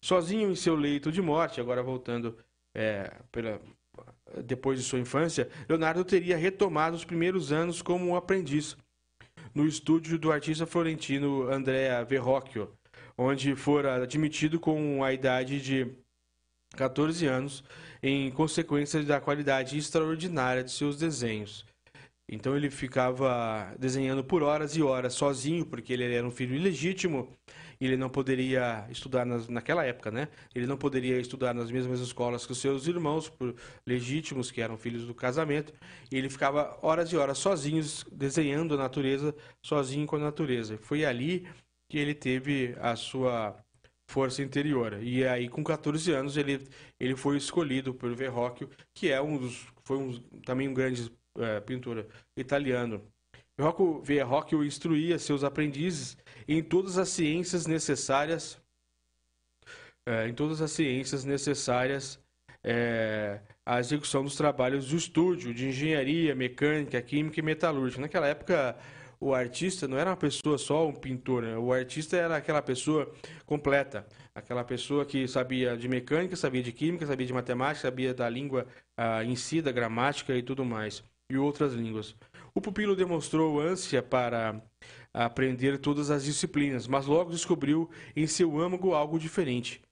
Sozinho 0.00 0.50
em 0.50 0.56
seu 0.56 0.74
leito 0.74 1.12
de 1.12 1.20
morte, 1.20 1.60
agora 1.60 1.82
voltando 1.82 2.34
é, 2.74 3.12
pela, 3.30 3.60
depois 4.42 4.78
de 4.78 4.86
sua 4.86 4.98
infância, 4.98 5.50
Leonardo 5.68 6.02
teria 6.02 6.34
retomado 6.38 6.96
os 6.96 7.04
primeiros 7.04 7.52
anos 7.52 7.82
como 7.82 8.06
um 8.06 8.16
aprendiz 8.16 8.74
no 9.54 9.66
estúdio 9.66 10.18
do 10.18 10.32
artista 10.32 10.64
florentino 10.64 11.42
Andrea 11.50 12.02
Verrocchio, 12.06 12.72
onde 13.18 13.54
fora 13.54 14.02
admitido 14.02 14.58
com 14.58 15.04
a 15.04 15.12
idade 15.12 15.60
de 15.60 15.92
14 16.74 17.26
anos, 17.26 17.62
em 18.02 18.30
consequência 18.30 19.02
da 19.02 19.20
qualidade 19.20 19.76
extraordinária 19.76 20.64
de 20.64 20.70
seus 20.70 20.96
desenhos. 20.96 21.67
Então 22.28 22.56
ele 22.56 22.70
ficava 22.70 23.74
desenhando 23.78 24.22
por 24.22 24.42
horas 24.42 24.76
e 24.76 24.82
horas 24.82 25.14
sozinho, 25.14 25.64
porque 25.64 25.92
ele 25.92 26.12
era 26.14 26.26
um 26.26 26.30
filho 26.30 26.54
ilegítimo 26.54 27.36
ele 27.80 27.96
não 27.96 28.10
poderia 28.10 28.86
estudar 28.90 29.24
nas, 29.24 29.48
naquela 29.48 29.84
época, 29.84 30.10
né? 30.10 30.28
Ele 30.54 30.66
não 30.66 30.76
poderia 30.76 31.18
estudar 31.20 31.54
nas 31.54 31.70
mesmas 31.70 32.00
escolas 32.00 32.44
que 32.44 32.52
os 32.52 32.58
seus 32.58 32.86
irmãos 32.86 33.32
legítimos 33.86 34.50
que 34.50 34.60
eram 34.60 34.76
filhos 34.76 35.06
do 35.06 35.14
casamento. 35.14 35.72
Ele 36.10 36.28
ficava 36.28 36.78
horas 36.82 37.12
e 37.12 37.16
horas 37.16 37.38
sozinho 37.38 37.82
desenhando 38.10 38.74
a 38.74 38.76
natureza, 38.76 39.34
sozinho 39.64 40.06
com 40.06 40.16
a 40.16 40.20
natureza. 40.20 40.76
Foi 40.78 41.04
ali 41.04 41.46
que 41.88 41.98
ele 41.98 42.14
teve 42.14 42.74
a 42.80 42.96
sua 42.96 43.56
força 44.10 44.42
interior. 44.42 45.00
E 45.02 45.24
aí, 45.24 45.48
com 45.48 45.62
14 45.62 46.10
anos, 46.12 46.36
ele, 46.36 46.66
ele 46.98 47.14
foi 47.14 47.36
escolhido 47.36 47.94
por 47.94 48.14
Verrocchio, 48.14 48.68
que 48.94 49.10
é 49.10 49.20
um 49.20 49.38
dos, 49.38 49.66
foi 49.84 49.98
um, 49.98 50.18
também 50.44 50.68
um 50.68 50.74
grande 50.74 51.10
é, 51.38 51.60
pintor 51.60 52.06
italiano. 52.36 53.02
Verrocchio, 53.56 54.00
Verrocchio 54.02 54.64
instruía 54.64 55.18
seus 55.18 55.42
aprendizes 55.42 56.16
em 56.46 56.62
todas 56.62 56.96
as 56.96 57.08
ciências 57.08 57.66
necessárias, 57.66 58.60
é, 60.06 60.28
em 60.28 60.34
todas 60.34 60.62
as 60.62 60.70
ciências 60.70 61.24
necessárias 61.24 62.20
é, 62.62 63.40
à 63.66 63.80
execução 63.80 64.22
dos 64.22 64.36
trabalhos 64.36 64.88
do 64.88 64.96
estúdio, 64.96 65.52
de 65.52 65.68
engenharia, 65.68 66.34
mecânica, 66.34 67.00
química 67.02 67.40
e 67.40 67.42
metalúrgica. 67.42 68.00
Naquela 68.00 68.28
época, 68.28 68.76
o 69.20 69.34
artista 69.34 69.88
não 69.88 69.98
era 69.98 70.10
uma 70.10 70.16
pessoa 70.16 70.56
só, 70.56 70.86
um 70.86 70.94
pintor, 70.94 71.42
né? 71.42 71.56
o 71.56 71.72
artista 71.72 72.16
era 72.16 72.36
aquela 72.36 72.62
pessoa 72.62 73.12
completa, 73.44 74.06
aquela 74.34 74.62
pessoa 74.62 75.04
que 75.04 75.26
sabia 75.26 75.76
de 75.76 75.88
mecânica, 75.88 76.36
sabia 76.36 76.62
de 76.62 76.72
química, 76.72 77.06
sabia 77.06 77.26
de 77.26 77.32
matemática, 77.32 77.88
sabia 77.88 78.14
da 78.14 78.28
língua 78.28 78.66
ah, 78.96 79.24
em 79.24 79.34
si, 79.34 79.60
da 79.60 79.72
gramática 79.72 80.34
e 80.36 80.42
tudo 80.42 80.64
mais, 80.64 81.02
e 81.30 81.36
outras 81.36 81.72
línguas. 81.72 82.14
O 82.54 82.60
pupilo 82.60 82.96
demonstrou 82.96 83.60
ânsia 83.60 84.02
para 84.02 84.62
aprender 85.12 85.78
todas 85.78 86.10
as 86.10 86.24
disciplinas, 86.24 86.86
mas 86.86 87.06
logo 87.06 87.30
descobriu 87.30 87.90
em 88.16 88.26
seu 88.26 88.58
âmago 88.58 88.94
algo 88.94 89.18
diferente. 89.18 89.82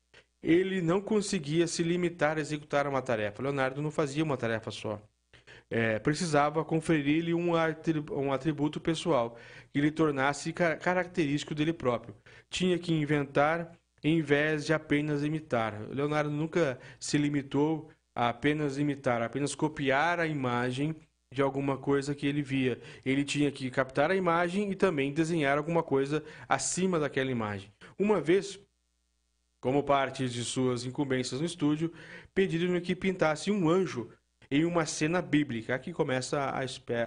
Ele 0.43 0.81
não 0.81 1.01
conseguia 1.01 1.67
se 1.67 1.83
limitar 1.83 2.37
a 2.37 2.41
executar 2.41 2.87
uma 2.87 3.03
tarefa. 3.03 3.43
Leonardo 3.43 3.83
não 3.83 3.91
fazia 3.91 4.23
uma 4.23 4.37
tarefa 4.37 4.71
só 4.71 5.01
é, 5.71 5.99
precisava 5.99 6.65
conferir-lhe 6.65 7.35
um, 7.35 7.53
um 8.13 8.33
atributo 8.33 8.81
pessoal 8.81 9.37
que 9.73 9.81
lhe 9.81 9.91
tornasse 9.91 10.53
característico 10.53 11.55
dele 11.55 11.73
próprio. 11.73 12.15
Tinha 12.49 12.79
que 12.79 12.93
inventar 12.93 13.73
em 14.03 14.23
vez 14.23 14.67
de 14.67 14.73
apenas 14.73 15.23
imitar. 15.25 15.81
Leonardo 15.91 16.31
nunca 16.31 16.79
se 17.01 17.19
limitou 17.19 17.91
a 18.15 18.29
apenas 18.29 18.79
imitar, 18.79 19.21
a 19.21 19.27
apenas 19.27 19.55
copiar 19.55 20.21
a 20.21 20.27
imagem 20.27 20.95
de 21.37 21.43
alguma 21.43 21.77
coisa 21.77 22.15
que 22.15 22.27
ele 22.27 22.41
via. 22.41 22.81
Ele 23.05 23.23
tinha 23.23 23.53
que 23.53 23.71
captar 23.71 24.11
a 24.11 24.17
imagem 24.17 24.71
e 24.71 24.75
também 24.75 25.13
desenhar 25.13 25.59
alguma 25.59 25.83
coisa 25.83 26.25
acima 26.49 26.99
daquela 26.99 27.31
imagem. 27.31 27.71
Uma 27.99 28.23
vez, 28.23 28.59
como 29.61 29.83
parte 29.83 30.31
de 30.31 30.43
suas 30.43 30.87
incumbências 30.87 31.39
no 31.39 31.47
estúdio, 31.47 31.93
pediram-me 32.35 32.81
que 32.81 32.97
pintasse 32.97 33.51
um 33.51 33.69
anjo 33.69 34.11
em 34.51 34.65
uma 34.65 34.87
cena 34.87 35.21
bíblica. 35.21 35.75
Aqui 35.75 35.93
começa 35.93 36.41
a, 36.41 36.61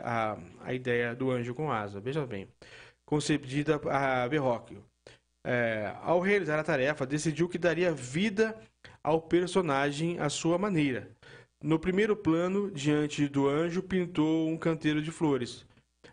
a, 0.04 0.38
a 0.62 0.74
ideia 0.76 1.16
do 1.16 1.32
anjo 1.32 1.56
com 1.56 1.72
asa. 1.72 2.00
Veja 2.00 2.24
bem, 2.28 2.48
concebida 3.08 3.82
a 3.90 4.28
Verrocchio. 4.28 4.86
É, 5.44 5.96
ao 6.04 6.20
realizar 6.20 6.60
a 6.60 6.64
tarefa, 6.64 7.04
decidiu 7.04 7.50
que 7.50 7.58
daria 7.58 7.92
vida 7.92 8.56
ao 9.04 9.20
personagem 9.20 10.20
à 10.20 10.30
sua 10.30 10.60
maneira. 10.60 11.10
No 11.62 11.78
primeiro 11.78 12.16
plano, 12.16 12.72
diante 12.72 13.28
do 13.28 13.50
anjo, 13.50 13.84
pintou 13.84 14.48
um 14.48 14.58
canteiro 14.58 15.02
de 15.02 15.12
flores. 15.12 15.66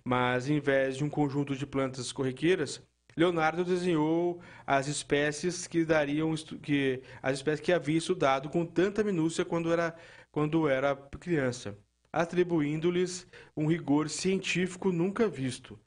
Mas, 0.04 0.48
em 0.48 0.58
vez 0.58 0.96
de 0.96 1.04
um 1.04 1.08
conjunto 1.08 1.54
de 1.54 1.64
plantas 1.64 2.10
corriqueiras, 2.10 2.82
Leonardo 3.16 3.64
desenhou 3.64 4.40
as 4.66 4.88
espécies 4.88 5.66
que 5.68 5.84
dariam 5.84 6.34
que 6.60 7.00
as 7.22 7.36
espécies 7.38 7.64
que 7.64 7.72
havia 7.72 7.96
estudado 7.96 8.48
com 8.48 8.66
tanta 8.66 9.04
minúcia 9.04 9.44
quando 9.44 9.72
era 9.72 9.96
quando 10.32 10.68
era 10.68 10.94
criança, 10.94 11.78
atribuindo-lhes 12.12 13.26
um 13.56 13.66
rigor 13.66 14.10
científico 14.10 14.92
nunca 14.92 15.28
visto. 15.28 15.78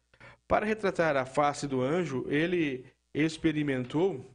Para 0.47 0.65
retratar 0.65 1.15
a 1.17 1.25
face 1.25 1.67
do 1.67 1.81
anjo, 1.81 2.25
ele 2.29 2.85
experimentou 3.13 4.25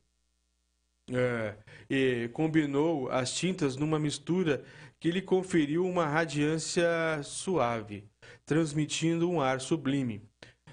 é, 1.12 1.54
e 1.90 2.30
combinou 2.32 3.10
as 3.10 3.34
tintas 3.34 3.76
numa 3.76 3.98
mistura 3.98 4.64
que 5.04 5.10
lhe 5.10 5.20
conferiu 5.20 5.84
uma 5.84 6.06
radiância 6.06 6.88
suave, 7.22 8.08
transmitindo 8.46 9.30
um 9.30 9.38
ar 9.38 9.60
sublime. 9.60 10.22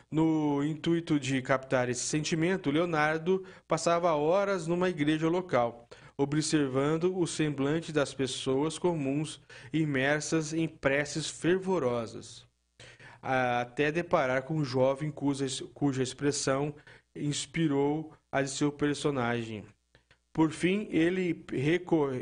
No 0.09 0.63
intuito 0.63 1.19
de 1.19 1.41
captar 1.41 1.89
esse 1.89 2.05
sentimento, 2.05 2.71
Leonardo 2.71 3.43
passava 3.67 4.13
horas 4.13 4.67
numa 4.67 4.87
igreja 4.87 5.27
local, 5.27 5.85
observando 6.15 7.13
o 7.19 7.27
semblante 7.27 7.91
das 7.91 8.13
pessoas 8.13 8.79
comuns 8.79 9.41
imersas 9.73 10.53
em 10.53 10.65
preces 10.65 11.29
fervorosas, 11.29 12.47
até 13.21 13.91
deparar 13.91 14.43
com 14.43 14.55
um 14.55 14.63
jovem 14.63 15.11
cuja, 15.11 16.01
expressão 16.01 16.73
inspirou 17.13 18.13
a 18.31 18.41
de 18.41 18.49
seu 18.49 18.71
personagem. 18.71 19.65
Por 20.33 20.51
fim, 20.51 20.87
ele 20.89 21.45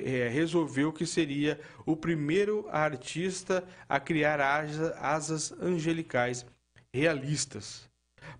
é, 0.04 0.28
resolveu 0.30 0.92
que 0.92 1.06
seria 1.06 1.60
o 1.86 1.96
primeiro 1.96 2.68
artista 2.70 3.64
a 3.88 4.00
criar 4.00 4.40
asas 4.42 5.52
angelicais 5.62 6.46
realistas. 6.92 7.88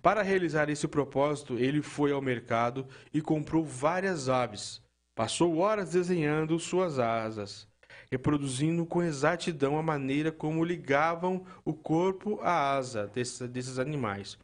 Para 0.02 0.24
realizar 0.24 0.70
esse 0.70 0.88
propósito, 0.88 1.58
ele 1.58 1.82
foi 1.82 2.12
ao 2.12 2.22
mercado 2.22 2.88
e 3.14 3.22
comprou 3.22 3.64
várias 3.64 4.28
aves. 4.28 4.82
Passou 5.16 5.58
horas 5.58 5.92
desenhando 5.92 6.58
suas 6.58 6.98
asas, 6.98 7.68
reproduzindo 8.10 8.86
com 8.88 9.04
exatidão 9.04 9.78
a 9.78 9.84
maneira 9.84 10.32
como 10.32 10.64
ligavam 10.64 11.46
o 11.64 11.74
corpo 11.74 12.40
à 12.42 12.76
asa 12.76 13.06
desses, 13.08 13.48
desses 13.50 13.78
animais. 13.78 14.38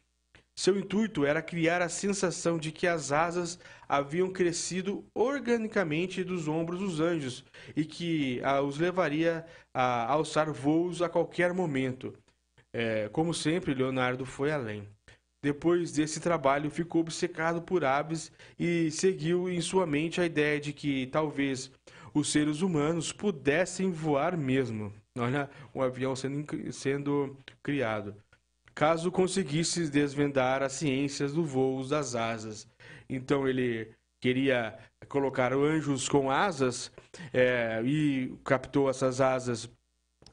Seu 0.58 0.80
intuito 0.80 1.26
era 1.26 1.42
criar 1.42 1.82
a 1.82 1.90
sensação 1.90 2.58
de 2.58 2.72
que 2.72 2.88
as 2.88 3.12
asas 3.12 3.60
haviam 3.88 4.32
crescido 4.32 5.06
organicamente 5.14 6.24
dos 6.24 6.48
ombros 6.48 6.80
dos 6.80 7.00
anjos 7.02 7.44
e 7.76 7.84
que 7.84 8.42
os 8.66 8.78
levaria 8.78 9.46
a 9.74 10.12
alçar 10.12 10.52
voos 10.54 11.02
a 11.02 11.10
qualquer 11.10 11.54
momento. 11.54 12.14
É, 12.74 13.10
como 13.10 13.34
sempre, 13.34 13.74
Leonardo 13.74 14.26
foi 14.26 14.52
além. 14.52 14.88
Depois 15.44 15.92
desse 15.92 16.20
trabalho, 16.20 16.72
ficou 16.72 17.02
obcecado 17.02 17.62
por 17.62 17.86
aves 17.86 18.32
e 18.58 18.90
seguiu 18.92 19.50
em 19.50 19.62
sua 19.62 19.86
mente 19.86 20.20
a 20.20 20.26
ideia 20.26 20.60
de 20.60 20.74
que 20.74 21.06
talvez 21.08 21.72
os 22.14 22.32
seres 22.32 22.62
humanos 22.62 23.12
pudessem 23.12 23.92
voar 23.92 24.36
mesmo. 24.36 24.92
Olha, 25.18 25.50
um 25.74 25.82
avião 25.82 26.16
sendo, 26.16 26.74
sendo 26.74 27.38
criado. 27.62 28.16
Caso 28.76 29.10
conseguisse 29.10 29.90
desvendar 29.90 30.62
as 30.62 30.74
ciências 30.74 31.34
do 31.34 31.46
voo 31.46 31.88
das 31.88 32.14
asas. 32.14 32.68
Então 33.10 33.48
ele 33.48 33.96
queria 34.22 34.78
colocar 35.08 35.54
anjos 35.54 36.10
com 36.10 36.30
asas 36.30 36.92
é, 37.32 37.82
e 37.86 38.38
captou 38.44 38.90
essas 38.90 39.22
asas 39.22 39.70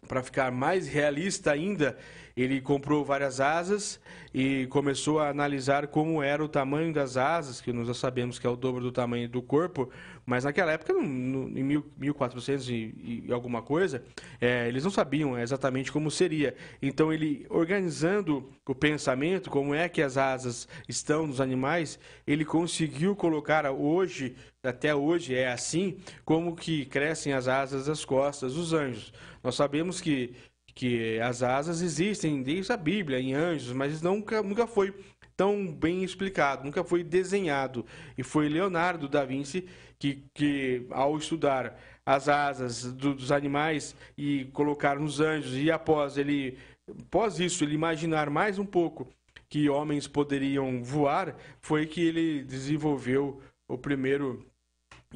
para 0.07 0.23
ficar 0.23 0.51
mais 0.51 0.89
realista 0.89 1.53
ainda 1.53 1.97
ele 2.37 2.61
comprou 2.61 3.05
várias 3.05 3.41
asas 3.41 4.01
e 4.35 4.67
começou 4.69 5.21
a 5.21 5.29
analisar 5.29 5.87
como 5.89 6.23
era 6.23 6.43
o 6.43 6.49
tamanho 6.49 6.93
das 6.93 7.17
asas, 7.17 7.61
que 7.61 7.73
nós 7.73 7.87
já 7.87 7.95
sabemos 7.95 8.39
que 8.39 8.47
é 8.47 8.51
o 8.51 8.57
dobro 8.57 8.83
do 8.83 8.91
tamanho 8.91 9.29
do 9.29 9.43
corpo, 9.43 9.91
mas 10.25 10.45
naquela 10.45 10.73
época, 10.73 10.93
no, 10.95 11.03
no, 11.03 11.59
em 11.59 11.63
1400 11.63 12.69
e, 12.71 13.25
e 13.27 13.33
alguma 13.33 13.61
coisa, 13.61 14.03
é, 14.41 14.67
eles 14.69 14.85
não 14.85 14.91
sabiam 14.91 15.39
exatamente 15.39 15.93
como 15.93 16.11
seria. 16.11 16.55
Então, 16.81 17.13
ele 17.13 17.45
organizando 17.51 18.49
o 18.67 18.75
pensamento, 18.75 19.51
como 19.51 19.75
é 19.75 19.89
que 19.89 20.01
as 20.01 20.17
asas 20.17 20.69
estão 20.89 21.27
nos 21.27 21.41
animais, 21.41 21.99
ele 22.27 22.45
conseguiu 22.45 23.15
colocar 23.15 23.71
hoje, 23.71 24.37
até 24.63 24.95
hoje 24.95 25.35
é 25.35 25.53
assim, 25.53 25.99
como 26.25 26.57
que 26.57 26.87
crescem 26.87 27.33
as 27.33 27.49
asas 27.49 27.87
das 27.87 28.05
costas 28.05 28.55
dos 28.55 28.73
anjos. 28.73 29.13
Nós 29.43 29.55
sabemos 29.55 30.01
que 30.01 30.35
que 30.75 31.21
as 31.21 31.43
asas 31.43 31.83
existem 31.83 32.43
desde 32.43 32.73
a 32.73 32.77
Bíblia, 32.77 33.21
em 33.21 33.35
anjos, 33.35 33.73
mas 33.73 34.01
nunca, 34.01 34.43
nunca 34.43 34.67
foi 34.67 34.95
tão 35.37 35.67
bem 35.73 36.03
explicado, 36.03 36.65
nunca 36.65 36.85
foi 36.85 37.03
desenhado. 37.03 37.85
E 38.17 38.23
foi 38.23 38.49
Leonardo 38.49 39.09
da 39.09 39.25
Vinci 39.25 39.69
que, 39.99 40.25
que 40.35 40.87
ao 40.91 41.17
estudar 41.17 41.79
as 42.05 42.29
asas 42.29 42.93
do, 42.93 43.15
dos 43.15 43.31
animais 43.31 43.95
e 44.17 44.47
colocar 44.47 44.99
nos 44.99 45.21
anjos, 45.21 45.57
e 45.57 45.71
após 45.71 46.19
ele, 46.19 46.59
após 46.89 47.39
isso, 47.39 47.63
ele 47.63 47.75
imaginar 47.75 48.29
mais 48.29 48.59
um 48.59 48.67
pouco 48.67 49.09
que 49.49 49.69
homens 49.69 50.09
poderiam 50.09 50.83
voar, 50.83 51.37
foi 51.61 51.87
que 51.87 52.01
ele 52.01 52.43
desenvolveu 52.43 53.41
o 53.69 53.77
primeiro 53.79 54.45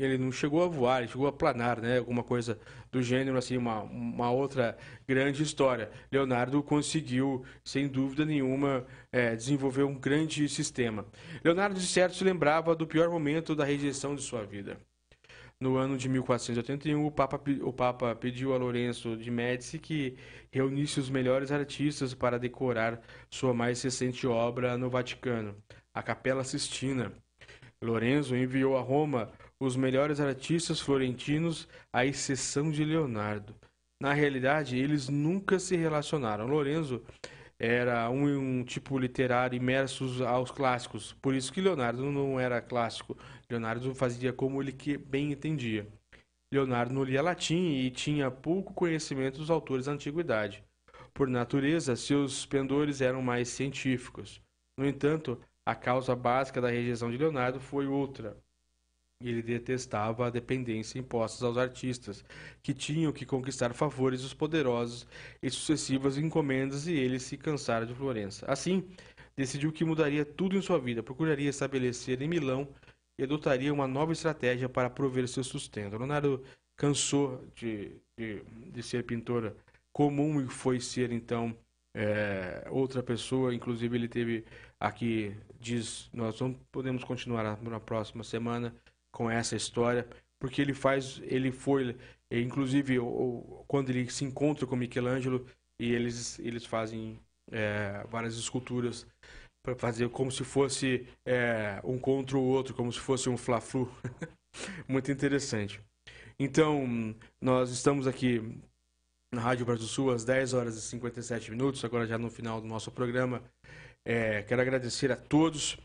ele 0.03 0.19
não 0.19 0.31
chegou 0.33 0.63
a 0.63 0.69
voar, 0.69 1.01
ele 1.01 1.09
chegou 1.09 1.27
a 1.27 1.33
planar, 1.33 1.81
né? 1.81 1.99
Alguma 1.99 2.23
coisa 2.23 2.59
do 2.91 3.03
gênero, 3.03 3.37
assim, 3.37 3.57
uma, 3.57 3.83
uma 3.83 4.31
outra 4.31 4.77
grande 5.07 5.43
história. 5.43 5.91
Leonardo 6.11 6.63
conseguiu, 6.63 7.45
sem 7.65 7.89
dúvida 7.89 8.25
nenhuma, 8.25 8.87
é, 9.13 9.35
desenvolver 9.35 9.85
um 9.85 9.95
grande 9.95 10.49
sistema. 10.49 11.07
Leonardo, 11.45 11.79
de 11.79 11.87
certo, 11.87 12.17
se 12.17 12.25
lembrava 12.25 12.75
do 12.75 12.87
pior 12.87 13.11
momento 13.11 13.55
da 13.55 13.65
rejeição 13.65 14.15
de 14.15 14.23
sua 14.23 14.45
vida. 14.45 14.79
No 15.59 15.77
ano 15.77 15.97
de 15.97 16.07
1481, 16.07 17.07
o 17.07 17.11
Papa, 17.11 17.41
o 17.63 17.73
Papa 17.73 18.15
pediu 18.15 18.53
a 18.53 18.59
Lourenço 18.59 19.17
de 19.17 19.31
Médici 19.31 19.79
que 19.79 20.15
reunisse 20.53 21.01
os 21.01 21.09
melhores 21.09 21.51
artistas 21.51 22.13
para 22.13 22.39
decorar 22.39 23.01
sua 23.31 23.55
mais 23.55 23.81
recente 23.81 24.27
obra 24.27 24.77
no 24.77 24.91
Vaticano, 24.91 25.57
a 25.95 26.03
Capela 26.03 26.45
Sistina. 26.45 27.11
Lorenzo 27.83 28.37
enviou 28.37 28.77
a 28.77 28.83
Roma 28.83 29.31
os 29.61 29.77
melhores 29.77 30.21
artistas 30.21 30.81
florentinos, 30.81 31.69
à 31.93 32.05
exceção 32.05 32.71
de 32.71 32.85
Leonardo. 32.85 33.55
Na 34.01 34.13
realidade, 34.13 34.79
eles 34.79 35.09
nunca 35.09 35.59
se 35.59 35.77
relacionaram. 35.77 36.47
Lorenzo 36.47 37.03
era 37.59 38.11
um, 38.11 38.59
um, 38.59 38.65
tipo 38.65 38.99
literário 38.99 39.57
imerso 39.57 40.25
aos 40.27 40.51
clássicos, 40.51 41.15
por 41.23 41.35
isso 41.35 41.51
que 41.53 41.61
Leonardo 41.61 42.05
não 42.11 42.39
era 42.39 42.61
clássico. 42.61 43.17
Leonardo 43.49 43.95
fazia 43.95 44.33
como 44.33 44.61
ele 44.63 44.73
que 44.73 44.99
bem 44.99 45.33
entendia. 45.33 45.87
Leonardo 46.53 46.93
não 46.93 47.03
lia 47.03 47.23
latim 47.23 47.79
e 47.79 47.91
tinha 47.91 48.31
pouco 48.31 48.75
conhecimento 48.75 49.39
dos 49.39 49.51
autores 49.51 49.87
da 49.87 49.93
antiguidade. 49.93 50.63
Por 51.15 51.29
natureza, 51.29 51.97
seus 51.97 52.45
pendores 52.45 53.01
eram 53.01 53.23
mais 53.23 53.49
científicos. 53.49 54.41
No 54.79 54.87
entanto, 54.87 55.41
a 55.65 55.75
causa 55.75 56.15
básica 56.15 56.61
da 56.61 56.69
rejeição 56.69 57.11
de 57.11 57.17
Leonardo 57.17 57.59
foi 57.59 57.87
outra. 57.87 58.37
Ele 59.23 59.41
detestava 59.41 60.27
a 60.27 60.31
dependência 60.31 60.99
imposta 60.99 61.47
aos 61.47 61.57
artistas, 61.57 62.23
que 62.63 62.75
tinham 62.75 63.13
que 63.13 63.25
conquistar 63.25 63.73
favores 63.73 64.23
dos 64.23 64.35
poderosos 64.35 65.07
e 65.43 65.51
sucessivas 65.51 66.19
encomendas, 66.19 66.87
e 66.87 66.93
ele 66.93 67.19
se 67.19 67.37
cansara 67.39 67.87
de 67.87 67.95
Florença. 67.95 68.45
Assim, 68.47 68.87
decidiu 69.35 69.73
que 69.73 69.87
mudaria 69.87 70.25
tudo 70.25 70.55
em 70.57 70.61
sua 70.61 70.79
vida, 70.79 71.03
procuraria 71.03 71.49
estabelecer 71.49 72.21
em 72.21 72.29
Milão 72.29 72.69
e 73.19 73.25
adotaria 73.25 73.73
uma 73.73 73.89
nova 73.89 74.13
estratégia 74.13 74.69
para 74.69 74.91
prover 74.91 75.27
seu 75.27 75.43
sustento. 75.43 75.97
Leonardo 75.97 76.45
cansou 76.77 77.43
de, 77.55 77.93
de, 78.19 78.43
de 78.71 78.83
ser 78.83 79.05
pintor 79.05 79.57
comum 79.95 80.43
e 80.43 80.47
foi 80.47 80.79
ser, 80.79 81.11
então, 81.11 81.57
é, 81.95 82.67
outra 82.71 83.03
pessoa. 83.03 83.55
Inclusive, 83.55 83.97
ele 83.97 84.09
teve 84.09 84.45
aqui, 84.79 85.35
diz, 85.59 86.11
nós 86.13 86.39
não 86.39 86.53
podemos 86.71 87.03
continuar 87.03 87.59
na 87.63 87.81
próxima 87.81 88.23
semana 88.23 88.75
com 89.17 89.31
essa 89.31 89.57
história, 89.57 90.07
porque 90.39 90.61
ele 90.61 90.75
faz, 90.75 91.23
ele 91.25 91.51
foi, 91.51 91.97
inclusive, 92.31 92.99
quando 93.67 93.89
ele 93.89 94.11
se 94.11 94.27
encontra 94.27 94.67
com 94.67 94.77
Michelangelo 94.77 95.47
e 95.81 95.91
eles, 95.91 96.39
eles 96.39 96.67
fazem 96.67 97.19
é, 97.51 98.05
várias 98.11 98.37
esculturas 98.37 99.07
para 99.65 99.75
fazer 99.75 100.11
como 100.11 100.31
se 100.31 100.45
fosse 100.45 101.09
é, 101.25 101.81
um 101.83 101.99
contra 101.99 102.37
o 102.37 102.45
outro, 102.45 102.75
como 102.75 102.93
se 102.93 103.01
fosse 103.01 103.31
um 103.31 103.39
fla-flu. 103.39 103.91
Muito 104.87 105.11
interessante. 105.11 105.81
Então, 106.39 107.17
nós 107.41 107.71
estamos 107.71 108.07
aqui 108.07 108.61
na 109.33 109.41
Rádio 109.41 109.65
Brasil 109.65 109.87
Sul 109.87 110.11
às 110.11 110.27
10 110.27 110.53
horas 110.53 110.77
e 110.77 110.83
57 110.83 111.51
minutos, 111.51 111.83
agora 111.87 112.07
já 112.07 112.19
no 112.19 112.29
final 112.29 112.61
do 112.61 112.69
nosso 112.69 112.91
programa. 112.91 113.43
É, 114.05 114.43
quero 114.43 114.61
agradecer 114.61 115.11
a 115.11 115.17
todos. 115.17 115.79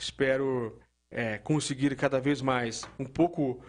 Espero 0.00 0.80
é, 1.10 1.38
conseguir 1.38 1.94
cada 1.96 2.20
vez 2.20 2.42
mais 2.42 2.84
um 2.98 3.04
pouco 3.04 3.60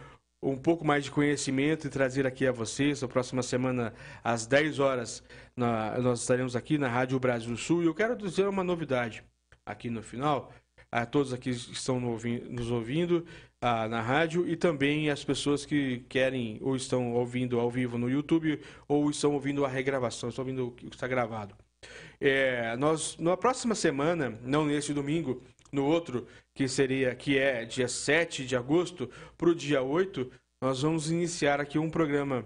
um 0.41 0.55
pouco 0.57 0.85
mais 0.85 1.03
de 1.03 1.11
conhecimento 1.11 1.85
e 1.85 1.89
trazer 1.89 2.25
aqui 2.25 2.47
a 2.47 2.51
vocês. 2.51 3.01
Na 3.01 3.07
próxima 3.09 3.43
semana, 3.43 3.93
às 4.23 4.45
10 4.45 4.79
horas, 4.79 5.21
na, 5.55 5.99
nós 5.99 6.21
estaremos 6.21 6.55
aqui 6.55 6.77
na 6.77 6.87
Rádio 6.87 7.19
Brasil 7.19 7.55
Sul. 7.57 7.83
E 7.83 7.87
eu 7.87 7.93
quero 7.93 8.15
dizer 8.15 8.47
uma 8.47 8.63
novidade 8.63 9.21
aqui 9.65 9.89
no 9.89 10.01
final, 10.01 10.51
a 10.89 11.05
todos 11.05 11.33
aqui 11.33 11.51
que 11.51 11.73
estão 11.73 11.99
nos 11.99 12.71
ouvindo 12.71 13.25
ah, 13.61 13.87
na 13.87 14.01
rádio 14.01 14.47
e 14.47 14.55
também 14.55 15.09
as 15.09 15.23
pessoas 15.23 15.65
que 15.65 15.99
querem 16.07 16.57
ou 16.61 16.75
estão 16.75 17.13
ouvindo 17.13 17.59
ao 17.59 17.69
vivo 17.69 17.97
no 17.97 18.09
YouTube 18.09 18.61
ou 18.87 19.09
estão 19.09 19.33
ouvindo 19.33 19.65
a 19.65 19.67
regravação, 19.67 20.29
estão 20.29 20.43
ouvindo 20.43 20.67
o 20.67 20.71
que 20.71 20.87
está 20.87 21.07
gravado. 21.07 21.53
É, 22.19 22.75
nós, 22.77 23.17
na 23.17 23.37
próxima 23.37 23.75
semana, 23.75 24.37
não 24.41 24.65
neste 24.65 24.93
domingo, 24.93 25.41
no 25.71 25.85
outro, 25.85 26.27
que 26.59 26.67
seria 26.67 27.15
que 27.15 27.37
é 27.37 27.63
dia 27.63 27.87
7 27.87 28.45
de 28.45 28.53
agosto, 28.53 29.09
para 29.37 29.47
o 29.47 29.55
dia 29.55 29.81
8, 29.81 30.29
nós 30.61 30.81
vamos 30.81 31.09
iniciar 31.09 31.61
aqui 31.61 31.79
um 31.79 31.89
programa 31.89 32.43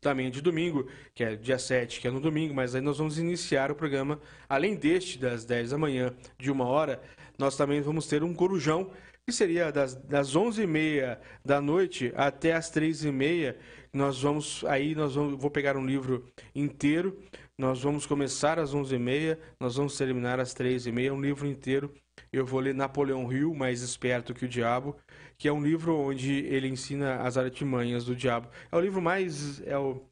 também 0.00 0.30
de 0.30 0.40
domingo, 0.40 0.88
que 1.12 1.24
é 1.24 1.34
dia 1.34 1.58
7, 1.58 2.00
que 2.00 2.06
é 2.06 2.10
no 2.12 2.20
domingo, 2.20 2.54
mas 2.54 2.76
aí 2.76 2.80
nós 2.80 2.98
vamos 2.98 3.18
iniciar 3.18 3.72
o 3.72 3.74
programa, 3.74 4.20
além 4.48 4.76
deste, 4.76 5.18
das 5.18 5.44
10 5.44 5.70
da 5.70 5.76
manhã, 5.76 6.14
de 6.38 6.52
uma 6.52 6.66
hora, 6.66 7.02
nós 7.36 7.56
também 7.56 7.80
vamos 7.80 8.06
ter 8.06 8.22
um 8.22 8.32
corujão, 8.32 8.92
que 9.26 9.32
seria 9.32 9.72
das, 9.72 9.96
das 9.96 10.36
11h30 10.36 11.18
da 11.44 11.60
noite 11.60 12.12
até 12.14 12.52
as 12.52 12.70
3h30, 12.70 13.56
nós 13.92 14.22
vamos, 14.22 14.64
aí 14.66 14.94
nós 14.94 15.16
vamos, 15.16 15.36
vou 15.36 15.50
pegar 15.50 15.76
um 15.76 15.84
livro 15.84 16.24
inteiro, 16.54 17.20
nós 17.58 17.82
vamos 17.82 18.06
começar 18.06 18.56
às 18.60 18.72
11h30, 18.72 19.36
nós 19.58 19.74
vamos 19.74 19.98
terminar 19.98 20.38
às 20.38 20.54
3h30, 20.54 21.12
um 21.12 21.20
livro 21.20 21.44
inteiro, 21.44 21.92
eu 22.32 22.44
vou 22.44 22.60
ler 22.60 22.74
Napoleão 22.74 23.32
Hill, 23.32 23.54
Mais 23.54 23.82
Esperto 23.82 24.34
que 24.34 24.44
o 24.44 24.48
Diabo, 24.48 24.96
que 25.38 25.48
é 25.48 25.52
um 25.52 25.62
livro 25.62 25.96
onde 25.96 26.32
ele 26.46 26.68
ensina 26.68 27.16
as 27.16 27.36
artimanhas 27.36 28.04
do 28.04 28.14
diabo. 28.14 28.48
É 28.70 28.76
o 28.76 28.80
livro 28.80 29.00
mais. 29.02 29.60
É 29.66 29.76
o, 29.78 30.02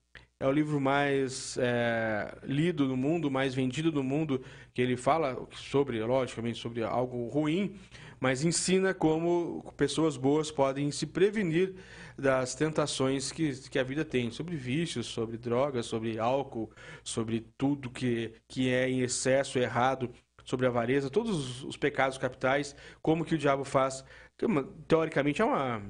é 0.41 0.47
o 0.47 0.53
livro 0.53 0.81
mais 0.81 1.57
é, 1.59 2.37
lido 2.43 2.87
no 2.87 2.97
mundo, 2.97 3.31
mais 3.31 3.55
vendido 3.55 3.91
no 3.93 4.03
mundo, 4.03 4.43
que 4.75 4.83
ele 4.83 4.97
fala 4.97 5.47
sobre, 5.53 6.03
logicamente, 6.03 6.59
sobre 6.59 6.83
algo 6.83 7.29
ruim, 7.29 7.77
mas 8.21 8.45
ensina 8.45 8.93
como 8.93 9.73
pessoas 9.77 10.17
boas 10.17 10.51
podem 10.51 10.91
se 10.91 11.07
prevenir 11.07 11.75
das 12.19 12.55
tentações 12.55 13.33
que, 13.33 13.53
que 13.71 13.79
a 13.79 13.83
vida 13.83 14.05
tem, 14.05 14.31
sobre 14.31 14.57
vícios, 14.57 15.07
sobre 15.07 15.39
drogas, 15.39 15.87
sobre 15.87 16.19
álcool, 16.19 16.71
sobre 17.03 17.47
tudo 17.57 17.91
que, 17.91 18.33
que 18.49 18.71
é 18.71 18.89
em 18.89 19.01
excesso, 19.01 19.59
errado 19.59 20.11
sobre 20.45 20.67
a 20.67 20.69
avareza, 20.69 21.11
todos 21.11 21.65
os 21.65 21.77
pecados 21.77 22.19
capitais, 22.19 22.77
como 23.03 23.25
que 23.25 23.35
o 23.35 23.39
diabo 23.39 23.65
faz. 23.65 24.05
Teoricamente 24.87 25.41
é 25.41 25.45
uma 25.45 25.83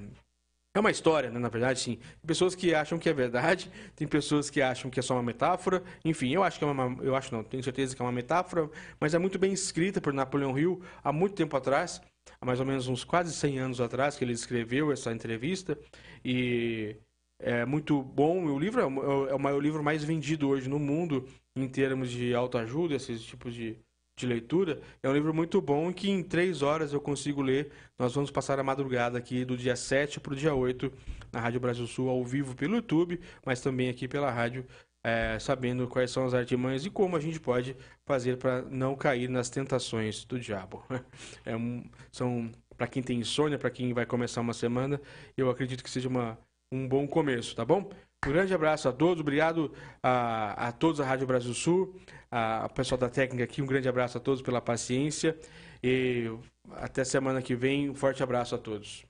é 0.77 0.81
uma 0.81 0.91
história, 0.91 1.31
né, 1.31 1.39
na 1.39 1.49
verdade, 1.49 1.79
sim. 1.79 1.97
Tem 1.97 2.27
pessoas 2.27 2.53
que 2.53 2.75
acham 2.75 2.99
que 2.99 3.09
é 3.09 3.13
verdade, 3.13 3.71
tem 3.95 4.09
pessoas 4.09 4.51
que 4.51 4.61
acham 4.61 4.91
que 4.91 4.99
é 4.99 5.03
só 5.05 5.15
uma 5.15 5.23
metáfora. 5.23 5.81
Enfim, 6.05 6.35
eu 6.35 6.43
acho 6.43 6.59
que 6.59 6.65
é 6.65 6.67
uma, 6.67 7.01
eu 7.01 7.15
acho 7.15 7.33
não, 7.33 7.45
tenho 7.45 7.63
certeza 7.63 7.95
que 7.95 8.03
é 8.03 8.05
uma 8.05 8.11
metáfora, 8.11 8.69
mas 8.99 9.15
é 9.15 9.19
muito 9.19 9.39
bem 9.39 9.53
escrita 9.53 10.01
por 10.01 10.13
Napoleão 10.13 10.59
Hill 10.59 10.83
há 11.05 11.13
muito 11.13 11.37
tempo 11.37 11.57
atrás, 11.57 12.01
há 12.41 12.45
mais 12.45 12.59
ou 12.59 12.67
menos 12.67 12.89
uns 12.89 13.05
quase 13.05 13.33
100 13.33 13.59
anos 13.61 13.81
atrás 13.81 14.17
que 14.17 14.25
ele 14.25 14.33
escreveu 14.33 14.91
essa 14.91 15.13
entrevista 15.13 15.79
e 16.25 16.97
é 17.39 17.65
muito 17.65 18.03
bom. 18.03 18.45
O 18.47 18.59
livro 18.59 18.81
é 18.81 18.85
o, 18.85 19.29
é 19.29 19.35
o 19.35 19.39
maior 19.39 19.61
livro 19.63 19.81
mais 19.81 20.03
vendido 20.03 20.49
hoje 20.49 20.69
no 20.69 20.81
mundo 20.81 21.25
em 21.57 21.69
termos 21.69 22.11
de 22.11 22.35
autoajuda, 22.35 22.97
esses 22.97 23.23
tipos 23.23 23.55
de 23.55 23.79
de 24.17 24.27
leitura. 24.27 24.81
É 25.03 25.09
um 25.09 25.13
livro 25.13 25.35
muito 25.35 25.61
bom 25.61 25.93
que 25.93 26.11
em 26.11 26.23
três 26.23 26.63
horas 26.63 26.93
eu 26.93 27.01
consigo 27.01 27.43
ler. 27.43 27.71
Nós 27.99 28.15
vamos 28.15 28.31
passar 28.31 28.59
a 28.59 28.63
madrugada 28.63 29.19
aqui 29.19 29.45
do 29.45 29.57
dia 29.57 29.77
7 29.77 30.21
para 30.21 30.33
o 30.33 30.37
dia 30.37 30.55
8 30.55 30.93
na 31.33 31.41
Rádio 31.41 31.61
Brasil 31.61 31.87
Sul, 31.87 32.09
ao 32.09 32.25
vivo 32.25 32.55
pelo 32.55 32.77
YouTube, 32.77 33.21
mas 33.45 33.61
também 33.61 33.89
aqui 33.89 34.07
pela 34.07 34.31
rádio, 34.31 34.65
é, 35.03 35.39
sabendo 35.39 35.89
quais 35.89 36.11
são 36.11 36.25
as 36.25 36.33
artimanhas 36.33 36.87
e 36.87 36.91
como 36.91 37.17
a 37.17 37.21
gente 37.21 37.41
pode 37.41 37.77
fazer 38.07 38.37
para 38.39 38.63
não 38.63 38.95
cair 38.95 39.29
nas 39.29 39.51
tentações 39.51 40.25
do 40.25 40.39
diabo. 40.39 40.85
É 41.45 41.57
um, 41.57 41.85
são 42.11 42.51
para 42.77 42.87
quem 42.87 43.03
tem 43.03 43.19
insônia, 43.19 43.59
para 43.59 43.71
quem 43.71 43.93
vai 43.93 44.07
começar 44.07 44.41
uma 44.41 44.53
semana, 44.53 45.01
eu 45.37 45.49
acredito 45.51 45.83
que 45.83 45.91
seja 45.91 46.09
uma, 46.09 46.39
um 46.73 46.89
bom 46.89 47.07
começo, 47.07 47.55
tá 47.55 47.65
bom? 47.65 47.91
Um 48.27 48.31
grande 48.31 48.55
abraço 48.55 48.89
a 48.89 48.93
todos, 48.93 49.21
obrigado 49.21 49.73
a, 50.03 50.69
a 50.69 50.73
todos 50.73 50.99
da 50.99 51.05
Rádio 51.05 51.27
Brasil 51.27 51.53
Sul, 51.53 51.95
a, 52.37 52.69
pessoal 52.69 52.99
da 52.99 53.09
técnica 53.09 53.45
aqui, 53.45 53.63
um 53.63 53.67
grande 53.67 53.89
abraço 53.89 54.19
a 54.19 54.21
todos 54.21 54.43
pela 54.43 54.61
paciência 54.61 55.39
e 55.81 56.29
até 56.73 57.05
semana 57.05 57.41
que 57.41 57.55
vem, 57.55 57.89
um 57.89 57.95
forte 57.95 58.25
abraço 58.25 58.57
a 58.57 58.59
todos. 58.59 59.05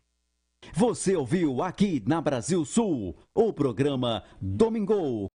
Você 0.75 1.16
ouviu 1.16 1.62
aqui 1.62 2.03
na 2.07 2.20
Brasil 2.20 2.64
Sul 2.66 3.16
o 3.35 3.53
programa 3.53 4.22
Domingo 4.41 5.31